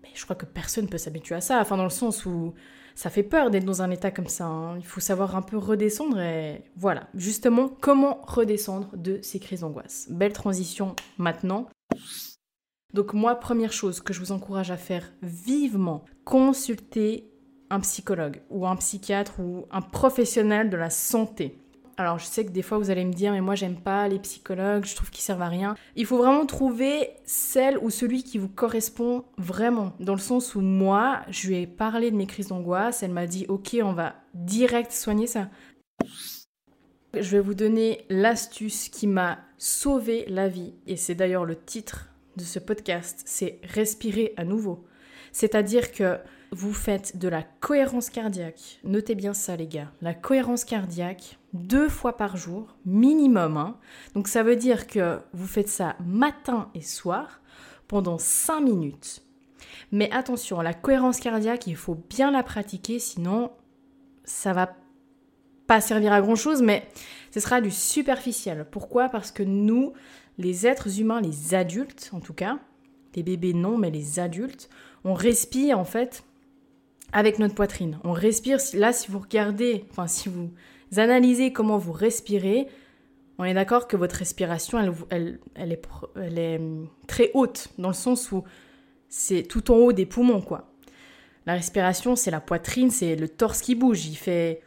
Mais 0.04 0.10
je 0.14 0.22
crois 0.22 0.36
que 0.36 0.46
personne 0.46 0.88
peut 0.88 0.98
s'habituer 0.98 1.34
à 1.34 1.40
ça. 1.40 1.60
Enfin, 1.60 1.76
dans 1.76 1.82
le 1.82 1.90
sens 1.90 2.26
où 2.26 2.54
ça 2.94 3.10
fait 3.10 3.22
peur 3.22 3.50
d'être 3.50 3.64
dans 3.64 3.82
un 3.82 3.90
état 3.90 4.10
comme 4.10 4.28
ça. 4.28 4.44
Hein. 4.44 4.78
Il 4.78 4.86
faut 4.86 5.00
savoir 5.00 5.36
un 5.36 5.42
peu 5.42 5.56
redescendre 5.56 6.20
et 6.20 6.62
voilà, 6.76 7.08
justement, 7.14 7.68
comment 7.68 8.20
redescendre 8.26 8.96
de 8.96 9.18
ces 9.22 9.40
crises 9.40 9.60
d'angoisse? 9.60 10.06
Belle 10.10 10.32
transition 10.32 10.94
maintenant. 11.18 11.68
Donc 12.92 13.12
moi, 13.12 13.34
première 13.34 13.72
chose 13.72 14.00
que 14.00 14.12
je 14.12 14.20
vous 14.20 14.32
encourage 14.32 14.70
à 14.70 14.76
faire 14.76 15.12
vivement, 15.22 16.04
consulter 16.24 17.28
un 17.70 17.80
psychologue 17.80 18.40
ou 18.50 18.66
un 18.66 18.76
psychiatre 18.76 19.40
ou 19.40 19.66
un 19.72 19.82
professionnel 19.82 20.70
de 20.70 20.76
la 20.76 20.90
santé. 20.90 21.58
Alors 21.96 22.18
je 22.18 22.24
sais 22.24 22.44
que 22.44 22.50
des 22.50 22.62
fois 22.62 22.78
vous 22.78 22.90
allez 22.90 23.04
me 23.04 23.12
dire 23.12 23.32
mais 23.32 23.40
moi 23.40 23.54
j'aime 23.54 23.80
pas 23.80 24.08
les 24.08 24.18
psychologues, 24.18 24.84
je 24.84 24.96
trouve 24.96 25.10
qu'ils 25.10 25.22
servent 25.22 25.42
à 25.42 25.48
rien. 25.48 25.76
Il 25.94 26.06
faut 26.06 26.18
vraiment 26.18 26.44
trouver 26.44 27.10
celle 27.24 27.78
ou 27.78 27.90
celui 27.90 28.24
qui 28.24 28.38
vous 28.38 28.48
correspond 28.48 29.24
vraiment. 29.38 29.92
Dans 30.00 30.14
le 30.14 30.20
sens 30.20 30.54
où 30.54 30.60
moi, 30.60 31.20
je 31.28 31.48
lui 31.48 31.56
ai 31.56 31.66
parlé 31.66 32.10
de 32.10 32.16
mes 32.16 32.26
crises 32.26 32.48
d'angoisse, 32.48 33.02
elle 33.02 33.12
m'a 33.12 33.26
dit 33.26 33.46
ok 33.48 33.76
on 33.82 33.92
va 33.92 34.16
direct 34.34 34.90
soigner 34.92 35.26
ça. 35.26 35.48
Je 37.14 37.30
vais 37.30 37.40
vous 37.40 37.54
donner 37.54 38.04
l'astuce 38.10 38.88
qui 38.88 39.06
m'a 39.06 39.38
sauvé 39.56 40.24
la 40.28 40.48
vie 40.48 40.74
et 40.88 40.96
c'est 40.96 41.14
d'ailleurs 41.14 41.44
le 41.44 41.56
titre 41.56 42.08
de 42.36 42.42
ce 42.42 42.58
podcast, 42.58 43.22
c'est 43.24 43.60
respirer 43.62 44.34
à 44.36 44.44
nouveau. 44.44 44.84
C'est-à-dire 45.30 45.92
que 45.92 46.18
vous 46.50 46.72
faites 46.72 47.18
de 47.18 47.28
la 47.28 47.42
cohérence 47.42 48.10
cardiaque. 48.10 48.80
Notez 48.84 49.14
bien 49.14 49.32
ça 49.32 49.56
les 49.56 49.66
gars. 49.66 49.92
La 50.00 50.14
cohérence 50.14 50.64
cardiaque 50.64 51.38
deux 51.54 51.88
fois 51.88 52.16
par 52.16 52.36
jour, 52.36 52.76
minimum. 52.84 53.56
Hein. 53.56 53.76
Donc 54.14 54.28
ça 54.28 54.42
veut 54.42 54.56
dire 54.56 54.86
que 54.86 55.20
vous 55.32 55.46
faites 55.46 55.68
ça 55.68 55.96
matin 56.04 56.68
et 56.74 56.82
soir 56.82 57.40
pendant 57.88 58.18
5 58.18 58.60
minutes. 58.60 59.22
Mais 59.92 60.10
attention, 60.10 60.60
la 60.60 60.74
cohérence 60.74 61.20
cardiaque, 61.20 61.66
il 61.66 61.76
faut 61.76 61.96
bien 62.10 62.30
la 62.30 62.42
pratiquer, 62.42 62.98
sinon 62.98 63.52
ça 64.24 64.52
va 64.52 64.74
pas 65.66 65.80
servir 65.80 66.12
à 66.12 66.20
grand 66.20 66.34
chose, 66.34 66.60
mais 66.60 66.86
ce 67.30 67.40
sera 67.40 67.60
du 67.60 67.70
superficiel. 67.70 68.66
Pourquoi? 68.70 69.08
Parce 69.08 69.30
que 69.30 69.42
nous, 69.42 69.92
les 70.38 70.66
êtres 70.66 71.00
humains, 71.00 71.20
les 71.20 71.54
adultes 71.54 72.10
en 72.12 72.20
tout 72.20 72.34
cas, 72.34 72.58
les 73.14 73.22
bébés 73.22 73.54
non, 73.54 73.78
mais 73.78 73.90
les 73.90 74.18
adultes, 74.18 74.68
on 75.04 75.14
respire 75.14 75.78
en 75.78 75.84
fait 75.84 76.24
avec 77.12 77.38
notre 77.38 77.54
poitrine. 77.54 77.98
On 78.02 78.12
respire, 78.12 78.58
là 78.74 78.92
si 78.92 79.10
vous 79.10 79.20
regardez, 79.20 79.84
enfin 79.90 80.08
si 80.08 80.28
vous 80.28 80.50
analysez 80.98 81.52
comment 81.52 81.78
vous 81.78 81.92
respirez, 81.92 82.68
on 83.38 83.44
est 83.44 83.54
d'accord 83.54 83.88
que 83.88 83.96
votre 83.96 84.16
respiration, 84.16 84.78
elle, 85.10 85.38
est, 85.56 85.82
est, 86.16 86.58
hum, 86.58 86.88
très 87.06 87.30
haute, 87.34 87.68
dans 87.78 87.88
le 87.88 87.94
sens 87.94 88.30
où 88.32 88.44
c'est 89.08 89.42
tout 89.42 89.70
en 89.70 89.76
haut 89.76 89.92
des 89.92 90.06
poumons, 90.06 90.40
quoi. 90.40 90.70
La 91.46 91.54
respiration, 91.54 92.16
c'est 92.16 92.30
la 92.30 92.40
poitrine, 92.40 92.90
c'est 92.90 93.16
le 93.16 93.28
torse 93.28 93.60
qui 93.60 93.74
bouge, 93.74 94.06
il 94.06 94.16
fait... 94.16 94.62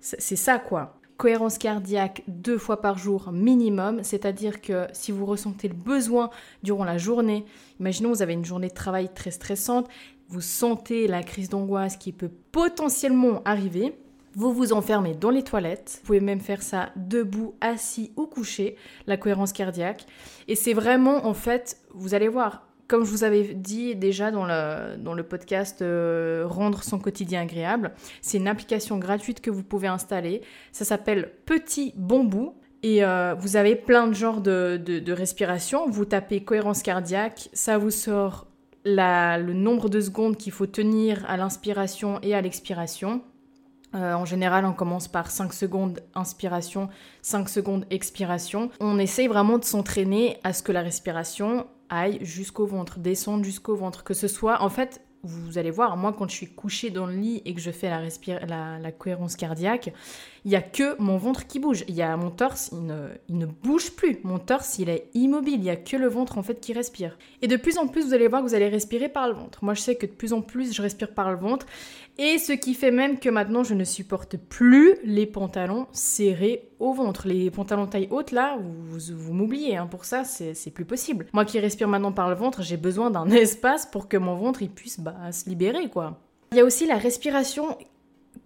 C'est 0.00 0.36
ça, 0.36 0.58
quoi 0.58 0.98
cohérence 1.18 1.58
cardiaque 1.58 2.22
deux 2.28 2.56
fois 2.56 2.80
par 2.80 2.96
jour 2.96 3.32
minimum, 3.32 4.04
c'est-à-dire 4.04 4.62
que 4.62 4.86
si 4.92 5.12
vous 5.12 5.26
ressentez 5.26 5.68
le 5.68 5.74
besoin 5.74 6.30
durant 6.62 6.84
la 6.84 6.96
journée, 6.96 7.44
imaginons 7.80 8.10
vous 8.10 8.22
avez 8.22 8.34
une 8.34 8.44
journée 8.44 8.68
de 8.68 8.74
travail 8.74 9.12
très 9.12 9.32
stressante, 9.32 9.88
vous 10.28 10.40
sentez 10.40 11.06
la 11.06 11.22
crise 11.22 11.48
d'angoisse 11.48 11.96
qui 11.96 12.12
peut 12.12 12.30
potentiellement 12.52 13.42
arriver, 13.44 13.94
vous 14.34 14.52
vous 14.52 14.72
enfermez 14.72 15.14
dans 15.14 15.30
les 15.30 15.42
toilettes. 15.42 15.98
Vous 16.00 16.06
pouvez 16.06 16.20
même 16.20 16.40
faire 16.40 16.62
ça 16.62 16.90
debout, 16.96 17.54
assis 17.60 18.12
ou 18.16 18.26
couché, 18.26 18.76
la 19.06 19.16
cohérence 19.16 19.52
cardiaque. 19.52 20.06
Et 20.46 20.54
c'est 20.54 20.74
vraiment, 20.74 21.26
en 21.26 21.34
fait, 21.34 21.78
vous 21.94 22.14
allez 22.14 22.28
voir, 22.28 22.68
comme 22.86 23.04
je 23.04 23.10
vous 23.10 23.24
avais 23.24 23.54
dit 23.54 23.96
déjà 23.96 24.30
dans 24.30 24.44
le, 24.44 24.96
dans 24.96 25.14
le 25.14 25.22
podcast 25.22 25.82
euh, 25.82 26.44
Rendre 26.46 26.82
son 26.82 26.98
quotidien 26.98 27.42
agréable, 27.42 27.92
c'est 28.20 28.38
une 28.38 28.48
application 28.48 28.98
gratuite 28.98 29.40
que 29.40 29.50
vous 29.50 29.62
pouvez 29.62 29.88
installer. 29.88 30.42
Ça 30.72 30.84
s'appelle 30.84 31.32
Petit 31.46 31.92
Bambou. 31.96 32.54
Et 32.84 33.02
euh, 33.02 33.34
vous 33.34 33.56
avez 33.56 33.74
plein 33.74 34.06
de 34.06 34.12
genres 34.12 34.40
de, 34.40 34.76
de, 34.76 35.12
respiration. 35.12 35.90
Vous 35.90 36.04
tapez 36.04 36.44
cohérence 36.44 36.82
cardiaque, 36.82 37.50
ça 37.52 37.76
vous 37.76 37.90
sort 37.90 38.47
le 38.96 39.52
nombre 39.52 39.88
de 39.88 40.00
secondes 40.00 40.36
qu'il 40.36 40.52
faut 40.52 40.66
tenir 40.66 41.24
à 41.28 41.36
l'inspiration 41.36 42.18
et 42.22 42.34
à 42.34 42.40
l'expiration. 42.40 43.22
Euh, 43.94 44.12
en 44.12 44.24
général, 44.24 44.66
on 44.66 44.72
commence 44.72 45.08
par 45.08 45.30
5 45.30 45.52
secondes 45.52 46.00
inspiration, 46.14 46.88
5 47.22 47.48
secondes 47.48 47.86
expiration. 47.90 48.70
On 48.80 48.98
essaye 48.98 49.28
vraiment 49.28 49.58
de 49.58 49.64
s'entraîner 49.64 50.38
à 50.44 50.52
ce 50.52 50.62
que 50.62 50.72
la 50.72 50.82
respiration 50.82 51.66
aille 51.88 52.18
jusqu'au 52.20 52.66
ventre, 52.66 52.98
descende 52.98 53.44
jusqu'au 53.44 53.76
ventre, 53.76 54.04
que 54.04 54.12
ce 54.12 54.28
soit 54.28 54.62
en 54.62 54.68
fait 54.68 55.00
vous 55.22 55.58
allez 55.58 55.70
voir, 55.70 55.96
moi 55.96 56.14
quand 56.16 56.28
je 56.28 56.34
suis 56.34 56.46
couchée 56.46 56.90
dans 56.90 57.06
le 57.06 57.14
lit 57.14 57.42
et 57.44 57.54
que 57.54 57.60
je 57.60 57.70
fais 57.70 57.90
la, 57.90 58.78
la, 58.78 58.92
cohérence 58.92 59.36
cardiaque, 59.36 59.92
il 60.44 60.50
n'y 60.50 60.56
a 60.56 60.62
que 60.62 61.00
mon 61.00 61.18
ventre 61.18 61.46
qui 61.46 61.58
bouge. 61.58 61.84
Il 61.88 61.94
y 61.94 62.02
a 62.02 62.16
mon 62.16 62.30
torse, 62.30 62.70
il 62.72 62.86
ne, 62.86 63.08
il 63.28 63.38
ne 63.38 63.46
bouge 63.46 63.90
plus. 63.92 64.18
Mon 64.22 64.38
torse, 64.38 64.78
il 64.78 64.88
est 64.88 65.10
immobile. 65.14 65.54
Il 65.54 65.60
n'y 65.60 65.70
a 65.70 65.76
que 65.76 65.96
le 65.96 66.08
ventre 66.08 66.38
en 66.38 66.42
fait 66.42 66.60
qui 66.60 66.72
respire. 66.72 67.18
Et 67.42 67.48
de 67.48 67.56
plus 67.56 67.78
en 67.78 67.88
plus, 67.88 68.06
vous 68.06 68.14
allez 68.14 68.28
voir 68.28 68.42
que 68.42 68.48
vous 68.48 68.54
allez 68.54 68.68
respirer 68.68 69.08
par 69.08 69.28
le 69.28 69.34
ventre. 69.34 69.64
Moi, 69.64 69.74
je 69.74 69.80
sais 69.80 69.96
que 69.96 70.06
de 70.06 70.12
plus 70.12 70.32
en 70.32 70.40
plus, 70.40 70.72
je 70.74 70.80
respire 70.80 71.12
par 71.12 71.30
le 71.30 71.36
ventre. 71.36 71.66
Et 72.20 72.38
ce 72.38 72.52
qui 72.52 72.74
fait 72.74 72.90
même 72.90 73.20
que 73.20 73.28
maintenant, 73.28 73.62
je 73.62 73.74
ne 73.74 73.84
supporte 73.84 74.36
plus 74.36 74.96
les 75.04 75.24
pantalons 75.24 75.86
serrés 75.92 76.68
au 76.80 76.92
ventre. 76.92 77.28
Les 77.28 77.48
pantalons 77.50 77.86
taille 77.86 78.08
haute, 78.10 78.32
là, 78.32 78.58
vous, 78.60 78.98
vous, 79.16 79.32
m'oubliez. 79.32 79.76
Hein. 79.76 79.86
Pour 79.86 80.04
ça, 80.04 80.24
c'est 80.24 80.70
plus 80.72 80.84
possible. 80.84 81.26
Moi 81.32 81.44
qui 81.44 81.60
respire 81.60 81.86
maintenant 81.86 82.10
par 82.10 82.28
le 82.28 82.34
ventre, 82.34 82.62
j'ai 82.62 82.76
besoin 82.76 83.10
d'un 83.10 83.26
espace 83.30 83.86
pour 83.86 84.08
que 84.08 84.16
mon 84.16 84.34
ventre 84.34 84.64
puisse 84.66 84.98
bah, 84.98 85.30
se 85.30 85.48
libérer, 85.48 85.88
quoi. 85.88 86.18
Il 86.50 86.58
y 86.58 86.60
a 86.60 86.64
aussi 86.64 86.86
la 86.86 86.96
respiration 86.96 87.76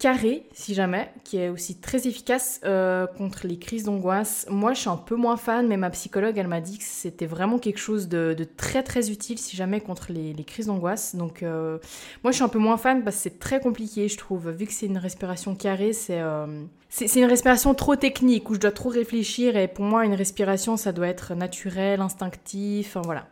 carré, 0.02 0.48
si 0.52 0.74
jamais, 0.74 1.12
qui 1.22 1.38
est 1.38 1.48
aussi 1.48 1.78
très 1.78 2.08
efficace 2.08 2.60
euh, 2.64 3.06
contre 3.06 3.46
les 3.46 3.56
crises 3.56 3.84
d'angoisse. 3.84 4.46
Moi, 4.50 4.72
je 4.72 4.80
suis 4.80 4.88
un 4.88 4.96
peu 4.96 5.14
moins 5.14 5.36
fan, 5.36 5.68
mais 5.68 5.76
ma 5.76 5.90
psychologue, 5.90 6.36
elle 6.36 6.48
m'a 6.48 6.60
dit 6.60 6.78
que 6.78 6.84
c'était 6.84 7.24
vraiment 7.24 7.60
quelque 7.60 7.78
chose 7.78 8.08
de, 8.08 8.36
très 8.56 8.82
très 8.82 9.12
utile, 9.12 9.38
si 9.38 9.56
jamais, 9.56 9.80
contre 9.80 10.10
les, 10.10 10.34
crises 10.42 10.66
d'angoisse. 10.66 11.14
Donc, 11.14 11.44
euh, 11.44 11.78
moi, 12.24 12.32
je 12.32 12.34
suis 12.34 12.42
un 12.42 12.48
peu 12.48 12.58
moins 12.58 12.78
fan 12.78 13.04
parce 13.04 13.14
que 13.14 13.22
c'est 13.22 13.38
très 13.38 13.60
compliqué, 13.60 14.08
je 14.08 14.16
trouve. 14.18 14.50
Vu 14.50 14.66
que 14.66 14.72
c'est 14.72 14.86
une 14.86 14.98
respiration 14.98 15.54
carrée, 15.54 15.92
euh, 16.10 16.64
c'est 16.88 17.06
c'est 17.06 17.20
une 17.20 17.26
respiration 17.26 17.72
trop 17.72 17.94
technique, 17.94 18.50
où 18.50 18.54
je 18.54 18.58
dois 18.58 18.72
trop 18.72 18.88
réfléchir, 18.88 19.56
et 19.56 19.68
pour 19.68 19.84
moi, 19.84 20.04
une 20.04 20.14
respiration, 20.14 20.76
ça 20.76 20.90
doit 20.90 21.06
être 21.06 21.36
naturel, 21.36 22.00
instinctif, 22.00 22.96
enfin 22.96 23.02
voilà. 23.04 23.28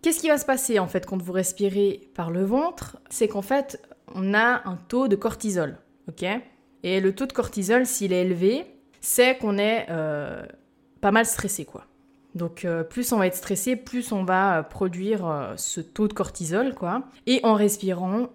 Qu'est-ce 0.00 0.20
qui 0.20 0.28
va 0.28 0.38
se 0.38 0.46
passer 0.46 0.78
en 0.78 0.86
fait 0.86 1.04
quand 1.04 1.20
vous 1.20 1.32
respirez 1.32 2.08
par 2.14 2.30
le 2.30 2.44
ventre? 2.44 2.96
C'est 3.10 3.28
qu'en 3.28 3.42
fait, 3.42 3.78
on 4.14 4.32
a 4.32 4.62
un 4.66 4.76
taux 4.88 5.08
de 5.08 5.16
cortisol 5.16 5.76
ok 6.08 6.24
Et 6.82 7.00
le 7.00 7.14
taux 7.14 7.26
de 7.26 7.32
cortisol, 7.32 7.86
s'il 7.86 8.12
est 8.12 8.22
élevé, 8.22 8.66
c'est 9.00 9.36
qu'on 9.38 9.58
est, 9.58 9.86
euh, 9.90 10.44
pas 11.00 11.10
mal 11.10 11.26
stressé, 11.26 11.64
quoi. 11.64 11.84
Donc 12.34 12.64
euh, 12.64 12.82
plus 12.82 13.12
on 13.12 13.18
va 13.18 13.28
être 13.28 13.36
stressé, 13.36 13.76
plus 13.76 14.10
on 14.10 14.24
va 14.24 14.58
euh, 14.58 14.62
produire 14.62 15.54
ce 15.56 15.80
taux 15.80 16.08
de 16.08 16.12
cortisol, 16.12 16.74
quoi. 16.74 17.04
Et 17.26 17.40
en 17.44 17.54
respirant, 17.54 18.30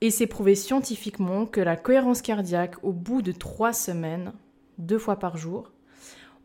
et 0.00 0.10
c'est 0.10 0.26
prouvé 0.26 0.54
scientifiquement 0.54 1.46
que 1.46 1.60
la 1.60 1.76
cohérence 1.76 2.22
cardiaque, 2.22 2.74
au 2.82 2.92
bout 2.92 3.22
de 3.22 3.32
trois 3.32 3.72
semaines, 3.72 4.32
deux 4.78 4.98
fois 4.98 5.16
par 5.16 5.36
jour, 5.36 5.70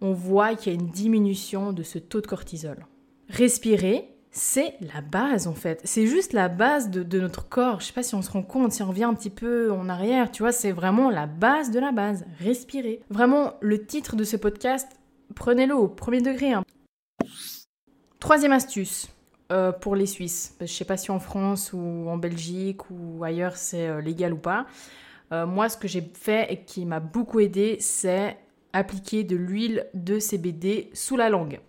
on 0.02 0.14
voit 0.14 0.56
qu'il 0.56 0.74
y 0.74 0.76
a 0.76 0.80
une 0.80 0.92
diminution 0.92 1.74
de 1.74 1.84
ce 1.84 1.98
taux 1.98 2.22
de 2.22 2.28
cortisol. 2.28 2.86
Respirer, 3.30 4.17
c'est 4.38 4.76
la 4.94 5.02
base 5.02 5.48
en 5.48 5.54
fait. 5.54 5.82
C'est 5.84 6.06
juste 6.06 6.32
la 6.32 6.48
base 6.48 6.90
de, 6.92 7.20
notre 7.20 7.50
corps. 7.50 7.82
Je 7.82 7.88
sais 7.88 7.94
pas 7.94 8.04
si 8.04 8.16
on 8.16 8.22
se 8.22 8.30
rend 8.30 8.44
compte, 8.44 8.72
si 8.72 8.84
on 8.84 8.88
revient 8.88 9.06
un 9.06 9.16
petit 9.16 9.32
peu 9.32 9.72
en 9.72 9.90
arrière, 9.90 10.32
tu 10.32 10.44
vois, 10.44 10.52
c'est 10.52 10.72
vraiment 10.72 11.10
la 11.10 11.26
base 11.26 11.72
de 11.72 11.80
la 11.80 11.92
base. 11.92 12.26
Respirer. 12.40 13.02
Vraiment, 13.10 13.56
le 13.62 13.84
titre 13.86 14.16
de 14.16 14.24
ce 14.24 14.38
podcast, 14.38 14.88
prenez-le 15.36 15.76
au 15.76 15.88
premier 15.88 16.22
degré. 16.22 16.54
Hein. 16.54 16.64
Troisième 18.20 18.52
astuce. 18.52 19.10
Euh, 19.50 19.72
pour 19.72 19.96
les 19.96 20.08
Suisses. 20.08 20.58
Je 20.60 20.66
sais 20.66 20.84
pas 20.84 20.98
si 20.98 21.10
en 21.10 21.22
France 21.22 21.72
ou 21.72 22.10
en 22.10 22.18
Belgique 22.18 22.82
ou 22.90 23.24
ailleurs 23.24 23.56
c'est 23.56 23.88
euh, 23.88 24.02
légal 24.02 24.34
ou 24.34 24.38
pas. 24.38 24.66
Euh, 25.32 25.48
moi, 25.48 25.70
ce 25.70 25.78
que 25.78 25.88
j'ai 25.88 26.02
fait 26.02 26.52
et 26.52 26.64
qui 26.64 26.86
m'a 26.86 27.00
beaucoup 27.00 27.40
aidé, 27.40 27.78
c'est 27.80 28.36
appliquer 28.74 29.24
de 29.24 29.38
l'huile 29.38 29.88
de 29.94 30.20
CBD 30.20 30.90
sous 30.94 31.16
la 31.16 31.30
langue. 31.30 31.62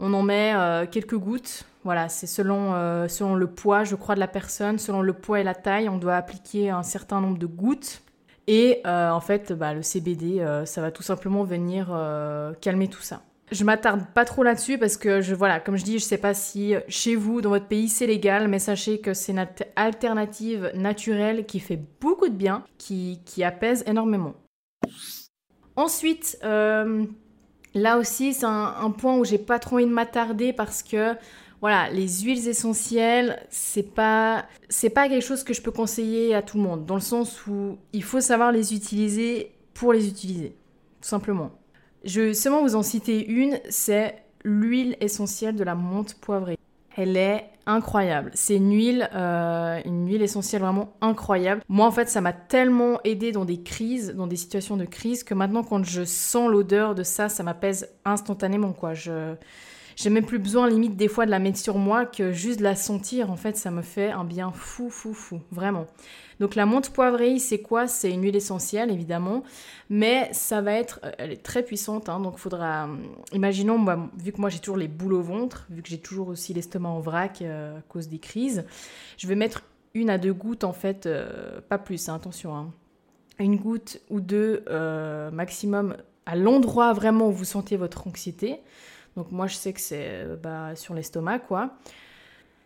On 0.00 0.12
en 0.12 0.24
met 0.24 0.52
quelques 0.90 1.16
gouttes 1.16 1.66
voilà, 1.82 2.10
c'est 2.10 2.26
selon, 2.26 2.74
euh, 2.74 3.08
selon 3.08 3.34
le 3.34 3.46
poids, 3.46 3.84
je 3.84 3.96
crois, 3.96 4.14
de 4.14 4.20
la 4.20 4.28
personne, 4.28 4.78
selon 4.78 5.00
le 5.00 5.14
poids 5.14 5.40
et 5.40 5.42
la 5.42 5.54
taille, 5.54 5.88
on 5.88 5.96
doit 5.96 6.16
appliquer 6.16 6.70
un 6.70 6.82
certain 6.82 7.20
nombre 7.20 7.38
de 7.38 7.46
gouttes. 7.46 8.02
Et 8.46 8.80
euh, 8.86 9.10
en 9.10 9.20
fait, 9.20 9.52
bah, 9.52 9.72
le 9.72 9.82
CBD, 9.82 10.40
euh, 10.40 10.66
ça 10.66 10.82
va 10.82 10.90
tout 10.90 11.02
simplement 11.02 11.44
venir 11.44 11.86
calmer 12.60 12.88
tout 12.88 13.02
ça. 13.02 13.22
Je 13.50 13.64
m'attarde 13.64 14.02
pas 14.14 14.24
trop 14.24 14.44
là-dessus 14.44 14.78
parce 14.78 14.96
que 14.96 15.20
je 15.20 15.34
voilà, 15.34 15.58
comme 15.58 15.76
je 15.76 15.82
dis, 15.82 15.98
je 15.98 16.04
sais 16.04 16.18
pas 16.18 16.34
si 16.34 16.74
chez 16.86 17.16
vous, 17.16 17.40
dans 17.40 17.48
votre 17.48 17.66
pays, 17.66 17.88
c'est 17.88 18.06
légal, 18.06 18.46
mais 18.46 18.60
sachez 18.60 19.00
que 19.00 19.12
c'est 19.12 19.32
une 19.32 19.44
alternative 19.74 20.70
naturelle 20.74 21.46
qui 21.46 21.58
fait 21.58 21.80
beaucoup 22.00 22.28
de 22.28 22.34
bien, 22.34 22.62
qui, 22.78 23.20
qui 23.24 23.42
apaise 23.42 23.82
énormément. 23.88 24.34
Ensuite, 25.74 26.38
là 26.42 27.98
aussi, 27.98 28.34
c'est 28.34 28.46
un, 28.46 28.74
un, 28.80 28.90
point 28.90 29.16
où 29.16 29.24
j'ai 29.24 29.38
pas 29.38 29.58
trop 29.58 29.76
envie 29.76 29.86
de 29.86 29.90
m'attarder 29.90 30.52
parce 30.52 30.84
que 30.84 31.16
voilà, 31.60 31.90
les 31.90 32.08
huiles 32.22 32.48
essentielles, 32.48 33.44
c'est 33.50 33.94
pas 33.94 34.46
c'est 34.68 34.90
pas 34.90 35.08
quelque 35.08 35.24
chose 35.24 35.44
que 35.44 35.52
je 35.52 35.60
peux 35.60 35.72
conseiller 35.72 36.34
à 36.34 36.42
tout 36.42 36.56
le 36.56 36.62
monde 36.62 36.86
dans 36.86 36.94
le 36.94 37.00
sens 37.00 37.46
où 37.46 37.78
il 37.92 38.02
faut 38.02 38.20
savoir 38.20 38.50
les 38.50 38.74
utiliser 38.74 39.52
pour 39.74 39.92
les 39.92 40.08
utiliser, 40.08 40.56
tout 41.00 41.08
simplement. 41.08 41.50
Je 42.04 42.20
vais 42.22 42.34
seulement 42.34 42.62
vous 42.62 42.76
en 42.76 42.82
citer 42.82 43.26
une, 43.26 43.60
c'est 43.68 44.22
l'huile 44.42 44.96
essentielle 45.00 45.54
de 45.54 45.64
la 45.64 45.74
menthe 45.74 46.14
poivrée. 46.14 46.56
Elle 46.96 47.16
est 47.16 47.44
incroyable. 47.66 48.30
C'est 48.34 48.56
une 48.56 48.72
huile, 48.72 49.08
euh, 49.14 49.80
une 49.84 50.08
huile 50.08 50.22
essentielle 50.22 50.62
vraiment 50.62 50.94
incroyable. 51.00 51.62
Moi, 51.68 51.86
en 51.86 51.90
fait, 51.90 52.08
ça 52.08 52.20
m'a 52.20 52.32
tellement 52.32 53.00
aidé 53.04 53.32
dans 53.32 53.44
des 53.44 53.62
crises, 53.62 54.14
dans 54.14 54.26
des 54.26 54.36
situations 54.36 54.76
de 54.76 54.86
crise, 54.86 55.24
que 55.24 55.34
maintenant, 55.34 55.62
quand 55.62 55.84
je 55.84 56.04
sens 56.04 56.50
l'odeur 56.50 56.94
de 56.94 57.02
ça, 57.02 57.28
ça 57.28 57.42
m'apaise 57.42 57.88
instantanément, 58.04 58.72
quoi. 58.72 58.94
Je, 58.94 59.34
j'ai 59.96 60.10
même 60.10 60.24
plus 60.24 60.38
besoin 60.38 60.68
limite 60.68 60.96
des 60.96 61.08
fois 61.08 61.26
de 61.26 61.30
la 61.30 61.38
mettre 61.38 61.58
sur 61.58 61.78
moi 61.78 62.06
que 62.06 62.32
juste 62.32 62.58
de 62.58 62.64
la 62.64 62.76
sentir. 62.76 63.30
En 63.30 63.36
fait, 63.36 63.56
ça 63.56 63.70
me 63.70 63.82
fait 63.82 64.10
un 64.10 64.24
bien 64.24 64.52
fou, 64.52 64.90
fou, 64.90 65.14
fou, 65.14 65.40
vraiment. 65.50 65.86
Donc 66.40 66.54
la 66.54 66.64
menthe 66.64 66.90
poivrée, 66.90 67.38
c'est 67.38 67.60
quoi? 67.60 67.86
C'est 67.86 68.10
une 68.10 68.22
huile 68.22 68.34
essentielle, 68.34 68.90
évidemment, 68.90 69.44
mais 69.90 70.30
ça 70.32 70.62
va 70.62 70.72
être, 70.72 71.00
euh, 71.04 71.12
elle 71.18 71.32
est 71.32 71.42
très 71.42 71.62
puissante, 71.62 72.08
hein, 72.08 72.18
donc 72.18 72.38
faudra, 72.38 72.88
euh, 72.88 72.96
imaginons, 73.32 73.84
vu 74.16 74.32
que 74.32 74.40
moi 74.40 74.48
j'ai 74.48 74.58
toujours 74.58 74.78
les 74.78 74.88
boules 74.88 75.12
au 75.12 75.20
ventre, 75.20 75.66
vu 75.68 75.82
que 75.82 75.88
j'ai 75.90 75.98
toujours 75.98 76.28
aussi 76.28 76.54
l'estomac 76.54 76.88
en 76.88 77.00
vrac 77.00 77.42
euh, 77.42 77.78
à 77.78 77.82
cause 77.82 78.08
des 78.08 78.18
crises, 78.18 78.64
je 79.18 79.26
vais 79.26 79.34
mettre 79.34 79.64
une 79.92 80.08
à 80.08 80.16
deux 80.16 80.32
gouttes 80.32 80.64
en 80.64 80.72
fait, 80.72 81.08
pas 81.68 81.76
plus, 81.76 82.08
hein, 82.08 82.14
attention, 82.14 82.56
hein. 82.56 82.72
une 83.38 83.56
goutte 83.56 84.00
ou 84.08 84.20
deux 84.20 84.64
maximum 85.32 85.96
à 86.26 86.36
l'endroit 86.36 86.92
vraiment 86.92 87.26
où 87.26 87.32
vous 87.32 87.44
sentez 87.44 87.76
votre 87.76 88.06
anxiété. 88.06 88.60
Donc 89.16 89.32
moi 89.32 89.46
je 89.46 89.56
sais 89.56 89.72
que 89.72 89.80
c'est 89.80 90.06
euh, 90.06 90.36
bah, 90.36 90.74
sur 90.76 90.94
l'estomac 90.94 91.40
quoi. 91.40 91.76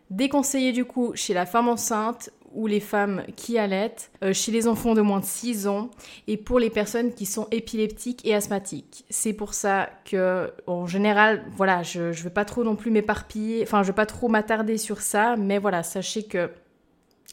Déconseillé 0.09 0.71
du 0.71 0.85
coup 0.85 1.13
chez 1.15 1.33
la 1.33 1.45
femme 1.45 1.67
enceinte 1.67 2.29
ou 2.55 2.67
les 2.67 2.79
femmes 2.79 3.23
qui 3.35 3.57
allaitent, 3.57 4.11
euh, 4.23 4.33
chez 4.33 4.51
les 4.51 4.67
enfants 4.67 4.93
de 4.93 5.01
moins 5.01 5.19
de 5.19 5.25
6 5.25 5.67
ans 5.67 5.91
et 6.27 6.37
pour 6.37 6.57
les 6.57 6.69
personnes 6.69 7.13
qui 7.13 7.25
sont 7.25 7.47
épileptiques 7.51 8.25
et 8.25 8.33
asthmatiques. 8.33 9.05
C'est 9.09 9.33
pour 9.33 9.53
ça 9.53 9.89
que, 10.05 10.51
en 10.65 10.87
général, 10.87 11.43
voilà, 11.57 11.83
je 11.83 12.03
ne 12.03 12.11
vais 12.11 12.29
pas 12.29 12.45
trop 12.45 12.63
non 12.63 12.75
plus 12.75 12.91
m'éparpiller, 12.91 13.61
enfin, 13.63 13.83
je 13.83 13.87
vais 13.87 13.93
pas 13.93 14.05
trop 14.05 14.29
m'attarder 14.29 14.77
sur 14.77 15.01
ça, 15.01 15.35
mais 15.35 15.59
voilà, 15.59 15.83
sachez 15.83 16.23
que 16.23 16.49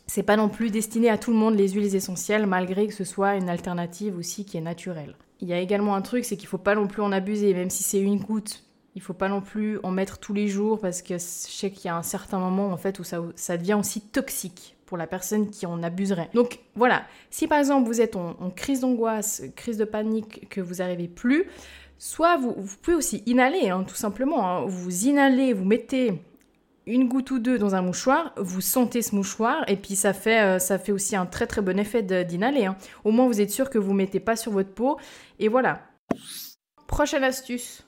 c'est 0.08 0.24
pas 0.24 0.36
non 0.36 0.48
plus 0.48 0.70
destiné 0.70 1.08
à 1.08 1.16
tout 1.16 1.30
le 1.30 1.36
monde 1.36 1.54
les 1.54 1.70
huiles 1.70 1.94
essentielles, 1.94 2.46
malgré 2.46 2.88
que 2.88 2.94
ce 2.94 3.04
soit 3.04 3.36
une 3.36 3.48
alternative 3.48 4.18
aussi 4.18 4.44
qui 4.44 4.56
est 4.56 4.62
naturelle. 4.62 5.14
Il 5.40 5.48
y 5.48 5.52
a 5.52 5.60
également 5.60 5.94
un 5.94 6.02
truc, 6.02 6.24
c'est 6.24 6.36
qu'il 6.36 6.48
faut 6.48 6.58
pas 6.58 6.74
non 6.74 6.88
plus 6.88 7.02
en 7.02 7.12
abuser, 7.12 7.54
même 7.54 7.70
si 7.70 7.82
c'est 7.82 8.00
une 8.00 8.18
goutte 8.18 8.64
il 8.94 9.00
faut 9.00 9.14
pas 9.14 9.28
non 9.28 9.40
plus 9.40 9.78
en 9.82 9.90
mettre 9.90 10.18
tous 10.18 10.34
les 10.34 10.48
jours 10.48 10.80
parce 10.80 11.02
que 11.02 11.14
je 11.14 11.18
sais 11.18 11.70
qu'il 11.70 11.86
y 11.86 11.88
a 11.88 11.96
un 11.96 12.02
certain 12.02 12.38
moment 12.38 12.68
en 12.68 12.76
fait 12.76 12.98
où 12.98 13.04
ça, 13.04 13.56
devient 13.56 13.74
aussi 13.74 14.00
toxique 14.00 14.76
pour 14.86 14.98
la 14.98 15.06
personne 15.06 15.48
qui 15.48 15.64
en 15.64 15.82
abuserait. 15.82 16.28
Donc 16.34 16.60
voilà, 16.74 17.04
si 17.30 17.46
par 17.46 17.58
exemple 17.58 17.86
vous 17.86 18.00
êtes 18.00 18.16
en, 18.16 18.50
crise 18.50 18.80
d'angoisse, 18.80 19.42
crise 19.56 19.78
de 19.78 19.86
panique, 19.86 20.48
que 20.50 20.60
vous 20.60 20.76
n'arrivez 20.76 21.08
plus, 21.08 21.46
soit 21.96 22.36
vous, 22.36 22.54
pouvez 22.82 22.96
aussi 22.96 23.22
inhaler, 23.24 23.70
hein, 23.70 23.84
tout 23.88 23.94
simplement. 23.94 24.46
Hein. 24.46 24.66
Vous 24.66 25.06
inhalez, 25.06 25.54
vous 25.54 25.64
mettez 25.64 26.20
une 26.86 27.08
goutte 27.08 27.30
ou 27.30 27.38
deux 27.38 27.58
dans 27.58 27.74
un 27.74 27.80
mouchoir, 27.80 28.34
vous 28.36 28.60
sentez 28.60 29.00
ce 29.00 29.14
mouchoir 29.14 29.64
et 29.68 29.76
puis 29.76 29.94
ça 29.94 30.12
fait, 30.12 30.42
euh, 30.42 30.58
ça 30.58 30.78
fait 30.78 30.92
aussi 30.92 31.16
un 31.16 31.26
très 31.26 31.46
très 31.46 31.62
bon 31.62 31.78
effet 31.78 32.02
d'inhaler. 32.02 32.66
Hein. 32.66 32.76
Au 33.04 33.12
moins 33.12 33.26
vous 33.26 33.40
êtes 33.40 33.50
sûr 33.50 33.70
que 33.70 33.78
vous 33.78 33.92
ne 33.92 33.98
mettez 33.98 34.20
pas 34.20 34.36
sur 34.36 34.52
votre 34.52 34.74
peau 34.74 34.98
et 35.38 35.48
voilà. 35.48 35.80
Prochaine 36.86 37.24
astuce 37.24 37.86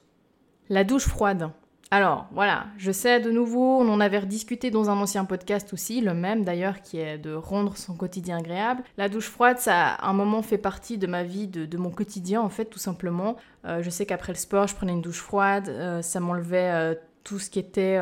la 0.69 0.85
douche 0.85 1.07
froide. 1.07 1.51
Alors 1.91 2.27
voilà, 2.33 2.67
je 2.77 2.91
sais 2.91 3.21
de 3.21 3.31
nouveau, 3.31 3.79
on 3.81 3.89
en 3.89 4.01
avait 4.01 4.19
rediscuté 4.19 4.73
dans 4.73 4.91
un 4.91 4.97
ancien 4.97 5.25
podcast 5.25 5.73
aussi, 5.73 6.01
le 6.01 6.13
même 6.13 6.43
d'ailleurs, 6.43 6.83
qui 6.83 6.99
est 6.99 7.19
de 7.19 7.33
rendre 7.35 7.77
son 7.77 7.95
quotidien 7.95 8.39
agréable. 8.39 8.83
La 8.99 9.09
douche 9.09 9.29
froide, 9.29 9.59
ça 9.59 9.91
a 9.91 10.09
un 10.09 10.13
moment 10.13 10.43
fait 10.43 10.59
partie 10.59 10.99
de 10.99 11.07
ma 11.07 11.23
vie, 11.23 11.47
de, 11.47 11.77
mon 11.77 11.91
quotidien 11.91 12.41
en 12.41 12.49
fait, 12.49 12.65
tout 12.65 12.81
simplement. 12.81 13.37
Euh, 13.65 13.81
je 13.81 13.91
sais 13.91 14.07
qu'après 14.07 14.33
le 14.33 14.39
sport, 14.39 14.67
je 14.67 14.75
prenais 14.75 14.93
une 14.93 15.03
douche 15.03 15.21
froide, 15.21 15.69
euh, 15.69 16.03
ça 16.03 16.19
m'enlevait 16.19 16.73
euh, 16.73 16.95
tout 17.23 17.39
ce 17.39 17.49
qui 17.49 17.61
était 17.61 17.99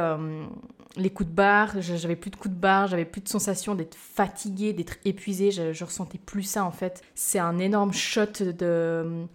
les 0.96 1.10
coups 1.10 1.28
de 1.28 1.34
barre, 1.34 1.74
j'avais 1.80 2.16
plus 2.16 2.30
de 2.30 2.36
coups 2.36 2.54
de 2.54 2.58
barre, 2.58 2.88
j'avais 2.88 3.04
plus 3.04 3.20
de 3.20 3.28
sensation 3.28 3.74
d'être 3.74 3.94
fatiguée, 3.94 4.72
d'être 4.72 4.96
épuisée, 5.04 5.50
je, 5.50 5.72
je 5.72 5.84
ressentais 5.84 6.18
plus 6.18 6.42
ça 6.42 6.64
en 6.64 6.72
fait. 6.72 7.02
C'est 7.14 7.38
un 7.38 7.58
énorme 7.58 7.92
shot 7.92 8.40
de 8.40 9.26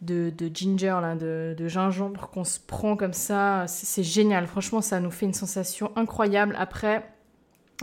de, 0.00 0.32
ginger, 0.52 0.98
là, 1.02 1.14
de, 1.14 1.68
gingembre 1.68 2.28
qu'on 2.30 2.44
se 2.44 2.58
prend 2.58 2.96
comme 2.96 3.12
ça. 3.12 3.66
C'est 3.68 4.02
génial. 4.02 4.46
Franchement, 4.46 4.80
ça 4.80 5.00
nous 5.00 5.10
fait 5.10 5.26
une 5.26 5.34
sensation 5.34 5.92
incroyable. 5.96 6.56
Après, 6.58 7.06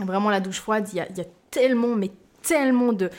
vraiment, 0.00 0.30
la 0.30 0.40
douche 0.40 0.60
froide, 0.60 0.88
il 0.92 0.96
y 0.96 1.00
a, 1.00 1.08
y 1.12 1.20
a 1.20 1.26
tellement, 1.50 1.94
mais 1.94 2.10
tellement 2.42 2.92
de 2.92 3.10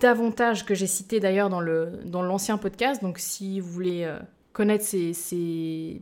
d'avantages 0.00 0.64
que 0.64 0.74
j'ai 0.74 0.86
cités 0.86 1.20
d'ailleurs 1.20 1.50
dans 1.50 1.60
le 1.60 2.00
dans 2.04 2.22
l'ancien 2.22 2.56
podcast. 2.58 3.02
Donc 3.02 3.18
si 3.18 3.60
vous 3.60 3.70
voulez 3.70 4.04
euh, 4.04 4.18
connaître 4.52 4.84
ces, 4.84 6.00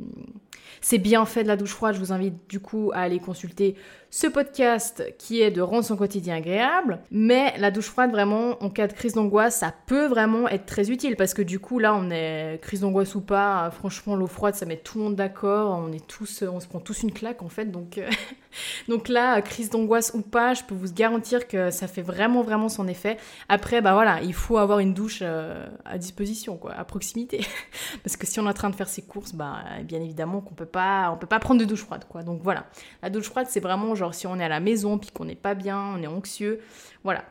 ces, 0.81 0.99
bienfaits 0.99 1.43
de 1.43 1.49
la 1.49 1.57
douche 1.57 1.73
froide, 1.73 1.95
je 1.95 2.01
vous 2.01 2.13
invite 2.13 2.35
du 2.49 2.61
coup 2.61 2.91
à 2.95 3.01
aller 3.01 3.19
consulter 3.19 3.77
ce 4.11 4.27
podcast 4.27 5.05
qui 5.19 5.41
est 5.41 5.53
de 5.53 5.61
rendre 5.61 5.85
son 5.85 5.97
quotidien 5.97 6.37
agréable. 6.37 6.99
Mais 7.11 7.55
la 7.59 7.71
douche 7.71 7.87
froide, 7.87 8.11
vraiment, 8.11 8.63
en 8.63 8.69
cas 8.69 8.89
de 8.89 8.93
crise 8.93 9.15
d'angoisse, 9.15 9.57
ça 9.57 9.73
peut 9.87 10.07
vraiment 10.07 10.49
être 10.49 10.67
très 10.67 10.91
utile 10.91 11.17
parce 11.17 11.33
que 11.33 11.43
du 11.43 11.61
coup, 11.61 11.79
là, 11.79 11.95
on 11.95 12.11
est 12.11 12.59
crise 12.61 12.81
d'angoisse 12.81 13.15
ou 13.15 13.21
pas, 13.21 13.71
franchement, 13.71 14.17
l'eau 14.17 14.27
froide, 14.27 14.55
ça 14.57 14.67
met 14.67 14.77
tout 14.77 14.99
le 14.99 15.05
monde 15.05 15.17
d'accord. 15.17 15.79
On 15.79 15.93
est 15.93 16.05
tous, 16.07 16.43
on 16.43 16.59
se 16.59 16.67
prend 16.67 16.81
tous 16.81 17.03
une 17.03 17.13
claque 17.13 17.43
en 17.43 17.49
fait. 17.49 17.67
Donc, 17.67 17.99
euh, 17.99 18.09
donc 18.89 19.09
là, 19.09 19.41
crise 19.43 19.71
d'angoisse 19.71 20.11
ou 20.15 20.23
pas, 20.23 20.55
je 20.55 20.65
peux 20.65 20.75
vous 20.75 20.93
garantir 20.93 21.47
que 21.47 21.71
ça 21.71 21.87
fait 21.87 22.03
vraiment, 22.03 22.43
vraiment 22.43 22.69
son 22.69 22.89
effet. 22.89 23.17
Après, 23.49 23.81
bah 23.81 23.95
voilà, 23.95 24.21
il 24.23 24.35
faut 24.35 24.59
avoir 24.59 24.81
une 24.81 24.93
douche 24.93 25.21
euh, 25.23 25.67
à 25.85 25.99
disposition, 25.99 26.57
quoi, 26.57 26.73
à 26.73 26.85
proximité. 26.85 27.47
parce 28.03 28.17
que 28.17 28.27
si 28.27 28.41
on 28.41 28.47
est 28.47 28.51
en 28.51 28.55
train 28.55 28.71
de 28.71 28.77
faire 28.77 28.89
ses 28.89 29.03
courses, 29.03 29.35
bah 29.35 29.59
bien 29.85 30.01
évidemment 30.01 30.40
qu'on 30.41 30.55
peut 30.55 30.67
pas, 30.67 31.11
on 31.13 31.17
peut 31.17 31.27
pas 31.27 31.39
prendre 31.39 31.61
de 31.61 31.65
douche 31.65 31.83
froide, 31.85 32.05
quoi. 32.09 32.23
Donc 32.23 32.41
voilà, 32.43 32.67
la 33.03 33.11
douche 33.11 33.27
froide, 33.27 33.47
c'est 33.49 33.61
vraiment 33.61 33.95
genre 33.95 34.15
si 34.15 34.27
on 34.27 34.39
est 34.39 34.45
à 34.45 34.49
la 34.49 34.61
maison 34.61 34.99
puis 34.99 35.11
qu'on 35.11 35.25
n'est 35.25 35.35
pas 35.35 35.55
bien, 35.55 35.95
on 35.97 36.03
est 36.03 36.07
anxieux, 36.07 36.61
voilà. 37.05 37.25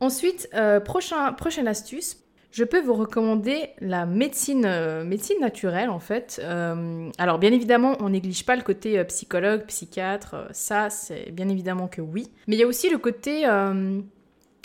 Ensuite, 0.00 0.48
euh, 0.54 0.80
prochain, 0.80 1.32
prochaine 1.32 1.68
astuce, 1.68 2.16
je 2.50 2.64
peux 2.64 2.80
vous 2.80 2.94
recommander 2.94 3.70
la 3.80 4.04
médecine, 4.04 4.64
euh, 4.66 5.04
médecine 5.04 5.38
naturelle 5.40 5.90
en 5.90 6.00
fait. 6.00 6.40
Euh, 6.42 7.08
alors 7.18 7.38
bien 7.38 7.52
évidemment, 7.52 7.96
on 8.00 8.08
néglige 8.08 8.44
pas 8.44 8.56
le 8.56 8.62
côté 8.62 9.02
psychologue, 9.04 9.64
psychiatre, 9.66 10.48
ça 10.50 10.90
c'est 10.90 11.30
bien 11.30 11.48
évidemment 11.48 11.86
que 11.86 12.00
oui. 12.00 12.30
Mais 12.48 12.56
il 12.56 12.58
y 12.58 12.64
a 12.64 12.66
aussi 12.66 12.90
le 12.90 12.98
côté 12.98 13.46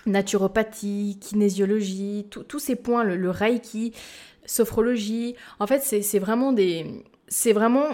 naturopathie, 0.07 1.19
kinésiologie, 1.21 2.27
tous 2.29 2.59
ces 2.59 2.75
points, 2.75 3.03
le, 3.03 3.29
reiki, 3.29 3.93
sophrologie. 4.47 5.35
En 5.59 5.67
fait, 5.67 5.79
c'est 5.81 6.19
vraiment 6.19 6.51
des, 6.51 7.03
c'est 7.27 7.53
vraiment 7.53 7.85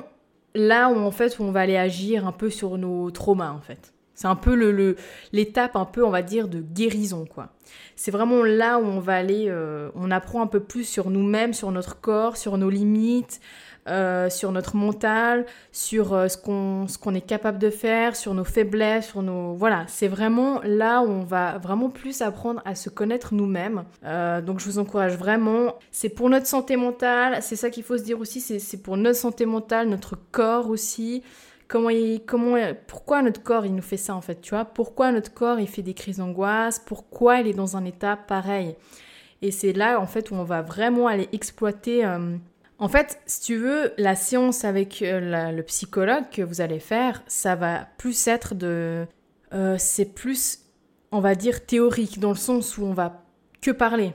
là 0.55 0.89
où 0.89 0.97
en 0.97 1.11
fait 1.11 1.37
où 1.39 1.43
on 1.43 1.51
va 1.51 1.61
aller 1.61 1.75
agir 1.75 2.25
un 2.25 2.31
peu 2.31 2.49
sur 2.49 2.77
nos 2.77 3.11
traumas 3.11 3.51
en 3.51 3.59
fait. 3.59 3.93
C'est 4.15 4.27
un 4.27 4.35
peu 4.35 4.55
le, 4.55 4.95
l'étape 5.31 5.75
un 5.75 5.85
peu 5.85 6.05
on 6.05 6.11
va 6.11 6.21
dire 6.21 6.47
de 6.47 6.61
guérison 6.61 7.25
quoi. 7.25 7.49
C'est 7.95 8.11
vraiment 8.11 8.43
là 8.43 8.77
où 8.79 8.85
on 8.85 8.99
va 8.99 9.15
aller, 9.15 9.45
euh, 9.49 9.89
on 9.95 10.11
apprend 10.11 10.41
un 10.41 10.47
peu 10.47 10.59
plus 10.59 10.83
sur 10.83 11.09
nous-mêmes, 11.09 11.53
sur 11.53 11.71
notre 11.71 11.99
corps, 11.99 12.37
sur 12.37 12.57
nos 12.57 12.69
limites, 12.69 13.41
euh, 13.89 14.29
sur 14.29 14.53
notre 14.53 14.77
mental, 14.77 15.45
sur 15.73 16.13
euh, 16.13 16.29
ce 16.29 16.37
qu'on 16.37 17.13
est 17.13 17.27
capable 17.27 17.59
de 17.59 17.69
faire, 17.69 18.15
sur 18.15 18.33
nos 18.33 18.45
faiblesses, 18.45 19.07
sur 19.07 19.21
nos 19.21 19.55
voilà, 19.55 19.83
c'est 19.87 20.07
vraiment 20.07 20.61
là 20.63 21.01
où 21.01 21.09
on 21.09 21.23
va 21.23 21.57
vraiment 21.57 21.89
plus 21.89 22.21
apprendre 22.21 22.61
à 22.63 22.75
se 22.75 22.89
connaître 22.89 23.33
nous-mêmes. 23.33 23.83
Euh, 24.05 24.39
donc 24.39 24.61
je 24.61 24.65
vous 24.65 24.79
encourage 24.79 25.17
vraiment. 25.17 25.75
C'est 25.91 26.07
pour 26.07 26.29
notre 26.29 26.47
santé 26.47 26.77
mentale, 26.77 27.39
c'est 27.41 27.57
ça 27.57 27.69
qu'il 27.69 27.83
faut 27.83 27.97
se 27.97 28.03
dire 28.03 28.21
aussi, 28.21 28.39
c'est 28.39 28.81
pour 28.81 28.95
notre 28.95 29.19
santé 29.19 29.45
mentale, 29.45 29.89
notre 29.89 30.17
corps 30.31 30.69
aussi. 30.69 31.21
Comment 31.67 31.89
comment, 32.25 32.55
pourquoi 32.87 33.21
notre 33.21 33.43
corps 33.43 33.65
il 33.65 33.75
nous 33.75 33.81
fait 33.81 33.97
ça 33.97 34.15
en 34.15 34.21
fait, 34.21 34.39
tu 34.39 34.51
vois? 34.51 34.63
Pourquoi 34.63 35.11
notre 35.11 35.33
corps 35.33 35.59
il 35.59 35.67
fait 35.67 35.81
des 35.81 35.93
crises 35.93 36.17
d'angoisse? 36.17 36.79
Pourquoi 36.79 37.39
il 37.39 37.47
est 37.47 37.53
dans 37.53 37.75
un 37.75 37.83
état 37.83 38.15
pareil? 38.15 38.75
Et 39.41 39.51
c'est 39.51 39.73
là 39.73 39.99
en 39.99 40.07
fait 40.07 40.31
où 40.31 40.35
on 40.35 40.45
va 40.45 40.61
vraiment 40.61 41.07
aller 41.07 41.27
exploiter 41.33 42.05
en 42.83 42.89
fait, 42.89 43.21
si 43.25 43.39
tu 43.39 43.55
veux, 43.55 43.93
la 43.97 44.13
séance 44.13 44.65
avec 44.65 45.01
euh, 45.01 45.53
le 45.53 45.63
psychologue 45.63 46.25
que 46.29 46.41
vous 46.41 46.59
allez 46.59 46.79
faire, 46.79 47.23
ça 47.27 47.55
va 47.55 47.87
plus 47.97 48.27
être 48.27 48.55
de... 48.55 49.07
Euh, 49.53 49.77
c'est 49.79 50.03
plus, 50.03 50.59
on 51.13 51.21
va 51.21 51.33
dire, 51.35 51.65
théorique, 51.65 52.19
dans 52.19 52.31
le 52.31 52.35
sens 52.35 52.77
où 52.77 52.83
on 52.83 52.91
va 52.91 53.23
que 53.61 53.71
parler. 53.71 54.11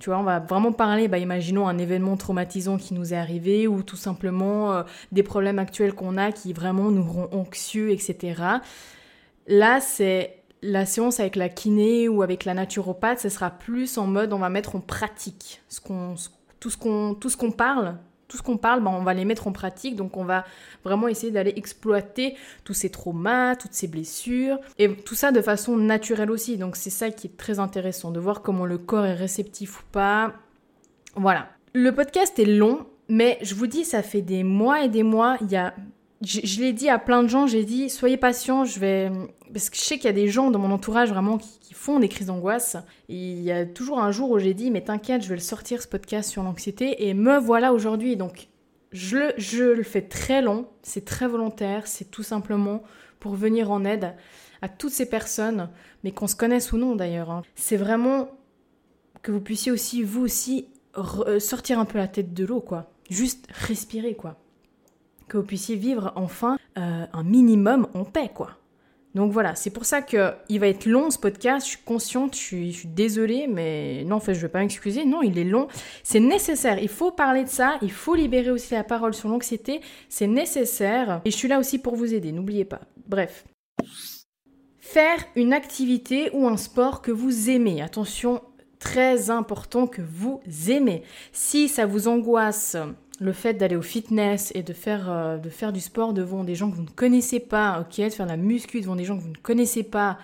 Tu 0.00 0.10
vois, 0.10 0.18
on 0.18 0.24
va 0.24 0.40
vraiment 0.40 0.72
parler, 0.72 1.06
bah, 1.06 1.18
imaginons 1.18 1.68
un 1.68 1.78
événement 1.78 2.16
traumatisant 2.16 2.76
qui 2.76 2.92
nous 2.92 3.14
est 3.14 3.16
arrivé 3.16 3.68
ou 3.68 3.84
tout 3.84 3.94
simplement 3.94 4.72
euh, 4.72 4.82
des 5.12 5.22
problèmes 5.22 5.60
actuels 5.60 5.94
qu'on 5.94 6.16
a 6.16 6.32
qui 6.32 6.52
vraiment 6.52 6.90
nous 6.90 7.04
rendent 7.04 7.32
anxieux, 7.32 7.92
etc. 7.92 8.42
Là, 9.46 9.80
c'est 9.80 10.42
la 10.60 10.86
séance 10.86 11.20
avec 11.20 11.36
la 11.36 11.48
kiné 11.48 12.08
ou 12.08 12.22
avec 12.22 12.44
la 12.44 12.54
naturopathe, 12.54 13.20
ce 13.20 13.28
sera 13.28 13.50
plus 13.50 13.96
en 13.96 14.08
mode 14.08 14.32
on 14.32 14.40
va 14.40 14.48
mettre 14.48 14.74
en 14.74 14.80
pratique 14.80 15.62
qu'on, 15.84 16.16
qu'on, 16.80 17.14
tout 17.14 17.30
ce 17.30 17.36
qu'on 17.36 17.52
parle, 17.52 17.96
tout 18.28 18.36
ce 18.36 18.42
qu'on 18.42 18.58
parle, 18.58 18.82
ben, 18.82 18.90
on 18.90 19.02
va 19.02 19.14
les 19.14 19.24
mettre 19.24 19.46
en 19.46 19.52
pratique. 19.52 19.96
Donc 19.96 20.16
on 20.16 20.24
va 20.24 20.44
vraiment 20.84 21.08
essayer 21.08 21.32
d'aller 21.32 21.54
exploiter 21.56 22.36
tous 22.64 22.74
ces 22.74 22.90
traumas, 22.90 23.56
toutes 23.56 23.72
ces 23.72 23.88
blessures, 23.88 24.58
et 24.78 24.94
tout 24.94 25.14
ça 25.14 25.32
de 25.32 25.40
façon 25.40 25.76
naturelle 25.76 26.30
aussi. 26.30 26.58
Donc 26.58 26.76
c'est 26.76 26.90
ça 26.90 27.10
qui 27.10 27.26
est 27.26 27.36
très 27.36 27.58
intéressant, 27.58 28.10
de 28.10 28.20
voir 28.20 28.42
comment 28.42 28.66
le 28.66 28.78
corps 28.78 29.06
est 29.06 29.14
réceptif 29.14 29.80
ou 29.80 29.84
pas. 29.90 30.34
Voilà. 31.16 31.48
Le 31.72 31.90
podcast 31.92 32.38
est 32.38 32.44
long, 32.44 32.86
mais 33.08 33.38
je 33.42 33.54
vous 33.54 33.66
dis, 33.66 33.84
ça 33.84 34.02
fait 34.02 34.22
des 34.22 34.44
mois 34.44 34.84
et 34.84 34.88
des 34.88 35.02
mois. 35.02 35.36
Il 35.40 35.50
y 35.50 35.56
a 35.56 35.74
je, 36.20 36.60
l'ai 36.60 36.72
dit 36.72 36.88
à 36.88 36.98
plein 36.98 37.22
de 37.22 37.28
gens, 37.28 37.46
j'ai 37.46 37.64
dit 37.64 37.88
soyez 37.88 38.16
patients, 38.16 38.64
je 38.64 38.80
vais 38.80 39.10
parce 39.52 39.70
que 39.70 39.76
je 39.76 39.82
sais 39.82 39.96
qu'il 39.96 40.06
y 40.06 40.08
a 40.08 40.12
des 40.12 40.28
gens 40.28 40.50
dans 40.50 40.58
mon 40.58 40.70
entourage 40.72 41.10
vraiment 41.10 41.38
qui, 41.38 41.58
font 41.74 42.00
des 42.00 42.08
crises 42.08 42.26
d'angoisse. 42.26 42.76
Il 43.08 43.40
y 43.40 43.52
a 43.52 43.64
toujours 43.64 44.00
un 44.00 44.10
jour 44.10 44.32
où 44.32 44.38
j'ai 44.40 44.52
dit 44.52 44.72
mais 44.72 44.82
t'inquiète, 44.82 45.22
je 45.22 45.28
vais 45.28 45.36
le 45.36 45.40
sortir 45.40 45.80
ce 45.80 45.86
podcast 45.86 46.28
sur 46.28 46.42
l'anxiété 46.42 47.06
et 47.06 47.14
me 47.14 47.38
voilà 47.38 47.72
aujourd'hui. 47.72 48.16
Donc 48.16 48.48
je 48.90 49.16
le, 49.16 49.32
je 49.36 49.62
le 49.62 49.82
fais 49.84 50.02
très 50.02 50.42
long, 50.42 50.66
c'est 50.82 51.04
très 51.04 51.28
volontaire, 51.28 51.86
c'est 51.86 52.10
tout 52.10 52.24
simplement 52.24 52.82
pour 53.20 53.36
venir 53.36 53.70
en 53.70 53.84
aide 53.84 54.14
à 54.60 54.68
toutes 54.68 54.92
ces 54.92 55.08
personnes, 55.08 55.70
mais 56.02 56.10
qu'on 56.10 56.26
se 56.26 56.34
connaisse 56.34 56.72
ou 56.72 56.78
non 56.78 56.96
d'ailleurs. 56.96 57.30
Hein. 57.30 57.42
C'est 57.54 57.76
vraiment 57.76 58.28
que 59.22 59.30
vous 59.30 59.40
puissiez 59.40 59.70
aussi 59.70 60.02
vous 60.02 60.22
aussi 60.22 60.66
sortir 61.38 61.78
un 61.78 61.84
peu 61.84 61.98
la 61.98 62.08
tête 62.08 62.34
de 62.34 62.44
l'eau 62.44 62.60
quoi, 62.60 62.90
juste 63.08 63.46
respirer 63.52 64.16
quoi 64.16 64.36
que 65.28 65.36
vous 65.36 65.44
puissiez 65.44 65.76
vivre 65.76 66.12
enfin 66.16 66.58
euh, 66.76 67.06
un 67.12 67.22
minimum 67.22 67.86
en 67.94 68.04
paix, 68.04 68.30
quoi. 68.34 68.58
Donc 69.14 69.32
voilà, 69.32 69.54
c'est 69.54 69.70
pour 69.70 69.84
ça 69.84 70.02
que 70.02 70.32
il 70.48 70.60
va 70.60 70.68
être 70.68 70.86
long 70.86 71.10
ce 71.10 71.18
podcast. 71.18 71.66
Je 71.66 71.70
suis 71.72 71.82
consciente, 71.84 72.34
je 72.36 72.40
suis, 72.70 72.86
désolée, 72.86 73.46
mais 73.48 74.04
non, 74.04 74.16
en 74.16 74.20
fait, 74.20 74.34
je 74.34 74.38
ne 74.38 74.42
vais 74.42 74.48
pas 74.48 74.60
m'excuser. 74.60 75.04
Non, 75.04 75.22
il 75.22 75.38
est 75.38 75.44
long. 75.44 75.66
C'est 76.02 76.20
nécessaire. 76.20 76.78
Il 76.78 76.88
faut 76.88 77.10
parler 77.10 77.42
de 77.42 77.48
ça. 77.48 77.78
Il 77.82 77.90
faut 77.90 78.14
libérer 78.14 78.50
aussi 78.50 78.74
la 78.74 78.84
parole 78.84 79.14
sur 79.14 79.28
l'anxiété. 79.28 79.80
C'est 80.08 80.26
nécessaire. 80.26 81.20
Et 81.24 81.30
je 81.30 81.36
suis 81.36 81.48
là 81.48 81.58
aussi 81.58 81.78
pour 81.78 81.96
vous 81.96 82.14
aider. 82.14 82.32
N'oubliez 82.32 82.64
pas. 82.64 82.82
Bref. 83.06 83.44
Faire 84.78 85.18
une 85.36 85.52
activité 85.52 86.30
ou 86.32 86.46
un 86.46 86.56
sport 86.56 87.02
que 87.02 87.10
vous 87.10 87.50
aimez. 87.50 87.82
Attention, 87.82 88.42
très 88.78 89.30
important 89.30 89.86
que 89.86 90.02
vous 90.02 90.40
aimez. 90.68 91.02
Si 91.32 91.68
ça 91.68 91.86
vous 91.86 92.08
angoisse 92.08 92.76
le 93.20 93.32
fait 93.32 93.54
d'aller 93.54 93.76
au 93.76 93.82
fitness 93.82 94.52
et 94.54 94.62
de 94.62 94.72
faire, 94.72 95.10
euh, 95.10 95.38
de 95.38 95.48
faire 95.48 95.72
du 95.72 95.80
sport 95.80 96.12
devant 96.12 96.44
des 96.44 96.54
gens 96.54 96.70
que 96.70 96.76
vous 96.76 96.82
ne 96.82 96.88
connaissez 96.88 97.40
pas, 97.40 97.80
ok, 97.80 98.04
de 98.04 98.10
faire 98.10 98.26
de 98.26 98.30
la 98.30 98.36
muscu 98.36 98.80
devant 98.80 98.96
des 98.96 99.04
gens 99.04 99.16
que 99.16 99.22
vous 99.22 99.30
ne 99.30 99.36
connaissez 99.36 99.82
pas 99.82 100.18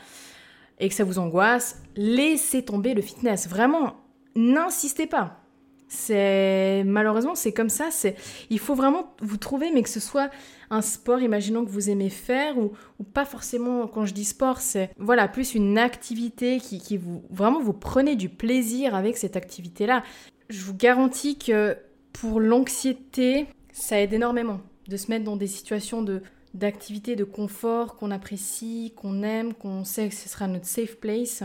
et 0.78 0.88
que 0.88 0.94
ça 0.94 1.04
vous 1.04 1.18
angoisse, 1.18 1.83
laissez 1.96 2.64
tomber 2.64 2.94
le 2.94 3.02
fitness. 3.02 3.48
Vraiment, 3.48 3.96
n'insistez 4.37 5.07
pas. 5.07 5.40
C'est 5.88 6.83
malheureusement 6.85 7.35
c'est 7.35 7.52
comme 7.52 7.68
ça. 7.68 7.90
C'est 7.90 8.16
il 8.50 8.59
faut 8.59 8.74
vraiment 8.74 9.14
vous 9.20 9.37
trouver, 9.37 9.70
mais 9.72 9.83
que 9.83 9.88
ce 9.88 10.00
soit 10.00 10.30
un 10.70 10.80
sport, 10.80 11.20
imaginons 11.20 11.64
que 11.64 11.70
vous 11.70 11.90
aimez 11.90 12.11
faire 12.11 12.59
ou, 12.59 12.72
pas 13.12 13.24
forcément. 13.24 13.87
Quand 13.87 14.04
je 14.04 14.14
dis 14.14 14.24
sport, 14.24 14.59
c'est 14.59 14.90
voilà 14.98 15.28
plus 15.28 15.54
une 15.54 15.78
activité 15.78 16.59
qui, 16.59 16.80
qui 16.80 16.96
vous 16.96 17.22
vraiment 17.30 17.61
vous 17.61 17.74
prenez 17.74 18.16
du 18.16 18.28
plaisir 18.28 18.94
avec 18.94 19.16
cette 19.16 19.37
activité 19.37 19.87
là. 19.87 20.02
Je 20.48 20.62
vous 20.64 20.74
garantis 20.74 21.38
que 21.38 21.76
pour 22.14 22.40
l'anxiété, 22.40 23.46
ça 23.72 24.00
aide 24.00 24.14
énormément 24.14 24.61
de 24.88 24.96
se 24.96 25.11
mettre 25.11 25.24
dans 25.24 25.37
des 25.37 25.46
situations 25.46 26.03
de 26.03 26.22
d'activité, 26.55 27.16
de 27.16 27.24
confort 27.24 27.96
qu'on 27.96 28.12
apprécie, 28.12 28.94
qu'on 28.96 29.24
aime, 29.24 29.55
qu'on 29.55 29.85
sait 29.85 30.09
que 30.09 30.14
ce 30.14 30.29
sera 30.29 30.46
notre 30.46 30.66
safe 30.66 31.00
place. 31.00 31.42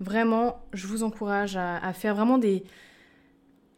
Vraiment, 0.00 0.66
je 0.72 0.88
vous 0.88 1.04
encourage 1.04 1.56
à, 1.56 1.92
faire 1.92 2.16
vraiment 2.16 2.38
des... 2.38 2.64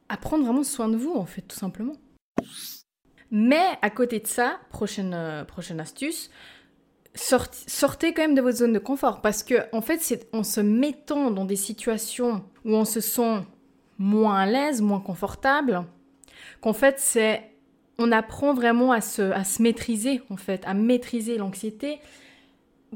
à 0.08 0.16
prendre 0.16 0.42
vraiment 0.42 0.62
soin 0.62 0.88
de 0.88 0.96
vous, 0.96 1.12
en 1.12 1.26
fait, 1.26 1.42
tout 1.42 1.56
simplement. 1.56 1.92
Mais 3.30 3.66
à 3.82 3.90
côté 3.90 4.20
de 4.20 4.26
ça, 4.26 4.58
prochaine, 4.70 5.12
euh, 5.12 5.44
prochaine 5.44 5.80
astuce, 5.80 6.30
sortez 7.14 8.14
quand 8.14 8.22
même 8.22 8.34
de 8.34 8.40
votre 8.40 8.56
zone 8.56 8.72
de 8.72 8.78
confort. 8.78 9.20
Parce 9.20 9.42
que, 9.42 9.66
en 9.76 9.82
fait, 9.82 9.98
c'est 10.00 10.34
en 10.34 10.44
se 10.44 10.62
mettant 10.62 11.30
dans 11.30 11.44
des 11.44 11.56
situations 11.56 12.42
où 12.64 12.74
on 12.74 12.86
se 12.86 13.00
sent 13.00 13.42
moins 13.98 14.38
à 14.38 14.46
l'aise, 14.46 14.80
moins 14.80 15.00
confortable, 15.00 15.84
qu'en 16.64 16.72
fait, 16.72 16.98
c'est 16.98 17.42
on 17.98 18.10
apprend 18.10 18.54
vraiment 18.54 18.90
à 18.90 19.02
se, 19.02 19.20
à 19.20 19.44
se 19.44 19.60
maîtriser, 19.60 20.22
en 20.30 20.38
fait, 20.38 20.62
à 20.64 20.72
maîtriser 20.72 21.36
l'anxiété. 21.36 21.98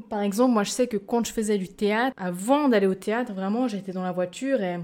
Par 0.09 0.21
exemple, 0.21 0.53
moi, 0.53 0.63
je 0.63 0.71
sais 0.71 0.87
que 0.87 0.97
quand 0.97 1.23
je 1.23 1.31
faisais 1.31 1.59
du 1.59 1.69
théâtre, 1.69 2.15
avant 2.17 2.67
d'aller 2.67 2.87
au 2.87 2.95
théâtre, 2.95 3.31
vraiment, 3.31 3.67
j'étais 3.67 3.91
dans 3.91 4.01
la 4.01 4.11
voiture 4.11 4.63
et 4.63 4.79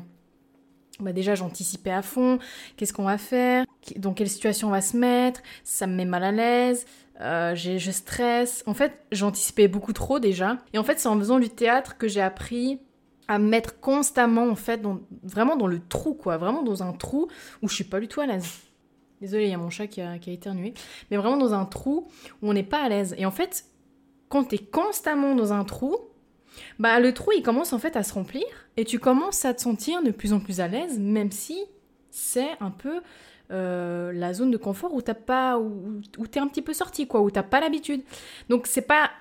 bah 1.00 1.12
déjà 1.12 1.34
j'anticipais 1.34 1.92
à 1.92 2.04
fond, 2.04 2.38
qu'est-ce 2.78 2.94
qu'on 2.94 3.04
va 3.04 3.18
faire, 3.18 3.66
dans 3.98 4.14
quelle 4.14 4.30
situation 4.30 4.68
on 4.68 4.72
va 4.72 4.82
se 4.82 4.96
mettre, 4.96 5.42
ça 5.64 5.88
me 5.88 5.96
met 5.96 6.06
mal 6.06 6.24
à 6.24 6.32
l'aise, 6.32 6.86
euh, 7.22 7.56
je 7.56 7.92
stresse. 7.92 8.64
En 8.68 8.76
fait, 8.76 8.94
j'anticipais 9.12 9.68
beaucoup 9.68 9.94
trop 9.94 10.20
déjà. 10.20 10.58
Et 10.74 10.78
en 10.78 10.84
fait, 10.84 11.00
c'est 11.00 11.10
en 11.10 11.18
faisant 11.18 11.40
du 11.40 11.50
théâtre 11.50 11.98
que 11.98 12.08
j'ai 12.08 12.22
appris 12.22 12.80
à 13.28 13.40
me 13.40 13.50
mettre 13.50 13.80
constamment, 13.80 14.48
en 14.48 14.56
fait, 14.56 14.80
vraiment 15.24 15.56
dans 15.56 15.66
le 15.66 15.80
trou, 15.80 16.14
quoi. 16.14 16.38
Vraiment 16.38 16.62
dans 16.62 16.84
un 16.84 16.94
trou 16.94 17.30
où 17.64 17.68
je 17.68 17.74
suis 17.74 17.84
pas 17.84 18.00
du 18.00 18.08
tout 18.08 18.22
à 18.22 18.28
l'aise. 18.28 18.62
Désolée, 19.22 19.46
il 19.46 19.50
y 19.50 19.54
a 19.54 19.58
mon 19.58 19.70
chat 19.70 19.88
qui 19.88 20.02
a, 20.02 20.20
qui 20.20 20.30
a 20.30 20.34
éternué. 20.34 20.74
Mais 21.10 21.18
vraiment 21.18 21.38
dans 21.38 21.54
un 21.54 21.66
trou 21.66 22.08
où 22.42 22.50
on 22.50 22.54
n'est 22.54 22.64
pas 22.64 22.82
à 22.82 22.90
l'aise. 22.90 23.16
Et 23.18 23.26
en 23.26 23.32
fait, 23.32 23.66
quand 24.30 24.46
tu 24.46 24.56
es 24.56 24.60
constamment 24.60 25.36
dans 25.36 25.54
un 25.54 25.64
trou, 25.64 25.98
bah 26.80 27.00
le 27.00 27.14
trou 27.14 27.32
il 27.36 27.44
commence 27.44 27.74
en 27.74 27.80
fait 27.80 27.96
à 27.96 28.04
se 28.04 28.14
remplir 28.14 28.46
et 28.78 28.86
tu 28.86 29.00
commences 29.00 29.44
à 29.46 29.54
te 29.54 29.62
sentir 29.62 30.02
de 30.04 30.12
plus 30.12 30.34
en 30.34 30.40
plus 30.40 30.60
à 30.60 30.68
l'aise, 30.68 31.00
même 31.00 31.32
si 31.32 31.60
c'est 32.12 32.52
un 32.62 32.72
peu 32.72 33.02
euh, 33.52 34.12
la 34.14 34.34
zone 34.34 34.52
de 34.52 34.58
confort 34.58 34.94
où 34.94 35.02
t'as 35.02 35.14
pas 35.14 35.60
où, 35.60 36.02
où 36.18 36.28
t'es 36.28 36.40
un 36.40 36.48
petit 36.48 36.62
peu 36.62 36.74
sorti 36.74 37.08
quoi 37.08 37.22
où 37.22 37.30
t'as 37.30 37.44
pas 37.44 37.60
l'habitude 37.60 38.02
donc 38.50 38.66
c'est 38.66 38.82
pas 38.82 39.12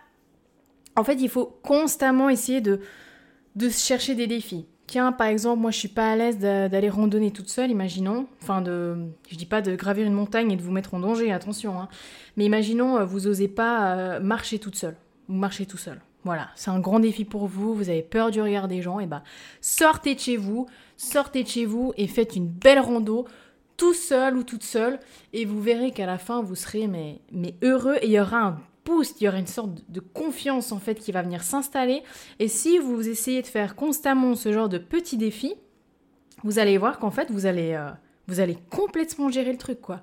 en 0.96 1.04
fait 1.04 1.16
il 1.16 1.28
faut 1.28 1.58
constamment 1.62 2.30
essayer 2.30 2.62
de 2.62 2.80
de 3.54 3.68
chercher 3.68 4.14
des 4.14 4.26
défis 4.26 4.64
tiens 4.86 5.12
par 5.12 5.26
exemple 5.28 5.60
moi 5.60 5.70
je 5.70 5.78
suis 5.78 5.88
pas 5.88 6.12
à 6.12 6.16
l'aise 6.16 6.38
d'aller 6.38 6.88
randonner 6.88 7.30
toute 7.30 7.48
seule 7.48 7.70
imaginons 7.70 8.26
enfin 8.42 8.60
de 8.60 8.96
je 9.30 9.36
dis 9.36 9.46
pas 9.46 9.62
de 9.62 9.74
gravir 9.76 10.06
une 10.06 10.12
montagne 10.12 10.52
et 10.52 10.56
de 10.56 10.62
vous 10.62 10.72
mettre 10.72 10.94
en 10.94 11.00
danger 11.00 11.32
attention 11.32 11.80
hein. 11.80 11.88
mais 12.36 12.44
imaginons 12.44 12.98
euh, 12.98 13.04
vous 13.04 13.26
osez 13.26 13.48
pas 13.48 13.96
euh, 13.96 14.20
marcher 14.20 14.58
toute 14.58 14.76
seule 14.76 14.96
ou 15.28 15.34
marcher 15.34 15.66
tout 15.66 15.78
seul 15.78 16.00
voilà, 16.24 16.48
c'est 16.54 16.70
un 16.70 16.80
grand 16.80 17.00
défi 17.00 17.26
pour 17.26 17.46
vous, 17.46 17.74
vous 17.74 17.90
avez 17.90 18.00
peur 18.00 18.30
du 18.30 18.40
regard 18.40 18.66
des 18.66 18.80
gens, 18.80 18.98
et 18.98 19.04
bah 19.04 19.22
sortez 19.60 20.14
de 20.14 20.20
chez 20.20 20.38
vous, 20.38 20.66
sortez 20.96 21.42
de 21.42 21.48
chez 21.48 21.66
vous 21.66 21.92
et 21.98 22.06
faites 22.06 22.34
une 22.34 22.48
belle 22.48 22.80
rando 22.80 23.26
tout 23.76 23.92
seul 23.92 24.36
ou 24.36 24.42
toute 24.42 24.62
seule 24.62 25.00
et 25.32 25.44
vous 25.44 25.60
verrez 25.60 25.90
qu'à 25.90 26.06
la 26.06 26.18
fin 26.18 26.42
vous 26.42 26.54
serez 26.54 26.86
mais, 26.86 27.20
mais 27.32 27.54
heureux 27.62 27.96
et 28.02 28.06
il 28.06 28.12
y 28.12 28.20
aura 28.20 28.40
un 28.40 28.60
il 28.88 29.24
y 29.24 29.28
aura 29.28 29.38
une 29.38 29.46
sorte 29.46 29.70
de 29.88 30.00
confiance 30.00 30.72
en 30.72 30.78
fait 30.78 30.96
qui 30.96 31.12
va 31.12 31.22
venir 31.22 31.42
s'installer 31.42 32.02
et 32.38 32.48
si 32.48 32.78
vous 32.78 33.08
essayez 33.08 33.42
de 33.42 33.46
faire 33.46 33.76
constamment 33.76 34.34
ce 34.34 34.52
genre 34.52 34.68
de 34.68 34.78
petits 34.78 35.16
défis, 35.16 35.54
vous 36.42 36.58
allez 36.58 36.78
voir 36.78 36.98
qu'en 36.98 37.10
fait 37.10 37.30
vous 37.30 37.46
allez, 37.46 37.72
euh, 37.72 37.90
vous 38.28 38.40
allez 38.40 38.56
complètement 38.70 39.30
gérer 39.30 39.52
le 39.52 39.58
truc 39.58 39.80
quoi. 39.80 40.02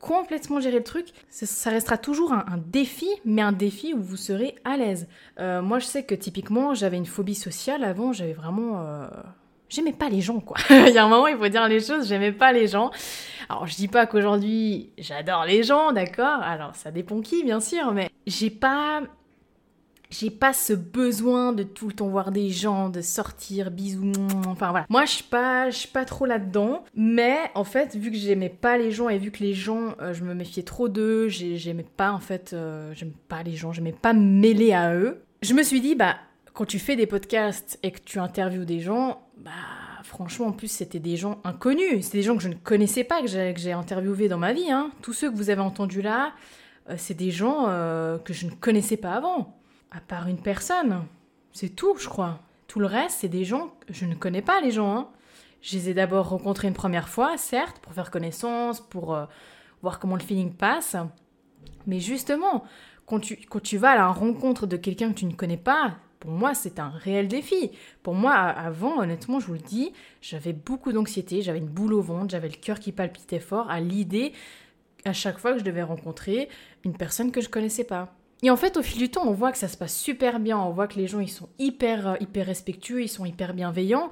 Complètement 0.00 0.60
gérer 0.60 0.78
le 0.78 0.84
truc, 0.84 1.08
ça 1.28 1.68
restera 1.68 1.98
toujours 1.98 2.32
un, 2.32 2.56
défi, 2.56 3.06
mais 3.26 3.42
un 3.42 3.52
défi 3.52 3.92
où 3.92 4.00
vous 4.00 4.16
serez 4.16 4.54
à 4.64 4.78
l'aise. 4.78 5.06
Euh, 5.38 5.60
moi, 5.60 5.78
je 5.78 5.84
sais 5.84 6.04
que 6.04 6.14
typiquement, 6.14 6.72
j'avais 6.72 6.96
une 6.96 7.04
phobie 7.04 7.34
sociale 7.34 7.84
avant, 7.84 8.14
j'avais 8.14 8.32
vraiment 8.32 8.80
euh, 8.80 9.08
j'aimais 9.70 9.92
pas 9.92 10.10
les 10.10 10.20
gens, 10.20 10.40
quoi. 10.40 10.58
il 10.70 10.92
y 10.92 10.98
a 10.98 11.04
un 11.04 11.08
moment, 11.08 11.28
il 11.28 11.38
faut 11.38 11.48
dire 11.48 11.66
les 11.68 11.80
choses, 11.80 12.08
j'aimais 12.08 12.32
pas 12.32 12.52
les 12.52 12.66
gens. 12.66 12.90
Alors, 13.48 13.66
je 13.66 13.74
dis 13.76 13.88
pas 13.88 14.06
qu'aujourd'hui, 14.06 14.90
j'adore 14.98 15.44
les 15.44 15.62
gens, 15.62 15.92
d'accord? 15.92 16.42
Alors, 16.42 16.74
ça 16.74 16.90
dépend 16.90 17.20
qui, 17.20 17.42
bien 17.42 17.60
sûr, 17.60 17.92
mais 17.92 18.10
j'ai 18.26 18.50
pas. 18.50 19.02
J'ai 20.12 20.30
pas 20.30 20.52
ce 20.52 20.72
besoin 20.72 21.52
de 21.52 21.62
tout 21.62 21.86
le 21.86 21.92
temps 21.92 22.08
voir 22.08 22.32
des 22.32 22.50
gens, 22.50 22.88
de 22.88 23.00
sortir, 23.00 23.70
bisous, 23.70 24.10
enfin 24.48 24.70
voilà. 24.70 24.84
Moi, 24.88 25.04
je 25.04 25.12
suis 25.12 25.22
pas, 25.22 25.70
suis 25.70 25.86
pas 25.86 26.04
trop 26.04 26.26
là-dedans, 26.26 26.82
mais 26.96 27.38
en 27.54 27.62
fait, 27.62 27.94
vu 27.94 28.10
que 28.10 28.16
j'aimais 28.16 28.48
pas 28.48 28.76
les 28.76 28.90
gens 28.90 29.08
et 29.08 29.18
vu 29.18 29.30
que 29.30 29.38
les 29.38 29.54
gens, 29.54 29.94
euh, 30.00 30.12
je 30.12 30.24
me 30.24 30.34
méfiais 30.34 30.64
trop 30.64 30.88
d'eux, 30.88 31.28
j'aimais 31.28 31.86
pas 31.96 32.10
en 32.10 32.18
fait, 32.18 32.54
euh, 32.54 32.92
j'aime 32.92 33.12
pas 33.28 33.44
les 33.44 33.54
gens, 33.54 33.72
j'aimais 33.72 33.92
pas 33.92 34.12
mêler 34.12 34.72
à 34.72 34.96
eux. 34.96 35.22
Je 35.42 35.54
me 35.54 35.62
suis 35.62 35.80
dit, 35.80 35.94
bah, 35.94 36.16
quand 36.54 36.66
tu 36.66 36.80
fais 36.80 36.96
des 36.96 37.06
podcasts 37.06 37.78
et 37.84 37.92
que 37.92 38.00
tu 38.04 38.18
interviews 38.18 38.64
des 38.64 38.80
gens, 38.80 39.22
bah 39.40 39.50
franchement 40.02 40.48
en 40.48 40.52
plus 40.52 40.70
c'était 40.70 40.98
des 40.98 41.16
gens 41.16 41.40
inconnus, 41.44 42.04
c'est 42.06 42.12
des 42.12 42.22
gens 42.22 42.36
que 42.36 42.42
je 42.42 42.48
ne 42.48 42.54
connaissais 42.54 43.04
pas, 43.04 43.22
que 43.22 43.28
j'ai 43.28 43.72
interviewés 43.72 44.28
dans 44.28 44.38
ma 44.38 44.52
vie. 44.52 44.70
Hein. 44.70 44.90
Tous 45.02 45.12
ceux 45.12 45.30
que 45.30 45.36
vous 45.36 45.50
avez 45.50 45.62
entendus 45.62 46.02
là, 46.02 46.32
euh, 46.88 46.94
c'est 46.98 47.14
des 47.14 47.30
gens 47.30 47.66
euh, 47.68 48.18
que 48.18 48.32
je 48.32 48.46
ne 48.46 48.50
connaissais 48.50 48.96
pas 48.96 49.12
avant, 49.12 49.58
à 49.90 50.00
part 50.00 50.28
une 50.28 50.40
personne. 50.40 51.04
C'est 51.52 51.70
tout, 51.70 51.96
je 51.98 52.08
crois. 52.08 52.40
Tout 52.66 52.80
le 52.80 52.86
reste, 52.86 53.18
c'est 53.20 53.28
des 53.28 53.44
gens 53.44 53.72
que 53.86 53.92
je 53.92 54.04
ne 54.04 54.14
connais 54.14 54.42
pas, 54.42 54.60
les 54.60 54.70
gens. 54.70 54.96
Hein. 54.96 55.08
Je 55.62 55.76
les 55.76 55.90
ai 55.90 55.94
d'abord 55.94 56.28
rencontrés 56.28 56.68
une 56.68 56.74
première 56.74 57.08
fois, 57.08 57.36
certes, 57.36 57.78
pour 57.80 57.92
faire 57.92 58.10
connaissance, 58.10 58.80
pour 58.80 59.14
euh, 59.14 59.26
voir 59.82 59.98
comment 59.98 60.16
le 60.16 60.22
feeling 60.22 60.52
passe. 60.52 60.96
Mais 61.86 61.98
justement, 61.98 62.64
quand 63.06 63.20
tu, 63.20 63.36
quand 63.36 63.60
tu 63.60 63.76
vas 63.78 63.90
à 63.90 63.96
la 63.96 64.08
rencontre 64.08 64.66
de 64.66 64.76
quelqu'un 64.76 65.08
que 65.08 65.18
tu 65.18 65.26
ne 65.26 65.34
connais 65.34 65.56
pas, 65.56 65.96
pour 66.20 66.30
moi, 66.30 66.54
c'est 66.54 66.78
un 66.78 66.90
réel 66.90 67.28
défi. 67.28 67.70
Pour 68.02 68.14
moi, 68.14 68.34
avant, 68.34 69.00
honnêtement, 69.00 69.40
je 69.40 69.46
vous 69.46 69.54
le 69.54 69.58
dis, 69.58 69.92
j'avais 70.20 70.52
beaucoup 70.52 70.92
d'anxiété, 70.92 71.40
j'avais 71.40 71.58
une 71.58 71.66
boule 71.66 71.94
au 71.94 72.02
ventre, 72.02 72.30
j'avais 72.30 72.48
le 72.48 72.56
cœur 72.56 72.78
qui 72.78 72.92
palpitait 72.92 73.40
fort 73.40 73.70
à 73.70 73.80
l'idée, 73.80 74.32
à 75.06 75.14
chaque 75.14 75.38
fois 75.38 75.54
que 75.54 75.58
je 75.58 75.64
devais 75.64 75.82
rencontrer 75.82 76.50
une 76.84 76.94
personne 76.94 77.32
que 77.32 77.40
je 77.40 77.48
connaissais 77.48 77.84
pas. 77.84 78.14
Et 78.42 78.50
en 78.50 78.56
fait, 78.56 78.76
au 78.76 78.82
fil 78.82 78.98
du 78.98 79.10
temps, 79.10 79.26
on 79.26 79.32
voit 79.32 79.50
que 79.50 79.58
ça 79.58 79.68
se 79.68 79.78
passe 79.78 79.96
super 79.96 80.40
bien, 80.40 80.58
on 80.58 80.70
voit 80.70 80.88
que 80.88 80.98
les 80.98 81.06
gens, 81.06 81.20
ils 81.20 81.30
sont 81.30 81.48
hyper, 81.58 82.08
euh, 82.08 82.14
hyper 82.20 82.46
respectueux, 82.46 83.02
ils 83.02 83.08
sont 83.08 83.24
hyper 83.24 83.54
bienveillants. 83.54 84.10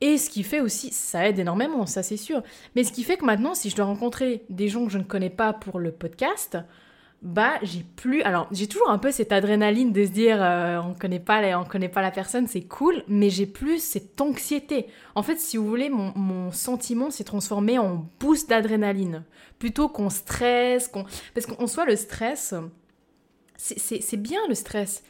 Et 0.00 0.18
ce 0.18 0.30
qui 0.30 0.42
fait 0.42 0.60
aussi, 0.60 0.90
ça 0.92 1.28
aide 1.28 1.38
énormément, 1.38 1.86
ça 1.86 2.02
c'est 2.02 2.16
sûr. 2.16 2.42
Mais 2.74 2.84
ce 2.84 2.92
qui 2.92 3.02
fait 3.04 3.16
que 3.16 3.24
maintenant, 3.24 3.54
si 3.54 3.70
je 3.70 3.76
dois 3.76 3.84
rencontrer 3.86 4.44
des 4.50 4.68
gens 4.68 4.84
que 4.84 4.92
je 4.92 4.98
ne 4.98 5.04
connais 5.04 5.30
pas 5.30 5.52
pour 5.52 5.78
le 5.78 5.92
podcast, 5.92 6.58
bah 7.24 7.54
j'ai 7.62 7.82
plus 7.96 8.20
alors 8.20 8.46
j'ai 8.52 8.66
toujours 8.66 8.90
un 8.90 8.98
peu 8.98 9.10
cette 9.10 9.32
adrénaline 9.32 9.92
de 9.92 10.04
se 10.04 10.10
dire 10.10 10.42
euh, 10.42 10.78
on 10.82 10.92
connaît 10.92 11.18
pas 11.18 11.40
on 11.58 11.64
connaît 11.64 11.88
pas 11.88 12.02
la 12.02 12.10
personne 12.10 12.46
c'est 12.46 12.64
cool 12.64 13.02
mais 13.08 13.30
j'ai 13.30 13.46
plus 13.46 13.82
cette 13.82 14.20
anxiété. 14.20 14.88
En 15.14 15.22
fait 15.22 15.40
si 15.40 15.56
vous 15.56 15.66
voulez 15.66 15.88
mon, 15.88 16.52
sentiment 16.52 17.10
s'est 17.10 17.24
transformé 17.24 17.78
en 17.78 18.06
boost 18.20 18.50
d'adrénaline. 18.50 19.24
Plutôt 19.58 19.88
qu'on 19.88 20.10
stresse 20.10 20.86
qu'on 20.86 21.06
parce 21.32 21.46
qu'en 21.46 21.66
soit 21.66 21.86
le 21.86 21.96
stress 21.96 22.54
c'est 23.56 24.16
bien 24.20 24.40
le 24.48 24.54
stress. 24.54 25.02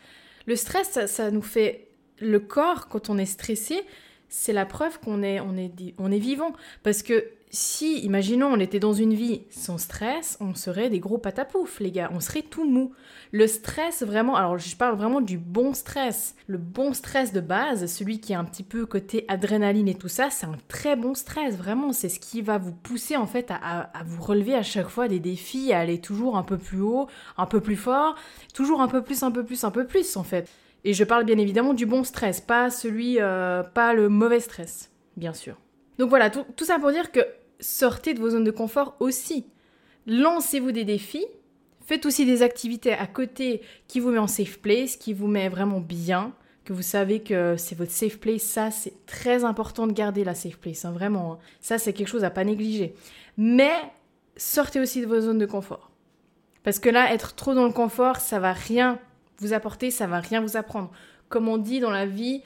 Le 0.46 0.54
stress 0.54 1.06
ça, 1.06 1.30
nous 1.32 1.42
fait 1.42 1.88
le 2.20 2.38
corps 2.38 2.86
quand 2.86 3.10
on 3.10 3.18
est 3.18 3.26
stressé 3.26 3.82
c'est 4.28 4.52
la 4.52 4.66
preuve 4.66 4.98
qu'on 5.00 5.22
est 5.22 5.40
on 5.40 5.56
est 5.56 5.94
on 5.98 6.10
est 6.10 6.18
vivant 6.18 6.52
parce 6.82 7.02
que 7.02 7.24
si, 7.54 8.00
imaginons, 8.00 8.48
on 8.48 8.58
était 8.58 8.80
dans 8.80 8.92
une 8.92 9.14
vie 9.14 9.42
sans 9.48 9.78
stress, 9.78 10.36
on 10.40 10.54
serait 10.56 10.90
des 10.90 10.98
gros 10.98 11.18
patapouf, 11.18 11.78
les 11.78 11.92
gars. 11.92 12.10
On 12.12 12.18
serait 12.18 12.42
tout 12.42 12.68
mou. 12.68 12.92
Le 13.30 13.46
stress, 13.46 14.02
vraiment, 14.02 14.34
alors 14.34 14.58
je 14.58 14.74
parle 14.74 14.96
vraiment 14.96 15.20
du 15.20 15.38
bon 15.38 15.72
stress. 15.72 16.34
Le 16.48 16.58
bon 16.58 16.92
stress 16.92 17.32
de 17.32 17.38
base, 17.38 17.86
celui 17.86 18.20
qui 18.20 18.32
est 18.32 18.36
un 18.36 18.44
petit 18.44 18.64
peu 18.64 18.86
côté 18.86 19.24
adrénaline 19.28 19.86
et 19.86 19.94
tout 19.94 20.08
ça, 20.08 20.30
c'est 20.30 20.46
un 20.46 20.58
très 20.66 20.96
bon 20.96 21.14
stress, 21.14 21.56
vraiment. 21.56 21.92
C'est 21.92 22.08
ce 22.08 22.18
qui 22.18 22.42
va 22.42 22.58
vous 22.58 22.72
pousser, 22.72 23.16
en 23.16 23.26
fait, 23.26 23.52
à, 23.52 23.92
vous 24.04 24.22
relever 24.22 24.54
à 24.54 24.64
chaque 24.64 24.88
fois 24.88 25.06
des 25.06 25.20
défis, 25.20 25.72
à 25.72 25.78
aller 25.78 26.00
toujours 26.00 26.36
un 26.36 26.42
peu 26.42 26.58
plus 26.58 26.80
haut, 26.80 27.06
un 27.38 27.46
peu 27.46 27.60
plus 27.60 27.76
fort, 27.76 28.16
toujours 28.52 28.80
un 28.80 28.88
peu 28.88 29.02
plus, 29.02 29.22
un 29.22 29.30
peu 29.30 29.44
plus, 29.44 29.62
un 29.62 29.70
peu 29.70 29.86
plus, 29.86 30.16
en 30.16 30.24
fait. 30.24 30.48
Et 30.84 30.92
je 30.92 31.04
parle 31.04 31.24
bien 31.24 31.38
évidemment 31.38 31.74
du 31.74 31.86
bon 31.86 32.04
stress, 32.04 32.40
pas 32.40 32.70
celui, 32.70 33.20
euh, 33.20 33.62
pas 33.62 33.94
le 33.94 34.08
mauvais 34.08 34.40
stress, 34.40 34.90
bien 35.16 35.32
sûr. 35.32 35.56
Donc 35.98 36.10
voilà, 36.10 36.28
tout 36.30 36.64
ça 36.64 36.78
pour 36.78 36.90
dire 36.90 37.10
que 37.10 37.20
sortez 37.60 38.14
de 38.14 38.20
vos 38.20 38.30
zones 38.30 38.44
de 38.44 38.50
confort 38.50 38.96
aussi. 39.00 39.46
Lancez-vous 40.06 40.72
des 40.72 40.84
défis. 40.84 41.26
Faites 41.86 42.06
aussi 42.06 42.24
des 42.26 42.42
activités 42.42 42.92
à 42.92 43.06
côté 43.06 43.62
qui 43.88 44.00
vous 44.00 44.10
met 44.10 44.18
en 44.18 44.26
safe 44.26 44.58
place, 44.58 44.96
qui 44.96 45.12
vous 45.12 45.26
met 45.26 45.48
vraiment 45.48 45.80
bien, 45.80 46.32
que 46.64 46.72
vous 46.72 46.82
savez 46.82 47.20
que 47.20 47.56
c'est 47.58 47.76
votre 47.76 47.90
safe 47.90 48.18
place. 48.18 48.42
Ça, 48.42 48.70
c'est 48.70 49.04
très 49.06 49.44
important 49.44 49.86
de 49.86 49.92
garder 49.92 50.24
la 50.24 50.34
safe 50.34 50.56
place, 50.56 50.84
hein, 50.84 50.92
vraiment. 50.92 51.34
Hein. 51.34 51.38
Ça, 51.60 51.78
c'est 51.78 51.92
quelque 51.92 52.08
chose 52.08 52.24
à 52.24 52.30
pas 52.30 52.44
négliger. 52.44 52.94
Mais 53.36 53.72
sortez 54.36 54.80
aussi 54.80 55.00
de 55.00 55.06
vos 55.06 55.20
zones 55.20 55.38
de 55.38 55.46
confort. 55.46 55.90
Parce 56.62 56.78
que 56.78 56.88
là, 56.88 57.12
être 57.12 57.34
trop 57.34 57.54
dans 57.54 57.66
le 57.66 57.72
confort, 57.72 58.16
ça 58.16 58.38
va 58.38 58.54
rien 58.54 58.98
vous 59.38 59.52
apporter, 59.52 59.90
ça 59.90 60.06
va 60.06 60.20
rien 60.20 60.40
vous 60.40 60.56
apprendre. 60.56 60.90
Comme 61.28 61.48
on 61.48 61.58
dit 61.58 61.80
dans 61.80 61.90
la 61.90 62.06
vie, 62.06 62.42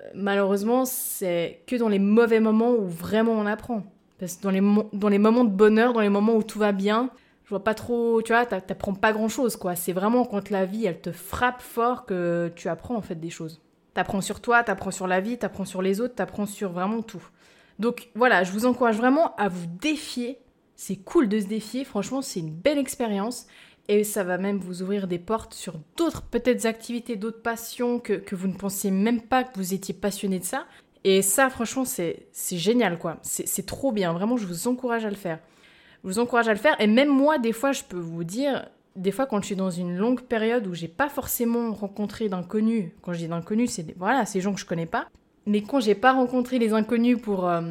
euh, 0.00 0.08
malheureusement, 0.14 0.84
c'est 0.84 1.60
que 1.66 1.76
dans 1.76 1.88
les 1.88 1.98
mauvais 1.98 2.40
moments 2.40 2.72
où 2.72 2.86
vraiment 2.86 3.32
on 3.32 3.46
apprend. 3.46 3.84
Parce 4.18 4.36
que 4.36 4.42
dans 4.42 4.50
les, 4.50 4.60
dans 4.92 5.08
les 5.08 5.18
moments 5.18 5.44
de 5.44 5.50
bonheur, 5.50 5.92
dans 5.92 6.00
les 6.00 6.08
moments 6.08 6.36
où 6.36 6.42
tout 6.42 6.58
va 6.58 6.72
bien, 6.72 7.10
je 7.44 7.50
vois 7.50 7.64
pas 7.64 7.74
trop, 7.74 8.22
tu 8.22 8.32
vois, 8.32 8.46
t'apprends 8.46 8.94
pas 8.94 9.12
grand 9.12 9.28
chose, 9.28 9.56
quoi. 9.56 9.74
C'est 9.74 9.92
vraiment 9.92 10.24
quand 10.24 10.50
la 10.50 10.64
vie, 10.64 10.86
elle 10.86 11.00
te 11.00 11.12
frappe 11.12 11.60
fort 11.60 12.06
que 12.06 12.52
tu 12.54 12.68
apprends, 12.68 12.94
en 12.94 13.02
fait, 13.02 13.16
des 13.16 13.30
choses. 13.30 13.60
T'apprends 13.94 14.20
sur 14.20 14.40
toi, 14.40 14.62
t'apprends 14.62 14.90
sur 14.90 15.06
la 15.06 15.20
vie, 15.20 15.38
t'apprends 15.38 15.64
sur 15.64 15.82
les 15.82 16.00
autres, 16.00 16.14
t'apprends 16.14 16.46
sur 16.46 16.72
vraiment 16.72 17.02
tout. 17.02 17.22
Donc 17.78 18.08
voilà, 18.14 18.44
je 18.44 18.52
vous 18.52 18.64
encourage 18.64 18.96
vraiment 18.96 19.34
à 19.36 19.48
vous 19.48 19.66
défier. 19.66 20.38
C'est 20.76 20.96
cool 20.96 21.28
de 21.28 21.38
se 21.40 21.46
défier, 21.46 21.84
franchement, 21.84 22.22
c'est 22.22 22.40
une 22.40 22.52
belle 22.52 22.78
expérience. 22.78 23.46
Et 23.88 24.04
ça 24.04 24.22
va 24.22 24.38
même 24.38 24.58
vous 24.58 24.82
ouvrir 24.82 25.08
des 25.08 25.18
portes 25.18 25.54
sur 25.54 25.74
d'autres 25.96 26.22
peut-être 26.22 26.66
activités, 26.66 27.16
d'autres 27.16 27.42
passions 27.42 27.98
que, 27.98 28.12
que, 28.14 28.36
vous 28.36 28.48
ne 28.48 28.54
pensiez 28.54 28.90
même 28.90 29.20
pas 29.20 29.44
que 29.44 29.56
vous 29.56 29.74
étiez 29.74 29.92
passionné 29.92 30.38
de 30.38 30.44
ça. 30.44 30.66
Et 31.04 31.20
ça, 31.22 31.50
franchement, 31.50 31.84
c'est 31.84 32.26
génial, 32.52 32.98
quoi. 32.98 33.18
C'est 33.22 33.66
trop 33.66 33.90
bien. 33.90 34.12
Vraiment, 34.12 34.36
je 34.36 34.46
vous 34.46 34.68
encourage 34.68 35.04
à 35.04 35.10
le 35.10 35.16
faire. 35.16 35.40
Je 36.02 36.08
vous 36.08 36.18
encourage 36.18 36.48
à 36.48 36.52
le 36.52 36.58
faire. 36.58 36.80
Et 36.80 36.86
même 36.86 37.08
moi, 37.08 37.38
des 37.38 37.52
fois, 37.52 37.72
je 37.72 37.82
peux 37.82 37.98
vous 37.98 38.22
dire, 38.22 38.68
des 38.94 39.10
fois, 39.10 39.26
quand 39.26 39.40
je 39.40 39.46
suis 39.46 39.56
dans 39.56 39.70
une 39.70 39.96
longue 39.96 40.22
période 40.22 40.66
où 40.66 40.74
j'ai 40.74 40.88
pas 40.88 41.08
forcément 41.08 41.72
rencontré 41.72 42.28
d'inconnus, 42.28 42.90
quand 43.02 43.12
je 43.12 43.18
dis 43.18 43.28
d'inconnus, 43.28 43.70
c'est 43.70 43.96
voilà, 43.98 44.26
ces 44.26 44.40
gens 44.40 44.52
que 44.52 44.60
je 44.60 44.66
connais 44.66 44.86
pas. 44.86 45.08
Mais 45.46 45.62
quand 45.62 45.80
j'ai 45.80 45.96
pas 45.96 46.12
rencontré 46.12 46.60
les 46.60 46.72
inconnus 46.72 47.20
pour, 47.20 47.48
euh, 47.48 47.62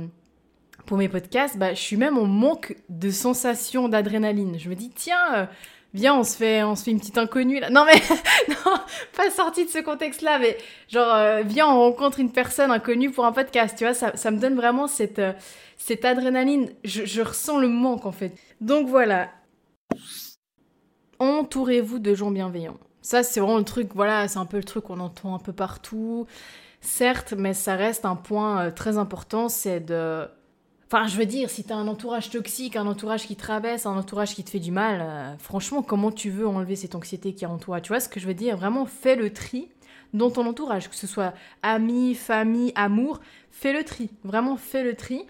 pour 0.85 0.97
mes 0.97 1.07
podcasts, 1.07 1.57
bah, 1.57 1.73
je 1.73 1.79
suis 1.79 1.95
même 1.95 2.17
en 2.17 2.25
manque 2.25 2.75
de 2.89 3.09
sensation 3.11 3.87
d'adrénaline. 3.87 4.59
Je 4.59 4.69
me 4.69 4.75
dis, 4.75 4.89
tiens, 4.89 5.35
euh, 5.35 5.45
viens, 5.93 6.15
on 6.15 6.23
se 6.23 6.35
fait, 6.35 6.63
on 6.63 6.75
se 6.75 6.83
fait 6.83 6.91
une 6.91 6.99
petite 6.99 7.17
inconnue 7.17 7.59
là. 7.59 7.69
Non 7.69 7.85
mais, 7.85 7.93
non, 8.49 8.77
pas 9.15 9.29
sorti 9.29 9.65
de 9.65 9.69
ce 9.69 9.79
contexte-là, 9.79 10.39
mais 10.39 10.57
genre, 10.87 11.13
euh, 11.13 11.41
viens, 11.43 11.67
on 11.67 11.79
rencontre 11.79 12.19
une 12.19 12.31
personne 12.31 12.71
inconnue 12.71 13.11
pour 13.11 13.25
un 13.25 13.31
podcast, 13.31 13.77
tu 13.77 13.83
vois, 13.83 13.93
ça, 13.93 14.15
ça 14.15 14.31
me 14.31 14.39
donne 14.39 14.55
vraiment 14.55 14.87
cette, 14.87 15.19
euh, 15.19 15.33
cette 15.77 16.05
adrénaline. 16.05 16.69
Je, 16.83 17.05
je 17.05 17.21
ressens 17.21 17.59
le 17.59 17.67
manque 17.67 18.05
en 18.05 18.11
fait. 18.11 18.33
Donc 18.59 18.87
voilà. 18.87 19.29
Entourez-vous 21.19 21.99
de 21.99 22.15
gens 22.15 22.31
bienveillants. 22.31 22.77
Ça, 23.03 23.23
c'est 23.23 23.39
vraiment 23.39 23.57
le 23.57 23.63
truc, 23.63 23.89
voilà, 23.95 24.27
c'est 24.27 24.39
un 24.39 24.45
peu 24.45 24.57
le 24.57 24.63
truc 24.63 24.85
qu'on 24.85 24.99
entend 24.99 25.35
un 25.35 25.39
peu 25.39 25.53
partout. 25.53 26.27
Certes, 26.81 27.33
mais 27.37 27.53
ça 27.53 27.75
reste 27.75 28.05
un 28.05 28.15
point 28.15 28.71
très 28.71 28.97
important, 28.97 29.49
c'est 29.49 29.79
de 29.79 30.27
Enfin, 30.93 31.07
je 31.07 31.15
veux 31.15 31.25
dire, 31.25 31.49
si 31.49 31.63
t'as 31.63 31.75
un 31.75 31.87
entourage 31.87 32.31
toxique, 32.31 32.75
un 32.75 32.85
entourage 32.85 33.25
qui 33.25 33.37
te 33.37 33.47
rabaisse, 33.47 33.85
un 33.85 33.95
entourage 33.95 34.35
qui 34.35 34.43
te 34.43 34.49
fait 34.49 34.59
du 34.59 34.71
mal, 34.71 34.99
euh, 35.01 35.37
franchement, 35.37 35.83
comment 35.83 36.11
tu 36.11 36.29
veux 36.29 36.45
enlever 36.45 36.75
cette 36.75 36.95
anxiété 36.95 37.33
qui 37.33 37.45
est 37.45 37.47
en 37.47 37.57
toi? 37.57 37.79
Tu 37.79 37.87
vois 37.87 38.01
ce 38.01 38.09
que 38.09 38.19
je 38.19 38.27
veux 38.27 38.33
dire? 38.33 38.57
Vraiment, 38.57 38.85
fais 38.85 39.15
le 39.15 39.31
tri 39.31 39.69
dans 40.13 40.29
ton 40.29 40.45
entourage, 40.45 40.89
que 40.89 40.95
ce 40.97 41.07
soit 41.07 41.33
amis, 41.63 42.13
famille, 42.13 42.73
amour, 42.75 43.21
fais 43.51 43.71
le 43.71 43.85
tri. 43.85 44.09
Vraiment, 44.25 44.57
fais 44.57 44.83
le 44.83 44.97
tri. 44.97 45.25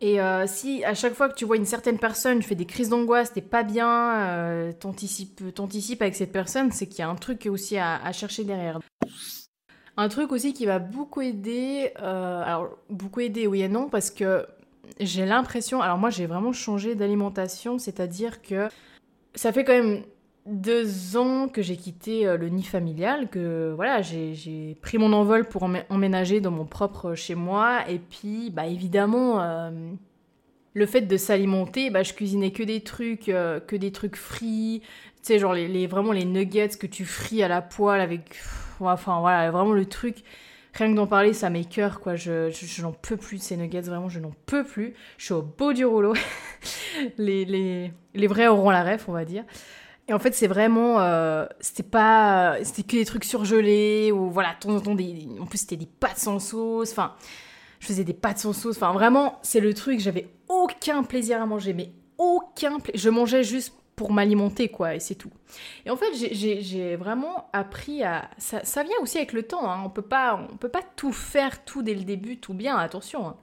Et 0.00 0.18
euh, 0.18 0.46
si 0.46 0.82
à 0.82 0.94
chaque 0.94 1.12
fois 1.12 1.28
que 1.28 1.34
tu 1.34 1.44
vois 1.44 1.58
une 1.58 1.66
certaine 1.66 1.98
personne, 1.98 2.38
tu 2.38 2.48
fais 2.48 2.54
des 2.54 2.64
crises 2.64 2.88
d'angoisse, 2.88 3.34
t'es 3.34 3.42
pas 3.42 3.64
bien, 3.64 4.14
euh, 4.14 4.72
t'anticipes 4.72 6.00
avec 6.00 6.14
cette 6.14 6.32
personne, 6.32 6.72
c'est 6.72 6.86
qu'il 6.86 7.00
y 7.00 7.02
a 7.02 7.10
un 7.10 7.16
truc 7.16 7.46
aussi 7.50 7.76
à, 7.76 8.10
chercher 8.12 8.44
derrière. 8.44 8.78
Un 9.98 10.08
truc 10.08 10.32
aussi 10.32 10.54
qui 10.54 10.64
va 10.64 10.78
beaucoup 10.78 11.20
aider, 11.20 11.92
euh, 12.00 12.42
alors 12.42 12.78
beaucoup 12.88 13.20
aider 13.20 13.46
oui 13.46 13.60
et 13.60 13.68
non, 13.68 13.90
parce 13.90 14.10
que 14.10 14.46
j'ai 15.00 15.26
l'impression, 15.26 15.80
alors 15.80 15.98
moi 15.98 16.10
j'ai 16.10 16.26
vraiment 16.26 16.52
changé 16.52 16.94
d'alimentation, 16.94 17.78
c'est-à-dire 17.78 18.42
que 18.42 18.68
ça 19.34 19.52
fait 19.52 19.64
quand 19.64 19.72
même 19.72 20.02
deux 20.46 21.16
ans 21.16 21.48
que 21.48 21.62
j'ai 21.62 21.76
quitté 21.76 22.26
euh, 22.26 22.36
le 22.36 22.48
nid 22.48 22.64
familial, 22.64 23.28
que 23.28 23.72
voilà, 23.74 24.02
j'ai 24.02 24.76
pris 24.82 24.98
mon 24.98 25.12
envol 25.12 25.48
pour 25.48 25.62
emménager 25.62 26.40
dans 26.40 26.50
mon 26.50 26.64
propre 26.64 27.14
chez 27.14 27.34
moi, 27.34 27.88
et 27.88 27.98
puis 27.98 28.50
bah 28.50 28.66
évidemment, 28.66 29.40
euh, 29.40 29.70
le 30.74 30.86
fait 30.86 31.02
de 31.02 31.16
s'alimenter, 31.16 31.90
bah 31.90 32.02
je 32.02 32.12
cuisinais 32.12 32.50
que 32.50 32.62
des 32.62 32.80
trucs, 32.80 33.28
euh, 33.28 33.60
que 33.60 33.76
des 33.76 33.92
trucs 33.92 34.16
frits, 34.16 34.82
tu 34.82 34.88
sais 35.22 35.38
genre 35.38 35.54
les, 35.54 35.86
vraiment 35.86 36.12
les 36.12 36.24
nuggets 36.24 36.76
que 36.78 36.86
tu 36.86 37.04
frites 37.04 37.42
à 37.42 37.48
la 37.48 37.62
poêle 37.62 38.00
avec, 38.00 38.36
enfin 38.80 39.20
voilà, 39.20 39.50
vraiment 39.50 39.72
le 39.72 39.86
truc 39.86 40.24
rien 40.74 40.90
que 40.90 40.96
d'en 40.96 41.06
parler, 41.06 41.32
ça 41.32 41.50
m'écœure, 41.50 42.00
quoi. 42.00 42.16
Je, 42.16 42.50
je, 42.50 42.82
n'en 42.82 42.92
peux 42.92 43.16
plus 43.16 43.38
de 43.38 43.42
ces 43.42 43.56
nuggets, 43.56 43.80
vraiment, 43.82 44.08
je 44.08 44.20
n'en 44.20 44.32
peux 44.46 44.64
plus. 44.64 44.94
Je 45.18 45.26
suis 45.26 45.34
au 45.34 45.42
beau 45.42 45.72
du 45.72 45.84
rouleau. 45.84 46.14
les, 47.18 47.44
les, 47.44 47.92
les, 48.14 48.26
vrais 48.26 48.48
auront 48.48 48.70
la 48.70 48.82
ref, 48.82 49.08
on 49.08 49.12
va 49.12 49.24
dire. 49.24 49.44
Et 50.08 50.12
en 50.12 50.18
fait, 50.18 50.34
c'est 50.34 50.46
vraiment. 50.46 51.00
Euh, 51.00 51.46
c'était 51.60 51.82
pas. 51.82 52.56
C'était 52.62 52.82
que 52.82 52.96
des 52.96 53.04
trucs 53.04 53.24
surgelés, 53.24 54.12
ou 54.12 54.30
voilà, 54.30 54.54
de 54.54 54.66
temps 54.66 54.74
en 54.74 54.80
temps, 54.80 54.94
des, 54.94 55.28
en 55.40 55.46
plus, 55.46 55.58
c'était 55.58 55.76
des 55.76 55.86
pâtes 55.86 56.18
sans 56.18 56.38
sauce. 56.38 56.92
Enfin, 56.92 57.14
je 57.80 57.86
faisais 57.86 58.04
des 58.04 58.14
pâtes 58.14 58.38
sans 58.38 58.52
sauce. 58.52 58.76
Enfin, 58.76 58.92
vraiment, 58.92 59.38
c'est 59.42 59.60
le 59.60 59.74
truc, 59.74 60.00
j'avais 60.00 60.28
aucun 60.48 61.02
plaisir 61.02 61.42
à 61.42 61.46
manger, 61.46 61.74
mais 61.74 61.92
aucun 62.18 62.78
plaisir. 62.80 63.00
Je 63.00 63.10
mangeais 63.10 63.44
juste 63.44 63.74
pour 63.96 64.12
m'alimenter, 64.12 64.68
quoi, 64.68 64.94
et 64.94 65.00
c'est 65.00 65.14
tout. 65.14 65.32
Et 65.84 65.90
en 65.90 65.96
fait, 65.96 66.12
j'ai 66.14 66.96
vraiment 66.96 67.48
appris 67.52 68.02
à... 68.02 68.30
Ça, 68.38 68.64
ça, 68.64 68.82
vient 68.82 68.96
aussi 69.02 69.18
avec 69.18 69.32
le 69.32 69.42
temps, 69.42 69.70
hein. 69.70 69.82
on 69.84 69.90
peut 69.90 70.02
pas 70.02 70.46
on 70.52 70.56
peut 70.56 70.68
pas 70.68 70.82
tout 70.96 71.12
faire 71.12 71.64
tout 71.64 71.82
dès 71.82 71.94
le 71.94 72.04
début, 72.04 72.38
tout 72.38 72.54
bien, 72.54 72.76
attention. 72.76 73.28
Hein. 73.28 73.36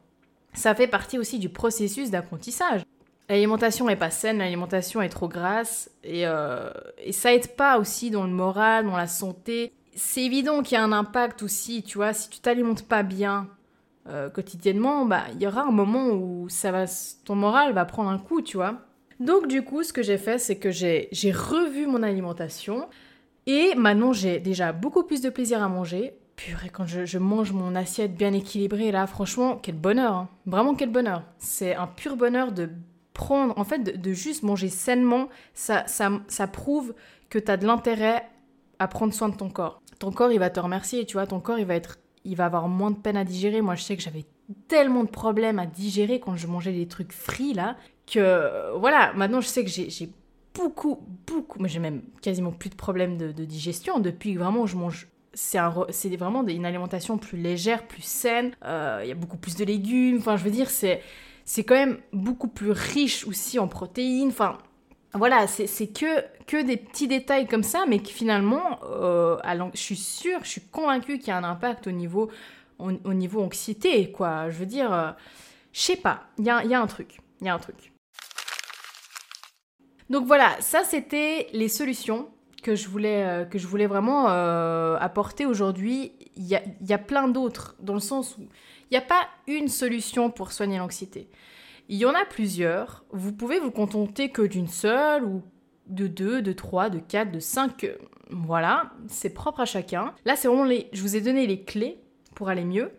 Ça 0.54 0.74
fait 0.74 0.88
partie 0.88 1.20
aussi 1.20 1.40
du 1.40 1.50
processus 1.50 2.10
d'apprentissage. 2.10 2.82
L'alimentation 3.30 3.88
est 3.90 3.96
pas 3.96 4.10
saine, 4.10 4.40
l'alimentation 4.40 5.04
est 5.04 5.10
trop 5.10 5.28
grasse, 5.28 5.92
et, 6.04 6.26
euh, 6.26 6.72
et 6.98 7.12
ça 7.12 7.34
aide 7.34 7.56
pas 7.56 7.78
aussi 7.78 8.10
dans 8.10 8.24
le 8.24 8.32
moral, 8.32 8.86
dans 8.86 8.98
la 8.98 9.08
santé. 9.08 9.72
C'est 9.96 10.24
évident 10.24 10.64
qu'il 10.64 10.76
y 10.76 10.82
a 10.82 10.84
un 10.84 10.92
impact 10.92 11.44
aussi, 11.44 11.84
tu 11.84 11.98
vois, 11.98 12.14
si 12.14 12.30
tu 12.30 12.40
t'alimentes 12.40 12.84
pas 12.84 13.04
bien, 13.04 13.48
euh, 14.08 14.30
quotidiennement, 14.30 15.06
bah 15.06 15.26
il 15.34 15.42
y 15.42 15.46
aura 15.46 15.62
un 15.62 15.72
moment 15.72 16.08
où 16.08 16.50
ça 16.50 16.72
va, 16.72 16.86
ton 17.26 17.36
moral 17.36 17.74
va 17.74 17.86
prendre 17.86 18.10
un 18.10 18.18
coup, 18.18 18.42
tu 18.42 18.58
vois. 18.58 18.82
Donc 19.20 19.48
du 19.48 19.64
coup, 19.64 19.84
ce 19.84 19.92
que 19.92 20.02
j'ai 20.02 20.18
fait, 20.18 20.38
c'est 20.38 20.58
que 20.58 20.72
j'ai 20.72 21.10
revu 21.32 21.88
mon 21.88 22.04
alimentation 22.04 22.88
et 23.46 23.76
maintenant 23.76 24.14
j'ai 24.14 24.40
déjà 24.40 24.72
beaucoup 24.72 25.04
plus 25.04 25.22
de 25.22 25.30
plaisir 25.30 25.62
à 25.62 25.68
manger. 25.68 26.14
Purée, 26.36 26.70
quand 26.70 26.88
je, 26.88 27.18
mange 27.18 27.52
mon 27.52 27.76
assiette 27.76 28.16
bien 28.16 28.32
équilibrée, 28.32 28.94
là, 28.94 29.08
franchement, 29.08 29.60
quel 29.62 29.76
bonheur. 29.76 30.14
Hein. 30.14 30.30
Vraiment, 30.46 30.74
quel 30.74 30.90
bonheur. 30.90 31.24
C'est 31.38 31.76
un 31.76 31.86
pur 31.86 32.16
bonheur 32.16 32.54
de 32.54 32.70
prendre, 33.14 33.58
en 33.58 33.66
fait, 33.66 33.80
de, 33.80 34.14
juste 34.14 34.44
manger 34.44 34.70
sainement. 34.70 35.28
Ça, 35.54 35.86
ça, 35.88 36.10
ça 36.30 36.48
prouve 36.48 36.96
que 37.30 37.40
tu 37.40 37.52
as 37.52 37.58
de 37.58 37.68
l'intérêt 37.68 38.26
à 38.80 38.88
prendre 38.88 39.14
soin 39.14 39.28
de 39.28 39.36
ton 39.36 39.50
corps. 39.50 39.82
Ton 40.00 40.14
corps, 40.14 40.32
il 40.32 40.40
va 40.40 40.50
te 40.50 40.62
remercier, 40.62 41.06
tu 41.06 41.18
vois, 41.18 41.28
ton 41.28 41.42
corps, 41.42 41.60
il 41.60 41.66
va 41.66 41.76
être 41.76 41.98
il 42.26 42.36
va 42.36 42.46
avoir 42.46 42.68
moins 42.68 42.92
de 42.92 42.98
peine 42.98 43.18
à 43.18 43.24
digérer. 43.24 43.62
Moi, 43.62 43.76
je 43.76 43.84
sais 43.84 43.96
que 43.98 44.04
j'avais 44.04 44.26
tellement 44.68 45.04
de 45.04 45.10
problèmes 45.10 45.60
à 45.60 45.66
digérer 45.66 46.20
quand 46.20 46.36
je 46.36 46.48
mangeais 46.48 46.74
des 46.74 46.88
trucs 46.88 47.14
frits, 47.14 47.54
là, 47.54 47.76
que 48.12 48.78
voilà, 48.78 49.14
maintenant 49.14 49.42
je 49.42 49.48
sais 49.48 49.64
que 49.64 49.70
j'ai 49.70 50.10
beaucoup, 50.54 51.00
beaucoup, 51.28 51.60
mais 51.62 51.70
j'ai 51.70 51.80
même 51.80 52.02
quasiment 52.22 52.52
plus 52.52 52.70
de 52.70 52.76
problèmes 52.76 53.18
de, 53.18 53.32
digestion 53.46 54.00
depuis 54.00 54.34
que 54.34 54.40
vraiment 54.40 54.66
je 54.66 54.76
mange. 54.76 55.08
C'est 55.34 55.60
vraiment 56.18 56.46
une 56.46 56.66
alimentation 56.66 57.18
plus 57.18 57.38
légère, 57.38 57.88
plus 57.88 58.02
saine. 58.02 58.52
Euh, 58.66 59.00
il 59.04 59.10
y 59.10 59.12
a 59.12 59.16
beaucoup 59.16 59.38
plus 59.38 59.56
de 59.56 59.64
légumes. 59.64 60.18
Enfin, 60.18 60.36
je 60.38 60.44
veux 60.44 60.52
dire, 60.52 60.70
c'est 60.70 61.02
quand 61.64 61.76
même 61.76 62.00
beaucoup 62.12 62.48
plus 62.48 62.72
riche 62.72 63.26
aussi 63.26 63.60
en 63.60 63.68
protéines. 63.68 64.30
Enfin, 64.30 64.58
voilà, 65.14 65.48
c'est 65.48 65.88
que, 65.88 66.24
que 66.46 66.62
des 66.62 66.78
petits 66.78 67.08
détails 67.08 67.48
comme 67.48 67.64
ça, 67.64 67.86
mais 67.88 68.00
qui 68.00 68.12
finalement, 68.12 68.80
euh, 68.84 69.38
je 69.74 69.80
suis 69.80 69.96
sûre, 69.96 70.40
je 70.44 70.50
suis 70.50 70.62
convaincue 70.62 71.20
qu'il 71.20 71.30
y 71.30 71.32
a 71.32 71.38
un 71.38 71.44
impact 71.44 71.88
au 71.88 71.92
niveau, 71.92 72.30
au, 72.80 73.14
niveau 73.14 73.42
anxiété, 73.42 74.12
quoi. 74.12 74.50
Je 74.50 74.58
veux 74.58 74.66
dire, 74.66 74.92
euh, 74.92 75.12
je 75.74 75.82
sais 75.82 75.96
pas, 75.96 76.24
il 76.38 76.46
y 76.46 76.50
a, 76.50 76.66
y 76.66 76.74
a 76.74 76.82
un 76.82 76.88
truc, 76.88 77.20
il 77.40 77.48
y 77.48 77.50
a 77.50 77.54
un 77.54 77.60
truc. 77.60 77.92
Donc 80.10 80.26
voilà, 80.26 80.56
ça 80.60 80.84
c'était 80.84 81.48
les 81.54 81.68
solutions 81.68 82.30
que 82.62 82.76
je 82.76 82.88
voulais, 82.88 83.26
euh, 83.26 83.88
vraiment 83.88 84.30
euh, 84.30 84.98
apporter 85.00 85.46
aujourd'hui. 85.46 86.14
Il 86.36 86.46
y 86.46 86.56
a, 86.56 86.62
y 86.82 86.94
a, 86.94 86.98
plein 86.98 87.28
d'autres, 87.28 87.76
dans 87.80 87.94
le 87.94 88.00
sens 88.00 88.38
où 88.38 88.42
il 88.42 88.94
n'y 88.94 88.98
a 88.98 89.02
pas 89.02 89.28
une 89.48 89.68
solution 89.68 90.30
pour 90.30 90.52
soigner 90.52 90.78
l'anxiété. 90.78 91.30
Il 91.90 91.98
y 91.98 92.06
en 92.06 92.14
a 92.14 92.26
plusieurs. 92.26 93.04
Vous 93.12 93.34
pouvez 93.34 93.60
vous 93.60 93.72
contenter 93.72 94.30
que 94.30 94.42
d'une 94.42 94.68
seule, 94.68 95.24
ou 95.24 95.44
de 95.88 96.08
deux, 96.08 96.42
de 96.42 96.54
trois, 96.54 96.90
de 96.90 97.00
quatre, 97.00 97.32
de 97.32 97.40
cinq. 97.40 97.84
Euh, 97.84 97.98
voilà, 98.30 98.92
c'est 99.08 99.34
propre 99.34 99.62
à 99.62 99.66
chacun. 99.66 100.14
Là, 100.26 100.36
c'est 100.36 100.48
vraiment 100.48 100.64
les. 100.64 100.88
Je 100.94 101.02
vous 101.02 101.16
ai 101.16 101.22
donné 101.22 101.48
les 101.48 101.64
clés 101.64 102.00
pour 102.36 102.50
aller 102.50 102.64
mieux. 102.64 102.92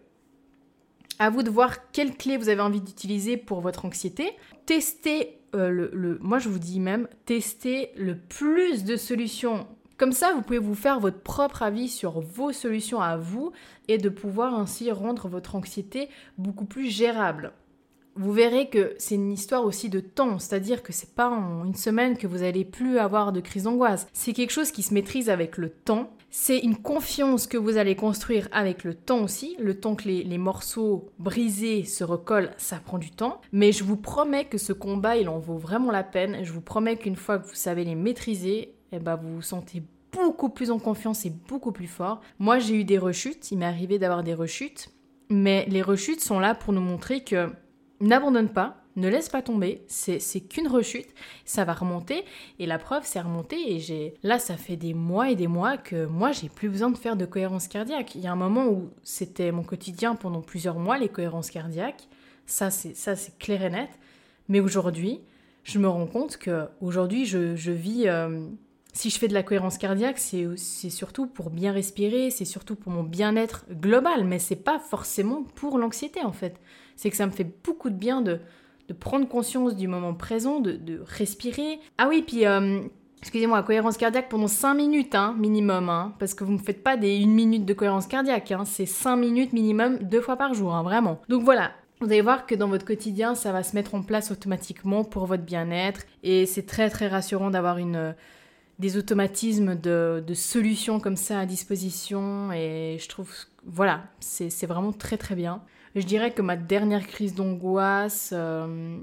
À 1.19 1.31
vous 1.31 1.43
de 1.43 1.51
voir 1.51 1.91
quelles 1.93 2.17
clés 2.17 2.37
vous 2.37 2.49
avez 2.49 2.63
envie 2.63 2.81
d'utiliser 2.81 3.37
pour 3.37 3.61
votre 3.61 3.85
anxiété. 3.85 4.33
Testez 4.67 5.40
euh, 5.55 6.19
moi 6.21 6.39
je 6.39 6.49
vous 6.49 6.59
dis 6.59 6.81
même, 6.81 7.09
testez 7.27 7.91
le 7.97 8.17
plus 8.17 8.85
de 8.85 8.97
solutions. 8.97 9.67
Comme 9.97 10.13
ça, 10.13 10.33
vous 10.33 10.41
pouvez 10.41 10.59
vous 10.59 10.75
faire 10.75 10.99
votre 10.99 11.21
propre 11.21 11.63
avis 11.63 11.89
sur 11.89 12.21
vos 12.21 12.53
solutions 12.53 13.03
à 13.03 13.19
vous 13.19 13.53
et 13.87 13.99
de 13.99 14.09
pouvoir 14.09 14.55
ainsi 14.55 14.91
rendre 14.91 15.29
votre 15.29 15.57
anxiété 15.57 16.09
beaucoup 16.39 16.65
plus 16.65 16.89
gérable. 16.89 17.53
Vous 18.17 18.33
verrez 18.33 18.69
que 18.69 18.95
c'est 18.99 19.15
une 19.15 19.33
histoire 19.33 19.65
aussi 19.65 19.89
de 19.89 20.01
temps, 20.01 20.39
c'est-à-dire 20.39 20.83
que 20.83 20.93
c'est 20.93 21.15
pas 21.15 21.29
en 21.29 21.65
une 21.65 21.75
semaine 21.75 22.17
que 22.17 22.27
vous 22.27 22.43
allez 22.43 22.65
plus 22.65 22.99
avoir 22.99 23.33
de 23.33 23.41
crise 23.41 23.65
d'angoisse. 23.65 24.09
C'est 24.13 24.33
quelque 24.33 24.53
chose 24.53 24.73
qui 24.73 24.83
se 24.83 24.95
maîtrise 24.95 25.31
avec 25.31 25.59
le 25.59 25.69
temps 25.69 26.11
c'est 26.31 26.59
une 26.59 26.77
confiance 26.77 27.49
que 27.49 27.59
vous 27.59 27.77
allez 27.77 27.97
construire 27.97 28.49
avec 28.53 28.85
le 28.85 28.95
temps 28.95 29.23
aussi. 29.23 29.57
Le 29.59 29.79
temps 29.79 29.97
que 29.97 30.09
les, 30.09 30.39
morceaux 30.39 31.11
brisés 31.19 31.85
se 31.85 32.05
recollent, 32.05 32.53
ça 32.57 32.77
prend 32.77 32.99
du 32.99 33.11
temps. 33.11 33.41
Mais 33.53 33.73
je 33.73 33.83
vous 33.83 33.97
promets 33.97 34.45
que 34.45 34.57
ce 34.57 34.73
combat, 34.73 35.17
il 35.17 35.29
en 35.29 35.41
vaut 35.41 35.59
vraiment 35.59 35.91
la 35.91 36.05
peine. 36.05 36.45
Je 36.45 36.53
vous 36.53 36.61
promets 36.61 36.97
qu'une 36.97 37.17
fois 37.17 37.39
que 37.39 37.49
vous 37.49 37.55
savez 37.55 37.85
les 37.85 37.97
maîtriser, 37.97 38.75
eh 38.93 39.01
ben, 39.01 39.17
vous 39.17 39.37
vous 39.37 39.43
sentez 39.43 39.83
beaucoup 40.13 40.51
plus 40.51 40.71
en 40.71 40.79
confiance 40.79 41.27
et 41.27 41.33
beaucoup 41.49 41.73
plus 41.73 41.89
fort. 41.89 42.21
Moi, 42.39 42.61
j'ai 42.61 42.77
eu 42.77 42.85
des 42.85 42.99
rechutes. 42.99 43.51
Il 43.51 43.59
m'est 43.59 43.67
arrivé 43.67 43.99
d'avoir 43.99 44.23
des 44.23 44.35
rechutes. 44.35 44.91
Mais 45.31 45.67
les 45.69 45.83
rechutes 45.83 46.21
sont 46.21 46.39
là 46.39 46.55
pour 46.55 46.73
nous 46.73 46.81
montrer 46.81 47.25
que 47.25 47.51
n'abandonne 48.01 48.49
pas, 48.49 48.77
ne 48.97 49.09
laisse 49.09 49.29
pas 49.29 49.43
tomber, 49.43 49.83
c'est 49.87 50.21
qu'une 50.41 50.69
rechute, 50.69 51.09
ça 51.45 51.65
va 51.65 51.73
remonter 51.73 52.25
et 52.59 52.67
la 52.67 52.79
preuve 52.79 53.03
c'est 53.05 53.21
remonté 53.21 53.75
et 53.75 53.79
j'ai 53.79 54.15
là 54.23 54.39
ça 54.39 54.57
fait 54.57 54.77
des 54.77 54.95
mois 54.95 55.31
et 55.31 55.37
des 55.37 55.47
mois 55.47 55.77
que 55.77 56.07
moi 56.07 56.33
j'ai 56.33 56.49
plus 56.49 56.69
besoin 56.69 56.91
de 56.91 56.99
faire 56.99 57.17
de 57.17 57.25
cohérence 57.25 57.69
cardiaque. 57.69 58.15
Il 58.15 58.21
y 58.21 58.27
a 58.27 58.33
un 58.33 58.37
moment 58.37 58.67
où 58.67 58.91
c'était 59.03 59.53
mon 59.53 59.63
quotidien 59.63 60.15
pendant 60.15 60.41
plusieurs 60.41 60.79
mois 60.79 60.99
les 60.99 61.09
cohérences 61.09 61.51
cardiaques, 61.51 62.09
ça 62.47 62.71
c'est 62.71 63.39
clair 63.39 63.63
et 63.63 63.71
net, 63.71 63.91
mais 64.49 64.61
aujourd'hui 64.61 65.21
je 65.63 65.79
me 65.79 65.89
rends 65.89 66.07
compte 66.07 66.37
que 66.37 66.67
aujourd'hui 66.81 67.27
je, 67.27 67.71
vis 67.71 68.09
euh, 68.09 68.47
si 68.93 69.11
je 69.11 69.19
fais 69.19 69.29
de 69.29 69.35
la 69.35 69.43
cohérence 69.43 69.79
cardiaque, 69.79 70.19
c'est 70.19 70.91
surtout 70.91 71.27
pour 71.27 71.51
bien 71.51 71.73
respirer, 71.73 72.31
c'est 72.31 72.45
surtout 72.45 72.75
pour 72.75 72.91
mon 72.93 73.05
bien-être 73.05 73.67
global, 73.71 74.25
mais 74.25 74.39
c'est 74.39 74.57
pas 74.57 74.79
forcément 74.79 75.45
pour 75.55 75.79
l'anxiété 75.79 76.23
en 76.23 76.33
fait. 76.33 76.61
C'est 76.97 77.11
que 77.11 77.17
ça 77.17 77.27
me 77.27 77.31
fait 77.31 77.49
beaucoup 77.65 77.89
de 77.89 77.95
bien 77.95 78.21
de, 78.21 78.41
prendre 78.93 79.29
conscience 79.29 79.77
du 79.77 79.89
moment 79.89 80.15
présent, 80.15 80.61
de, 80.61 81.03
respirer. 81.07 81.81
Ah 81.99 82.09
oui, 82.09 82.23
puis 82.27 82.47
euh, 82.47 82.81
excusez-moi, 83.21 83.63
cohérence 83.63 83.97
cardiaque 83.97 84.29
pendant 84.29 84.49
5 84.49 84.75
minutes 84.75 85.15
hein, 85.15 85.35
minimum, 85.39 85.89
hein, 85.89 86.15
parce 86.19 86.35
que 86.35 86.45
vous 86.45 86.53
ne 86.53 86.59
faites 86.59 86.83
pas 86.83 86.97
des 86.97 87.23
1 87.23 87.27
minute 87.27 87.65
de 87.65 87.75
cohérence 87.75 88.07
cardiaque, 88.07 88.53
hein, 88.53 88.65
c'est 88.65 88.87
5 88.87 89.17
minutes 89.17 89.53
minimum 89.53 89.99
deux 89.99 90.21
fois 90.21 90.37
par 90.37 90.55
jour, 90.55 90.73
vraiment. 90.83 91.21
Donc 91.29 91.43
voilà, 91.43 91.73
vous 92.01 92.07
allez 92.07 92.23
voir 92.23 92.47
que 92.47 92.55
dans 92.55 92.69
votre 92.69 92.85
quotidien, 92.85 93.35
ça 93.35 93.53
va 93.53 93.63
se 93.63 93.75
mettre 93.75 93.95
en 93.95 94.03
place 94.03 94.31
automatiquement 94.31 95.05
pour 95.05 95.27
votre 95.27 95.43
bien-être 95.43 96.03
et 96.23 96.47
c'est 96.47 96.65
très 96.65 96.89
très 96.89 97.09
rassurant 97.09 97.51
d'avoir 97.51 97.79
une 97.79 98.15
des 98.81 98.97
automatismes 98.97 99.77
de, 99.77 100.25
solutions 100.35 100.99
comme 100.99 101.17
ça 101.17 101.41
à 101.41 101.47
disposition 101.47 102.51
et 102.53 102.97
je 102.99 103.09
trouve, 103.09 103.31
voilà, 103.67 104.05
c'est 104.21 104.67
vraiment 104.67 104.93
très 104.93 105.19
très 105.19 105.35
bien. 105.35 105.63
Je 105.95 106.03
dirais 106.03 106.31
que 106.31 106.43
ma 106.43 106.57
dernière 106.57 107.05
crise 107.07 107.35
d'angoisse, 107.35 108.31
euh, 108.33 108.97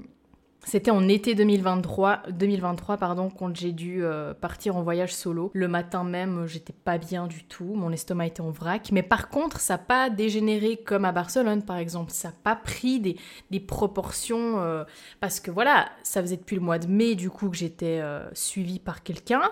c'était 0.64 0.90
en 0.90 1.06
été 1.06 1.34
2023, 1.34 2.22
2023 2.30 2.96
pardon, 2.96 3.28
quand 3.28 3.54
j'ai 3.54 3.72
dû 3.72 4.02
euh, 4.02 4.32
partir 4.32 4.74
en 4.76 4.82
voyage 4.82 5.14
solo. 5.14 5.50
Le 5.52 5.68
matin 5.68 6.02
même, 6.02 6.46
j'étais 6.46 6.72
pas 6.72 6.96
bien 6.96 7.26
du 7.26 7.44
tout, 7.44 7.74
mon 7.74 7.92
estomac 7.92 8.28
était 8.28 8.40
en 8.40 8.50
vrac. 8.50 8.88
Mais 8.90 9.02
par 9.02 9.28
contre, 9.28 9.60
ça 9.60 9.74
n'a 9.74 9.78
pas 9.78 10.08
dégénéré 10.08 10.78
comme 10.78 11.04
à 11.04 11.12
Barcelone, 11.12 11.62
par 11.62 11.76
exemple. 11.76 12.10
Ça 12.10 12.28
n'a 12.28 12.34
pas 12.42 12.56
pris 12.56 13.00
des, 13.00 13.60
proportions 13.60 14.58
euh, 14.60 14.84
parce 15.20 15.40
que 15.40 15.50
voilà, 15.50 15.90
ça 16.02 16.22
faisait 16.22 16.38
depuis 16.38 16.56
le 16.56 16.62
mois 16.62 16.78
de 16.78 16.86
mai 16.86 17.16
du 17.16 17.28
coup 17.28 17.50
que 17.50 17.56
j'étais 17.56 18.02
suivie 18.32 18.78
par 18.78 19.02
quelqu'un. 19.02 19.42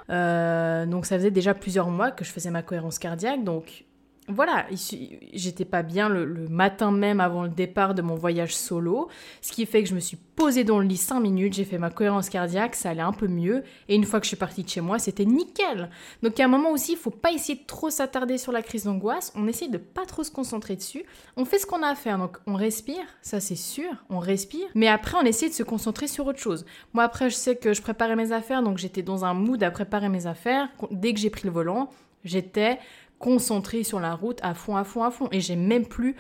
donc 0.86 1.04
ça 1.04 1.16
faisait 1.16 1.30
déjà 1.30 1.52
plusieurs 1.52 1.90
mois 1.90 2.10
que 2.12 2.24
je 2.24 2.30
faisais 2.30 2.50
ma 2.50 2.62
cohérence 2.62 2.98
cardiaque. 2.98 3.44
Donc 3.44 3.84
voilà, 4.28 4.66
j'étais 5.32 5.64
pas 5.64 5.82
bien 5.82 6.08
le, 6.08 6.48
matin 6.48 6.90
même 6.90 7.20
avant 7.20 7.44
le 7.44 7.48
départ 7.48 7.94
de 7.94 8.02
mon 8.02 8.14
voyage 8.14 8.54
solo, 8.56 9.08
ce 9.40 9.52
qui 9.52 9.66
fait 9.66 9.82
que 9.82 9.88
je 9.88 9.94
me 9.94 10.00
suis 10.00 10.16
posée 10.16 10.64
dans 10.64 10.78
le 10.78 10.86
lit 10.86 10.96
5 10.96 11.20
minutes, 11.20 11.54
j'ai 11.54 11.64
fait 11.64 11.78
ma 11.78 11.90
cohérence 11.90 12.28
cardiaque, 12.28 12.74
ça 12.74 12.90
allait 12.90 13.00
un 13.00 13.12
peu 13.12 13.28
mieux, 13.28 13.62
et 13.88 13.94
une 13.94 14.04
fois 14.04 14.20
que 14.20 14.24
je 14.24 14.28
suis 14.28 14.36
partie 14.36 14.64
de 14.64 14.68
chez 14.68 14.80
moi, 14.80 14.98
c'était 14.98 15.24
nickel. 15.24 15.90
Donc 16.22 16.38
à 16.40 16.44
un 16.44 16.48
moment 16.48 16.70
aussi, 16.70 16.92
il 16.92 16.98
faut 16.98 17.10
pas 17.10 17.32
essayer 17.32 17.58
de 17.58 17.66
trop 17.66 17.90
s'attarder 17.90 18.36
sur 18.36 18.52
la 18.52 18.62
crise 18.62 18.84
d'angoisse, 18.84 19.32
on 19.36 19.46
essaye 19.46 19.68
de 19.68 19.78
pas 19.78 20.04
trop 20.04 20.24
se 20.24 20.30
concentrer 20.30 20.76
dessus, 20.76 21.04
on 21.36 21.44
fait 21.44 21.58
ce 21.58 21.66
qu'on 21.66 21.82
a 21.82 21.88
à 21.88 21.94
faire, 21.94 22.18
donc 22.18 22.38
on 22.46 22.54
respire, 22.54 23.04
ça 23.22 23.40
c'est 23.40 23.56
sûr, 23.56 23.90
on 24.10 24.18
respire, 24.18 24.66
mais 24.74 24.88
après 24.88 25.16
on 25.20 25.24
essaie 25.24 25.48
de 25.48 25.54
se 25.54 25.62
concentrer 25.62 26.08
sur 26.08 26.26
autre 26.26 26.40
chose. 26.40 26.66
Moi 26.92 27.04
après, 27.04 27.30
je 27.30 27.36
sais 27.36 27.56
que 27.56 27.72
je 27.72 27.82
préparais 27.82 28.16
mes 28.16 28.32
affaires, 28.32 28.62
donc 28.62 28.78
j'étais 28.78 29.02
dans 29.02 29.24
un 29.24 29.34
mood 29.34 29.62
à 29.62 29.70
préparer 29.70 30.08
mes 30.08 30.26
affaires, 30.26 30.68
dès 30.90 31.14
que 31.14 31.20
j'ai 31.20 31.30
pris 31.30 31.46
le 31.46 31.52
volant, 31.52 31.90
j'étais 32.24 32.78
concentrée 33.18 33.84
sur 33.84 34.00
la 34.00 34.14
route 34.14 34.38
à 34.42 34.54
fond, 34.54 34.76
à 34.76 34.84
fond, 34.84 35.02
à 35.02 35.10
fond. 35.10 35.28
Et 35.32 35.40
j'ai 35.40 35.56
même 35.56 35.86
plus 35.86 36.16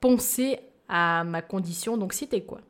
pensé 0.00 0.58
à 0.88 1.24
ma 1.24 1.42
condition 1.42 1.96
d'anxiété, 1.96 2.42
quoi. 2.42 2.60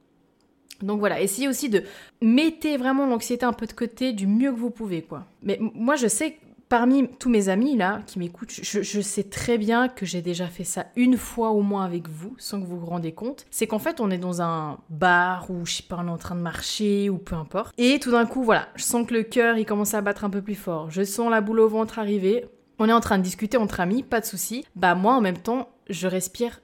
Donc 0.82 0.98
voilà, 0.98 1.20
essayez 1.20 1.48
aussi 1.48 1.68
de 1.68 1.84
mettez 2.22 2.76
vraiment 2.76 3.06
l'anxiété 3.06 3.44
un 3.44 3.52
peu 3.52 3.66
de 3.66 3.72
côté 3.72 4.12
du 4.12 4.26
mieux 4.26 4.50
que 4.50 4.58
vous 4.58 4.70
pouvez, 4.70 5.02
quoi. 5.02 5.26
Mais 5.42 5.58
moi, 5.60 5.96
je 5.96 6.06
sais 6.06 6.38
parmi 6.70 7.08
tous 7.18 7.28
mes 7.28 7.48
amis 7.48 7.76
là 7.76 8.00
qui 8.06 8.20
m'écoutent, 8.20 8.52
je, 8.52 9.00
sais 9.00 9.24
très 9.24 9.58
bien 9.58 9.88
que 9.88 10.06
j'ai 10.06 10.22
déjà 10.22 10.46
fait 10.46 10.62
ça 10.62 10.86
une 10.94 11.16
fois 11.16 11.50
au 11.50 11.62
moins 11.62 11.84
avec 11.84 12.08
vous, 12.08 12.34
sans 12.38 12.60
que 12.60 12.66
vous 12.66 12.78
vous 12.78 12.86
rendez 12.86 13.12
compte. 13.12 13.44
C'est 13.50 13.66
qu'en 13.66 13.80
fait, 13.80 14.00
on 14.00 14.08
est 14.10 14.18
dans 14.18 14.40
un 14.40 14.78
bar 14.88 15.50
ou 15.50 15.66
je 15.66 15.74
sais 15.74 15.82
pas, 15.82 15.98
on 16.00 16.06
est 16.06 16.10
en 16.10 16.16
train 16.16 16.36
de 16.36 16.40
marcher 16.40 17.10
ou 17.10 17.18
peu 17.18 17.34
importe. 17.34 17.74
Et 17.76 17.98
tout 17.98 18.12
d'un 18.12 18.24
coup, 18.24 18.44
voilà, 18.44 18.68
je 18.76 18.84
sens 18.84 19.04
que 19.06 19.12
le 19.12 19.24
cœur 19.24 19.58
il 19.58 19.66
commence 19.66 19.94
à 19.94 20.00
battre 20.00 20.24
un 20.24 20.30
peu 20.30 20.40
plus 20.40 20.54
fort. 20.54 20.90
Je 20.90 21.02
sens 21.02 21.28
la 21.28 21.40
boule 21.40 21.60
au 21.60 21.68
ventre 21.68 21.98
arriver 21.98 22.46
on 22.80 22.88
est 22.88 22.92
en 22.92 23.00
train 23.00 23.18
de 23.18 23.22
discuter 23.22 23.58
entre 23.58 23.80
amis, 23.80 24.02
pas 24.02 24.20
de 24.20 24.24
souci. 24.24 24.64
Bah 24.74 24.94
moi 24.94 25.12
en 25.14 25.20
même 25.20 25.38
temps, 25.38 25.68
je 25.88 26.08
respire 26.08 26.60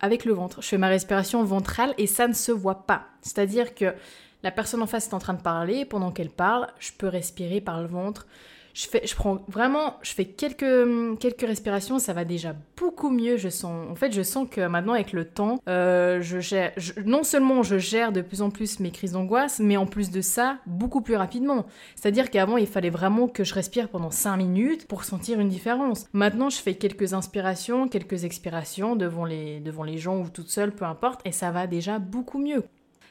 avec 0.00 0.24
le 0.24 0.34
ventre. 0.34 0.60
Je 0.60 0.68
fais 0.68 0.78
ma 0.78 0.88
respiration 0.88 1.42
ventrale 1.44 1.94
et 1.96 2.08
ça 2.08 2.26
ne 2.26 2.34
se 2.34 2.50
voit 2.50 2.86
pas. 2.86 3.06
C'est-à-dire 3.22 3.74
que 3.74 3.94
la 4.42 4.50
personne 4.50 4.82
en 4.82 4.86
face 4.86 5.06
est 5.06 5.14
en 5.14 5.20
train 5.20 5.32
de 5.32 5.40
parler, 5.40 5.84
pendant 5.84 6.10
qu'elle 6.10 6.30
parle, 6.30 6.66
je 6.80 6.90
peux 6.92 7.06
respirer 7.06 7.60
par 7.60 7.80
le 7.80 7.86
ventre 7.86 8.26
je 8.74 8.88
fais, 8.88 9.06
je 9.06 9.14
prends 9.14 9.44
vraiment, 9.46 9.94
je 10.02 10.12
fais 10.12 10.24
quelques, 10.24 11.18
quelques 11.20 11.46
respirations, 11.46 12.00
ça 12.00 12.12
va 12.12 12.24
déjà 12.24 12.56
beaucoup 12.76 13.08
mieux. 13.08 13.36
Je 13.36 13.48
sens, 13.48 13.88
en 13.88 13.94
fait, 13.94 14.12
je 14.12 14.22
sens 14.22 14.48
que 14.50 14.66
maintenant 14.66 14.94
avec 14.94 15.12
le 15.12 15.24
temps, 15.24 15.60
euh, 15.68 16.20
je 16.20 16.40
gère, 16.40 16.72
non 17.04 17.22
seulement 17.22 17.62
je 17.62 17.78
gère 17.78 18.10
de 18.10 18.20
plus 18.20 18.42
en 18.42 18.50
plus 18.50 18.80
mes 18.80 18.90
crises 18.90 19.12
d'angoisse, 19.12 19.60
mais 19.60 19.76
en 19.76 19.86
plus 19.86 20.10
de 20.10 20.20
ça, 20.20 20.58
beaucoup 20.66 21.02
plus 21.02 21.14
rapidement. 21.14 21.66
C'est-à-dire 21.94 22.30
qu'avant, 22.30 22.56
il 22.56 22.66
fallait 22.66 22.90
vraiment 22.90 23.28
que 23.28 23.44
je 23.44 23.54
respire 23.54 23.88
pendant 23.88 24.10
5 24.10 24.36
minutes 24.36 24.88
pour 24.88 25.04
sentir 25.04 25.38
une 25.38 25.48
différence. 25.48 26.06
Maintenant, 26.12 26.50
je 26.50 26.58
fais 26.58 26.74
quelques 26.74 27.14
inspirations, 27.14 27.86
quelques 27.86 28.24
expirations 28.24 28.96
devant 28.96 29.24
les, 29.24 29.60
devant 29.60 29.84
les 29.84 29.98
gens 29.98 30.18
ou 30.18 30.28
toute 30.28 30.48
seule, 30.48 30.72
peu 30.72 30.84
importe, 30.84 31.20
et 31.24 31.32
ça 31.32 31.52
va 31.52 31.68
déjà 31.68 32.00
beaucoup 32.00 32.40
mieux. 32.40 32.64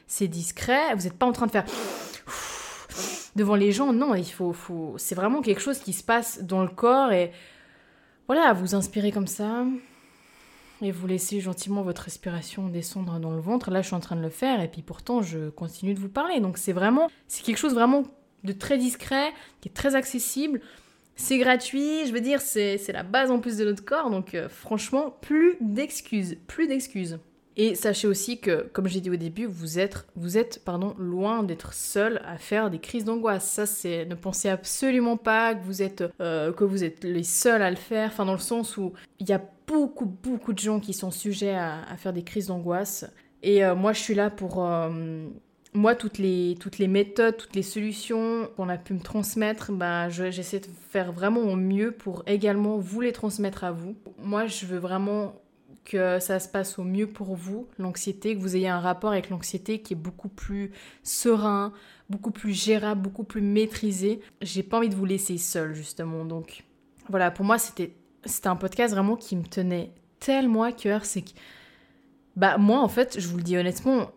C'est 0.06 0.28
discret, 0.28 0.94
vous 0.94 1.04
n'êtes 1.04 1.14
pas 1.14 1.24
en 1.24 1.32
train 1.32 1.46
de 1.46 1.52
faire 1.52 1.64
devant 3.36 3.54
les 3.54 3.72
gens, 3.72 3.92
non, 3.92 4.14
il 4.14 4.24
faut, 4.24 4.54
c'est 4.96 5.14
vraiment 5.14 5.42
quelque 5.42 5.60
chose 5.60 5.78
qui 5.78 5.92
se 5.92 6.02
passe 6.02 6.42
dans 6.42 6.62
le 6.62 6.68
corps 6.68 7.12
et 7.12 7.32
voilà, 8.26 8.52
vous 8.52 8.74
inspirez 8.74 9.12
comme 9.12 9.26
ça 9.26 9.64
et 10.82 10.90
vous 10.90 11.06
laissez 11.06 11.40
gentiment 11.40 11.82
votre 11.82 12.02
respiration 12.02 12.68
descendre 12.68 13.18
dans 13.18 13.32
le 13.32 13.40
ventre. 13.40 13.70
Là, 13.70 13.82
je 13.82 13.86
suis 13.86 13.96
en 13.96 14.00
train 14.00 14.16
de 14.16 14.22
le 14.22 14.30
faire 14.30 14.60
et 14.60 14.68
puis 14.68 14.82
pourtant, 14.82 15.22
je 15.22 15.50
continue 15.50 15.94
de 15.94 16.00
vous 16.00 16.08
parler. 16.08 16.40
Donc 16.40 16.58
c'est 16.58 16.72
vraiment, 16.72 17.10
c'est 17.28 17.42
quelque 17.42 17.58
chose 17.58 17.74
vraiment 17.74 18.04
de 18.44 18.52
très 18.52 18.78
discret, 18.78 19.32
qui 19.60 19.68
est 19.68 19.72
très 19.72 19.94
accessible. 19.94 20.60
C'est 21.16 21.38
gratuit, 21.38 22.06
je 22.06 22.12
veux 22.12 22.20
dire, 22.20 22.40
c'est 22.40 22.92
la 22.92 23.02
base 23.02 23.30
en 23.30 23.38
plus 23.38 23.56
de 23.56 23.64
notre 23.64 23.84
corps, 23.84 24.10
donc 24.10 24.34
euh, 24.34 24.48
franchement, 24.48 25.16
plus 25.20 25.56
d'excuses, 25.60 26.36
plus 26.48 26.66
d'excuses. 26.66 27.18
Et 27.56 27.74
sachez 27.74 28.08
aussi 28.08 28.40
que, 28.40 28.68
comme 28.72 28.88
j'ai 28.88 29.00
dit 29.00 29.10
au 29.10 29.16
début, 29.16 29.46
vous 29.46 29.78
êtes, 29.78 30.06
vous 30.16 30.36
êtes 30.36 30.64
pardon, 30.64 30.94
loin 30.98 31.44
d'être 31.44 31.72
seul 31.72 32.20
à 32.26 32.36
faire 32.36 32.68
des 32.70 32.80
crises 32.80 33.04
d'angoisse. 33.04 33.48
Ça, 33.48 33.64
c'est 33.66 34.06
ne 34.06 34.14
pensez 34.14 34.48
absolument 34.48 35.16
pas 35.16 35.54
que 35.54 35.64
vous 35.64 35.82
êtes, 35.82 36.04
euh, 36.20 36.52
que 36.52 36.64
vous 36.64 36.82
êtes 36.82 37.04
les 37.04 37.22
seuls 37.22 37.62
à 37.62 37.70
le 37.70 37.76
faire. 37.76 38.08
Enfin, 38.08 38.24
dans 38.24 38.32
le 38.32 38.38
sens 38.38 38.76
où 38.76 38.92
il 39.20 39.28
y 39.28 39.32
a 39.32 39.40
beaucoup, 39.66 40.06
beaucoup 40.06 40.52
de 40.52 40.58
gens 40.58 40.80
qui 40.80 40.92
sont 40.92 41.12
sujets 41.12 41.54
à, 41.54 41.96
faire 41.96 42.12
des 42.12 42.24
crises 42.24 42.48
d'angoisse. 42.48 43.06
Et 43.42 43.64
euh, 43.64 43.76
moi, 43.76 43.92
je 43.92 44.00
suis 44.00 44.14
là 44.14 44.30
pour 44.30 44.64
euh, 44.64 45.28
moi, 45.74 45.94
toutes 45.94 46.18
les, 46.18 46.56
toutes 46.58 46.78
les 46.78 46.88
méthodes, 46.88 47.36
toutes 47.36 47.54
les 47.54 47.62
solutions 47.62 48.48
qu'on 48.56 48.68
a 48.68 48.78
pu 48.78 48.94
me 48.94 49.00
transmettre, 49.00 49.72
bah, 49.72 50.08
j'essaie 50.08 50.60
de 50.60 50.66
faire 50.90 51.12
vraiment 51.12 51.40
au 51.40 51.56
mieux 51.56 51.92
pour 51.92 52.24
également 52.26 52.78
vous 52.78 53.00
les 53.00 53.12
transmettre 53.12 53.64
à 53.64 53.72
vous. 53.72 53.96
Moi, 54.22 54.46
je 54.46 54.66
veux 54.66 54.78
vraiment 54.78 55.34
que 55.84 56.18
ça 56.18 56.40
se 56.40 56.48
passe 56.48 56.78
au 56.78 56.84
mieux 56.84 57.06
pour 57.06 57.34
vous, 57.34 57.68
l'anxiété, 57.78 58.34
que 58.34 58.40
vous 58.40 58.56
ayez 58.56 58.68
un 58.68 58.80
rapport 58.80 59.10
avec 59.10 59.30
l'anxiété 59.30 59.82
qui 59.82 59.92
est 59.92 59.96
beaucoup 59.96 60.28
plus 60.28 60.72
serein, 61.02 61.72
beaucoup 62.08 62.30
plus 62.30 62.52
gérable, 62.52 63.02
beaucoup 63.02 63.24
plus 63.24 63.42
maîtrisé. 63.42 64.20
J'ai 64.40 64.62
pas 64.62 64.78
envie 64.78 64.88
de 64.88 64.94
vous 64.94 65.04
laisser 65.04 65.38
seul, 65.38 65.74
justement. 65.74 66.24
Donc, 66.24 66.64
voilà, 67.08 67.30
pour 67.30 67.44
moi, 67.44 67.58
c'était, 67.58 67.94
un 68.44 68.56
podcast 68.56 68.94
vraiment 68.94 69.16
qui 69.16 69.36
me 69.36 69.44
tenait 69.44 69.92
tellement 70.20 70.62
à 70.62 70.72
cœur. 70.72 71.04
C'est 71.04 71.22
que, 71.22 71.30
bah, 72.36 72.56
moi, 72.56 72.80
en 72.80 72.88
fait, 72.88 73.20
je 73.20 73.28
vous 73.28 73.36
le 73.36 73.42
dis 73.42 73.56
honnêtement, 73.56 74.10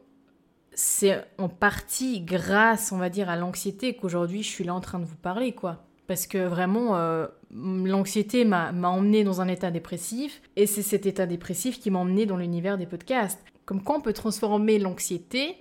c'est 0.73 1.25
en 1.37 1.49
partie 1.49 2.21
grâce, 2.21 2.91
on 2.91 2.97
va 2.97 3.09
dire, 3.09 3.29
à 3.29 3.35
l'anxiété 3.35 3.95
qu'aujourd'hui 3.95 4.43
je 4.43 4.49
suis 4.49 4.63
là 4.63 4.75
en 4.75 4.79
train 4.79 4.99
de 4.99 5.05
vous 5.05 5.15
parler, 5.15 5.51
quoi. 5.53 5.83
Parce 6.05 6.27
que 6.27 6.37
vraiment, 6.37 6.95
euh, 6.95 7.27
l'anxiété 7.51 8.45
m'a 8.45 8.71
emmené 8.71 9.23
dans 9.23 9.41
un 9.41 9.47
état 9.47 9.71
dépressif, 9.71 10.41
et 10.55 10.65
c'est 10.65 10.81
cet 10.81 11.05
état 11.05 11.25
dépressif 11.25 11.79
qui 11.79 11.91
m'a 11.91 11.99
emmené 11.99 12.25
dans 12.25 12.37
l'univers 12.37 12.77
des 12.77 12.85
podcasts. 12.85 13.43
Comme 13.65 13.83
quoi 13.83 13.97
on 13.97 14.01
peut 14.01 14.13
transformer 14.13 14.79
l'anxiété 14.79 15.57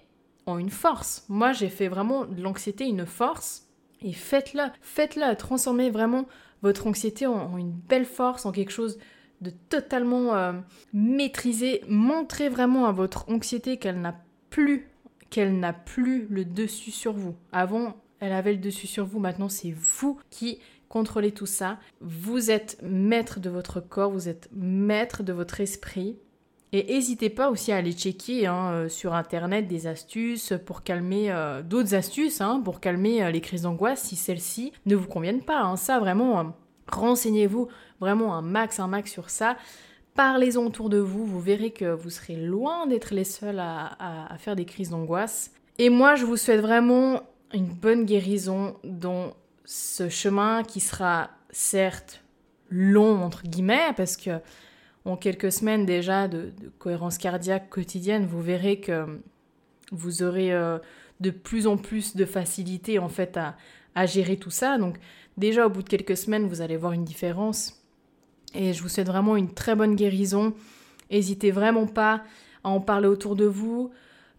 en 0.46 0.58
une 0.58 0.70
force. 0.70 1.24
Moi, 1.28 1.52
j'ai 1.52 1.68
fait 1.68 1.88
vraiment 1.88 2.24
de 2.24 2.40
l'anxiété 2.40 2.86
une 2.86 3.06
force, 3.06 3.68
et 4.02 4.12
faites-la, 4.12 4.72
faites-la, 4.80 5.34
transformez 5.36 5.90
vraiment 5.90 6.26
votre 6.62 6.86
anxiété 6.86 7.26
en, 7.26 7.56
une 7.56 7.72
belle 7.72 8.04
force, 8.04 8.46
en 8.46 8.52
quelque 8.52 8.72
chose 8.72 8.98
de 9.40 9.50
totalement 9.68 10.34
euh, 10.34 10.52
maîtrisé. 10.92 11.82
Montrez 11.88 12.48
vraiment 12.48 12.86
à 12.86 12.92
votre 12.92 13.28
anxiété 13.28 13.76
qu'elle 13.76 14.00
n'a 14.00 14.18
plus, 14.50 14.88
qu'elle 15.30 15.58
n'a 15.58 15.72
plus 15.72 16.26
le 16.30 16.44
dessus 16.44 16.90
sur 16.90 17.12
vous. 17.12 17.34
Avant, 17.52 17.96
elle 18.20 18.32
avait 18.32 18.52
le 18.52 18.58
dessus 18.58 18.86
sur 18.86 19.04
vous, 19.04 19.18
maintenant 19.18 19.48
c'est 19.48 19.72
vous 19.72 20.18
qui 20.30 20.58
contrôlez 20.88 21.32
tout 21.32 21.46
ça. 21.46 21.78
Vous 22.00 22.50
êtes 22.50 22.78
maître 22.82 23.40
de 23.40 23.50
votre 23.50 23.80
corps, 23.80 24.10
vous 24.10 24.28
êtes 24.28 24.48
maître 24.52 25.22
de 25.22 25.32
votre 25.32 25.60
esprit. 25.60 26.18
Et 26.72 26.84
n'hésitez 26.84 27.30
pas 27.30 27.50
aussi 27.50 27.72
à 27.72 27.76
aller 27.76 27.92
checker 27.92 28.46
hein, 28.46 28.70
euh, 28.72 28.88
sur 28.88 29.14
internet 29.14 29.68
des 29.68 29.86
astuces 29.86 30.52
pour 30.66 30.82
calmer, 30.82 31.30
euh, 31.30 31.62
d'autres 31.62 31.94
astuces 31.94 32.40
hein, 32.40 32.60
pour 32.64 32.80
calmer 32.80 33.22
euh, 33.22 33.30
les 33.30 33.40
crises 33.40 33.62
d'angoisse 33.62 34.02
si 34.02 34.16
celles-ci 34.16 34.72
ne 34.84 34.96
vous 34.96 35.06
conviennent 35.06 35.44
pas. 35.44 35.60
Hein. 35.60 35.76
Ça 35.76 36.00
vraiment, 36.00 36.54
renseignez-vous 36.88 37.68
vraiment 38.00 38.34
un 38.34 38.42
max, 38.42 38.80
un 38.80 38.88
max 38.88 39.12
sur 39.12 39.30
ça. 39.30 39.56
Parlez-en 40.14 40.64
autour 40.64 40.90
de 40.90 40.98
vous, 40.98 41.24
vous 41.24 41.40
verrez 41.40 41.70
que 41.70 41.92
vous 41.92 42.10
serez 42.10 42.36
loin 42.36 42.86
d'être 42.86 43.14
les 43.14 43.24
seuls 43.24 43.60
à 43.60 44.36
faire 44.38 44.56
des 44.56 44.64
crises 44.64 44.90
d'angoisse. 44.90 45.52
Et 45.78 45.90
moi, 45.90 46.14
je 46.14 46.24
vous 46.24 46.38
souhaite 46.38 46.62
vraiment 46.62 47.20
une 47.52 47.66
bonne 47.66 48.06
guérison 48.06 48.76
dans 48.82 49.34
ce 49.66 50.08
chemin 50.08 50.62
qui 50.62 50.80
sera 50.80 51.30
certes 51.50 52.22
long 52.70 53.22
entre 53.22 53.42
guillemets 53.42 53.92
parce 53.96 54.16
que 54.16 54.40
en 55.04 55.16
quelques 55.16 55.52
semaines 55.52 55.84
déjà 55.84 56.26
de, 56.28 56.52
cohérence 56.78 57.18
cardiaque 57.18 57.68
quotidienne, 57.68 58.26
vous 58.26 58.40
verrez 58.40 58.80
que 58.80 59.20
vous 59.92 60.22
aurez 60.22 60.52
euh, 60.52 60.78
de 61.20 61.30
plus 61.30 61.66
en 61.66 61.76
plus 61.76 62.16
de 62.16 62.24
facilité 62.24 62.98
en 62.98 63.08
fait 63.08 63.36
à, 63.36 63.56
à 63.94 64.06
gérer 64.06 64.36
tout 64.36 64.50
ça. 64.50 64.78
Donc 64.78 64.96
déjà 65.36 65.66
au 65.66 65.70
bout 65.70 65.82
de 65.82 65.88
quelques 65.88 66.16
semaines, 66.16 66.46
vous 66.46 66.60
allez 66.60 66.76
voir 66.76 66.92
une 66.92 67.04
différence. 67.04 67.82
Et 68.54 68.72
je 68.72 68.82
vous 68.82 68.88
souhaite 68.88 69.06
vraiment 69.06 69.36
une 69.36 69.52
très 69.52 69.76
bonne 69.76 69.94
guérison. 69.94 70.54
N'hésitez 71.10 71.50
vraiment 71.50 71.86
pas 71.86 72.24
à 72.64 72.70
en 72.70 72.80
parler 72.80 73.06
autour 73.06 73.36
de 73.36 73.44
vous 73.44 73.92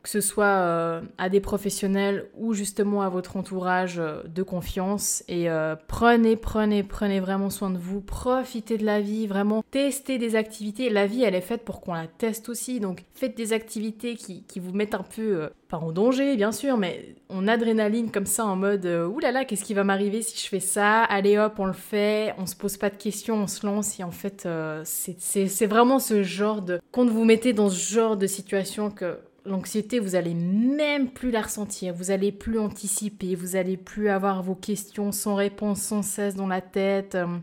que 0.08 0.12
ce 0.12 0.22
soit 0.22 0.45
euh, 0.45 1.01
à 1.18 1.28
des 1.28 1.41
professionnels 1.41 2.30
ou 2.38 2.53
justement 2.53 3.01
à 3.01 3.10
votre 3.10 3.36
entourage 3.36 3.99
euh, 3.99 4.24
de 4.24 4.41
confiance. 4.41 5.22
Et 5.28 5.49
euh, 5.49 5.76
prenez, 5.89 6.38
prenez, 6.38 6.82
prenez 6.82 7.20
vraiment 7.20 7.49
soin 7.49 7.70
de 7.70 7.78
vous, 7.78 7.99
profitez 7.99 8.78
de 8.78 8.86
la 8.86 9.01
vie, 9.01 9.28
vraiment 9.28 9.66
testez 9.70 10.18
des 10.18 10.38
activités. 10.38 10.89
La 10.89 11.08
vie, 11.08 11.24
elle 11.24 11.36
est 11.36 11.41
faite 11.41 11.66
pour 11.66 11.82
qu'on 11.82 11.93
la 11.93 12.08
teste 12.08 12.47
aussi, 12.47 12.80
donc 12.80 13.03
faites 13.16 13.36
des 13.36 13.51
activités 13.51 14.16
qui, 14.16 14.43
qui 14.43 14.62
vous 14.62 14.72
mettent 14.72 14.95
un 14.95 15.03
peu, 15.03 15.49
pas 15.68 15.76
en 15.76 15.91
danger 15.91 16.38
bien 16.38 16.53
sûr, 16.53 16.78
mais 16.78 17.14
en 17.28 17.45
adrénaline 17.45 18.10
comme 18.10 18.28
ça, 18.28 18.45
en 18.45 18.55
mode 18.55 18.86
oulala, 18.86 19.43
qu'est-ce 19.43 19.66
qui 19.66 19.74
va 19.74 19.84
m'arriver 19.84 20.22
si 20.22 20.41
je 20.41 20.47
fais 20.47 20.62
ça? 20.62 21.03
Allez 21.03 21.38
hop, 21.38 21.55
on 21.58 21.66
le 21.66 21.74
fait, 21.74 22.34
on 22.38 22.45
se 22.45 22.55
pose 22.55 22.78
pas 22.78 22.89
de 22.89 22.95
questions, 22.95 23.36
on 23.36 23.47
se 23.47 23.66
lance. 23.66 23.99
Et 23.99 24.05
en 24.05 24.12
fait, 24.12 24.47
c'est 24.86 25.66
vraiment 25.66 25.99
ce 25.99 26.24
genre 26.24 26.62
de... 26.62 26.80
Quand 26.93 27.05
vous 27.05 27.26
mettez 27.26 27.51
dans 27.51 27.68
ce 27.68 27.93
genre 27.93 28.16
de 28.16 28.28
situation 28.28 28.89
que 28.89 29.18
L'anxiété, 29.47 29.99
vous 29.99 30.15
allez 30.15 30.33
même 30.33 31.09
plus 31.09 31.31
la 31.31 31.41
ressentir, 31.41 31.93
vous 31.93 32.11
allez 32.11 32.33
plus 32.33 32.59
anticiper, 32.59 33.33
vous 33.33 33.55
allez 33.55 33.77
plus 33.77 34.09
avoir 34.09 34.43
vos 34.43 34.55
questions 34.55 35.13
sans 35.13 35.35
réponse 35.35 35.81
sans 35.81 36.01
cesse 36.01 36.35
dans 36.35 36.47
la 36.47 36.59
tête, 36.59 37.15
euh, 37.15 37.37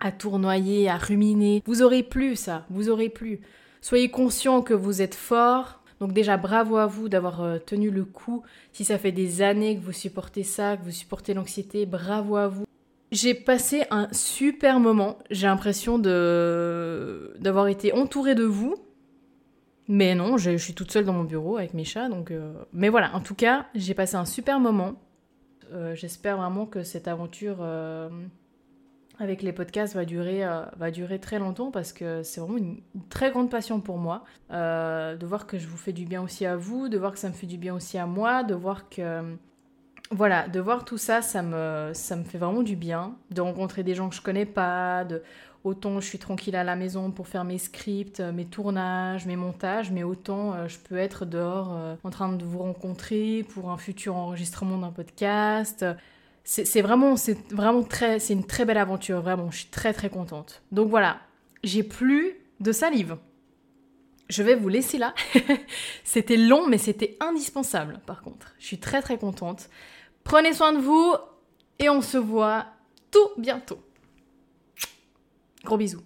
à 0.00 0.10
tournoyer, 0.10 0.88
à 0.88 0.96
ruminer. 0.96 1.62
Vous 1.64 1.82
aurez 1.82 2.02
plus 2.02 2.34
ça, 2.34 2.66
vous 2.68 2.90
aurez 2.90 3.08
plus. 3.08 3.40
Soyez 3.80 4.10
conscient 4.10 4.60
que 4.60 4.74
vous 4.74 5.02
êtes 5.02 5.14
fort. 5.14 5.82
Donc 6.00 6.12
déjà 6.12 6.36
bravo 6.36 6.78
à 6.78 6.86
vous 6.86 7.08
d'avoir 7.08 7.42
euh, 7.42 7.58
tenu 7.58 7.90
le 7.90 8.04
coup. 8.04 8.42
Si 8.72 8.84
ça 8.84 8.98
fait 8.98 9.12
des 9.12 9.40
années 9.40 9.76
que 9.76 9.84
vous 9.84 9.92
supportez 9.92 10.42
ça, 10.42 10.76
que 10.76 10.84
vous 10.84 10.90
supportez 10.90 11.32
l'anxiété, 11.32 11.86
bravo 11.86 12.36
à 12.36 12.48
vous. 12.48 12.64
J'ai 13.12 13.34
passé 13.34 13.84
un 13.92 14.08
super 14.10 14.80
moment. 14.80 15.16
J'ai 15.30 15.46
l'impression 15.46 16.00
de 16.00 17.34
d'avoir 17.38 17.68
été 17.68 17.92
entourée 17.92 18.34
de 18.34 18.42
vous 18.42 18.74
mais 19.88 20.14
non, 20.14 20.36
je, 20.36 20.56
suis 20.56 20.74
toute 20.74 20.90
seule 20.90 21.04
dans 21.04 21.12
mon 21.12 21.24
bureau 21.24 21.56
avec 21.58 21.74
mes 21.74 21.84
chats, 21.84 22.08
donc... 22.08 22.30
Euh, 22.30 22.52
mais 22.72 22.88
voilà, 22.88 23.14
en 23.14 23.20
tout 23.20 23.34
cas, 23.34 23.66
j'ai 23.74 23.94
passé 23.94 24.16
un 24.16 24.24
super 24.24 24.58
moment. 24.58 24.94
Euh, 25.72 25.94
j'espère 25.94 26.36
vraiment 26.36 26.66
que 26.66 26.82
cette 26.82 27.06
aventure 27.06 27.58
euh, 27.60 28.08
avec 29.18 29.42
les 29.42 29.52
podcasts 29.52 29.94
va 29.94 30.04
durer, 30.04 30.42
va 30.76 30.90
durer 30.90 31.20
très 31.20 31.38
longtemps 31.38 31.70
parce 31.70 31.92
que 31.92 32.22
c'est 32.22 32.40
vraiment 32.40 32.58
une, 32.58 32.80
très 33.10 33.30
grande 33.30 33.50
passion 33.50 33.80
pour 33.80 33.98
moi. 33.98 34.24
de 34.50 35.26
voir 35.26 35.46
que 35.46 35.56
je 35.56 35.68
vous 35.68 35.76
fais 35.76 35.92
du 35.92 36.04
bien 36.04 36.22
aussi 36.22 36.46
à 36.46 36.56
vous, 36.56 36.88
de 36.88 36.98
voir 36.98 37.12
que 37.12 37.18
ça 37.18 37.28
me 37.28 37.34
fait 37.34 37.46
du 37.46 37.58
bien 37.58 37.74
aussi 37.74 37.96
à 37.96 38.06
moi, 38.06 38.42
de 38.42 38.54
voir 38.54 38.88
que... 38.88 39.36
Voilà, 40.12 40.46
de 40.46 40.60
voir 40.60 40.84
tout 40.84 40.98
ça, 40.98 41.20
ça 41.20 41.42
me, 41.42 41.90
ça 41.92 42.14
me 42.14 42.22
fait 42.22 42.38
vraiment 42.38 42.62
du 42.62 42.76
bien. 42.76 43.16
De 43.30 43.40
rencontrer 43.40 43.82
des 43.82 43.96
gens 43.96 44.08
que 44.08 44.14
je 44.14 44.22
connais 44.22 44.46
pas, 44.46 45.04
de 45.04 45.20
Autant 45.66 46.00
je 46.00 46.06
suis 46.06 46.20
tranquille 46.20 46.54
à 46.54 46.62
la 46.62 46.76
maison 46.76 47.10
pour 47.10 47.26
faire 47.26 47.42
mes 47.42 47.58
scripts, 47.58 48.20
mes 48.20 48.44
tournages, 48.44 49.26
mes 49.26 49.34
montages, 49.34 49.90
mais 49.90 50.04
autant 50.04 50.54
euh, 50.54 50.68
je 50.68 50.78
peux 50.78 50.96
être 50.96 51.24
dehors 51.24 51.72
euh, 51.72 51.96
en 52.04 52.10
train 52.10 52.32
de 52.32 52.44
vous 52.44 52.60
rencontrer 52.60 53.44
pour 53.52 53.72
un 53.72 53.76
futur 53.76 54.14
enregistrement 54.14 54.78
d'un 54.78 54.92
podcast. 54.92 55.84
C'est 56.44 56.82
vraiment, 56.82 57.16
c'est 57.16 57.52
vraiment 57.52 57.82
très, 57.82 58.20
c'est 58.20 58.34
une 58.34 58.46
très 58.46 58.64
belle 58.64 58.78
aventure, 58.78 59.20
vraiment. 59.20 59.50
Je 59.50 59.56
suis 59.56 59.68
très 59.68 59.92
très 59.92 60.08
contente. 60.08 60.62
Donc 60.70 60.88
voilà, 60.88 61.18
j'ai 61.64 61.82
plus 61.82 62.36
de 62.60 62.70
salive. 62.70 63.16
Je 64.28 64.44
vais 64.44 64.54
vous 64.54 64.68
laisser 64.68 64.98
là. 64.98 65.14
c'était 66.04 66.36
long, 66.36 66.68
mais 66.68 66.78
c'était 66.78 67.16
indispensable 67.18 67.98
par 68.06 68.22
contre. 68.22 68.54
Je 68.60 68.66
suis 68.66 68.78
très 68.78 69.02
très 69.02 69.18
contente. 69.18 69.68
Prenez 70.22 70.52
soin 70.52 70.72
de 70.72 70.78
vous 70.78 71.16
et 71.80 71.90
on 71.90 72.02
se 72.02 72.18
voit 72.18 72.66
tout 73.10 73.30
bientôt. 73.36 73.80
Gros 75.66 75.78
bisous. 75.78 76.05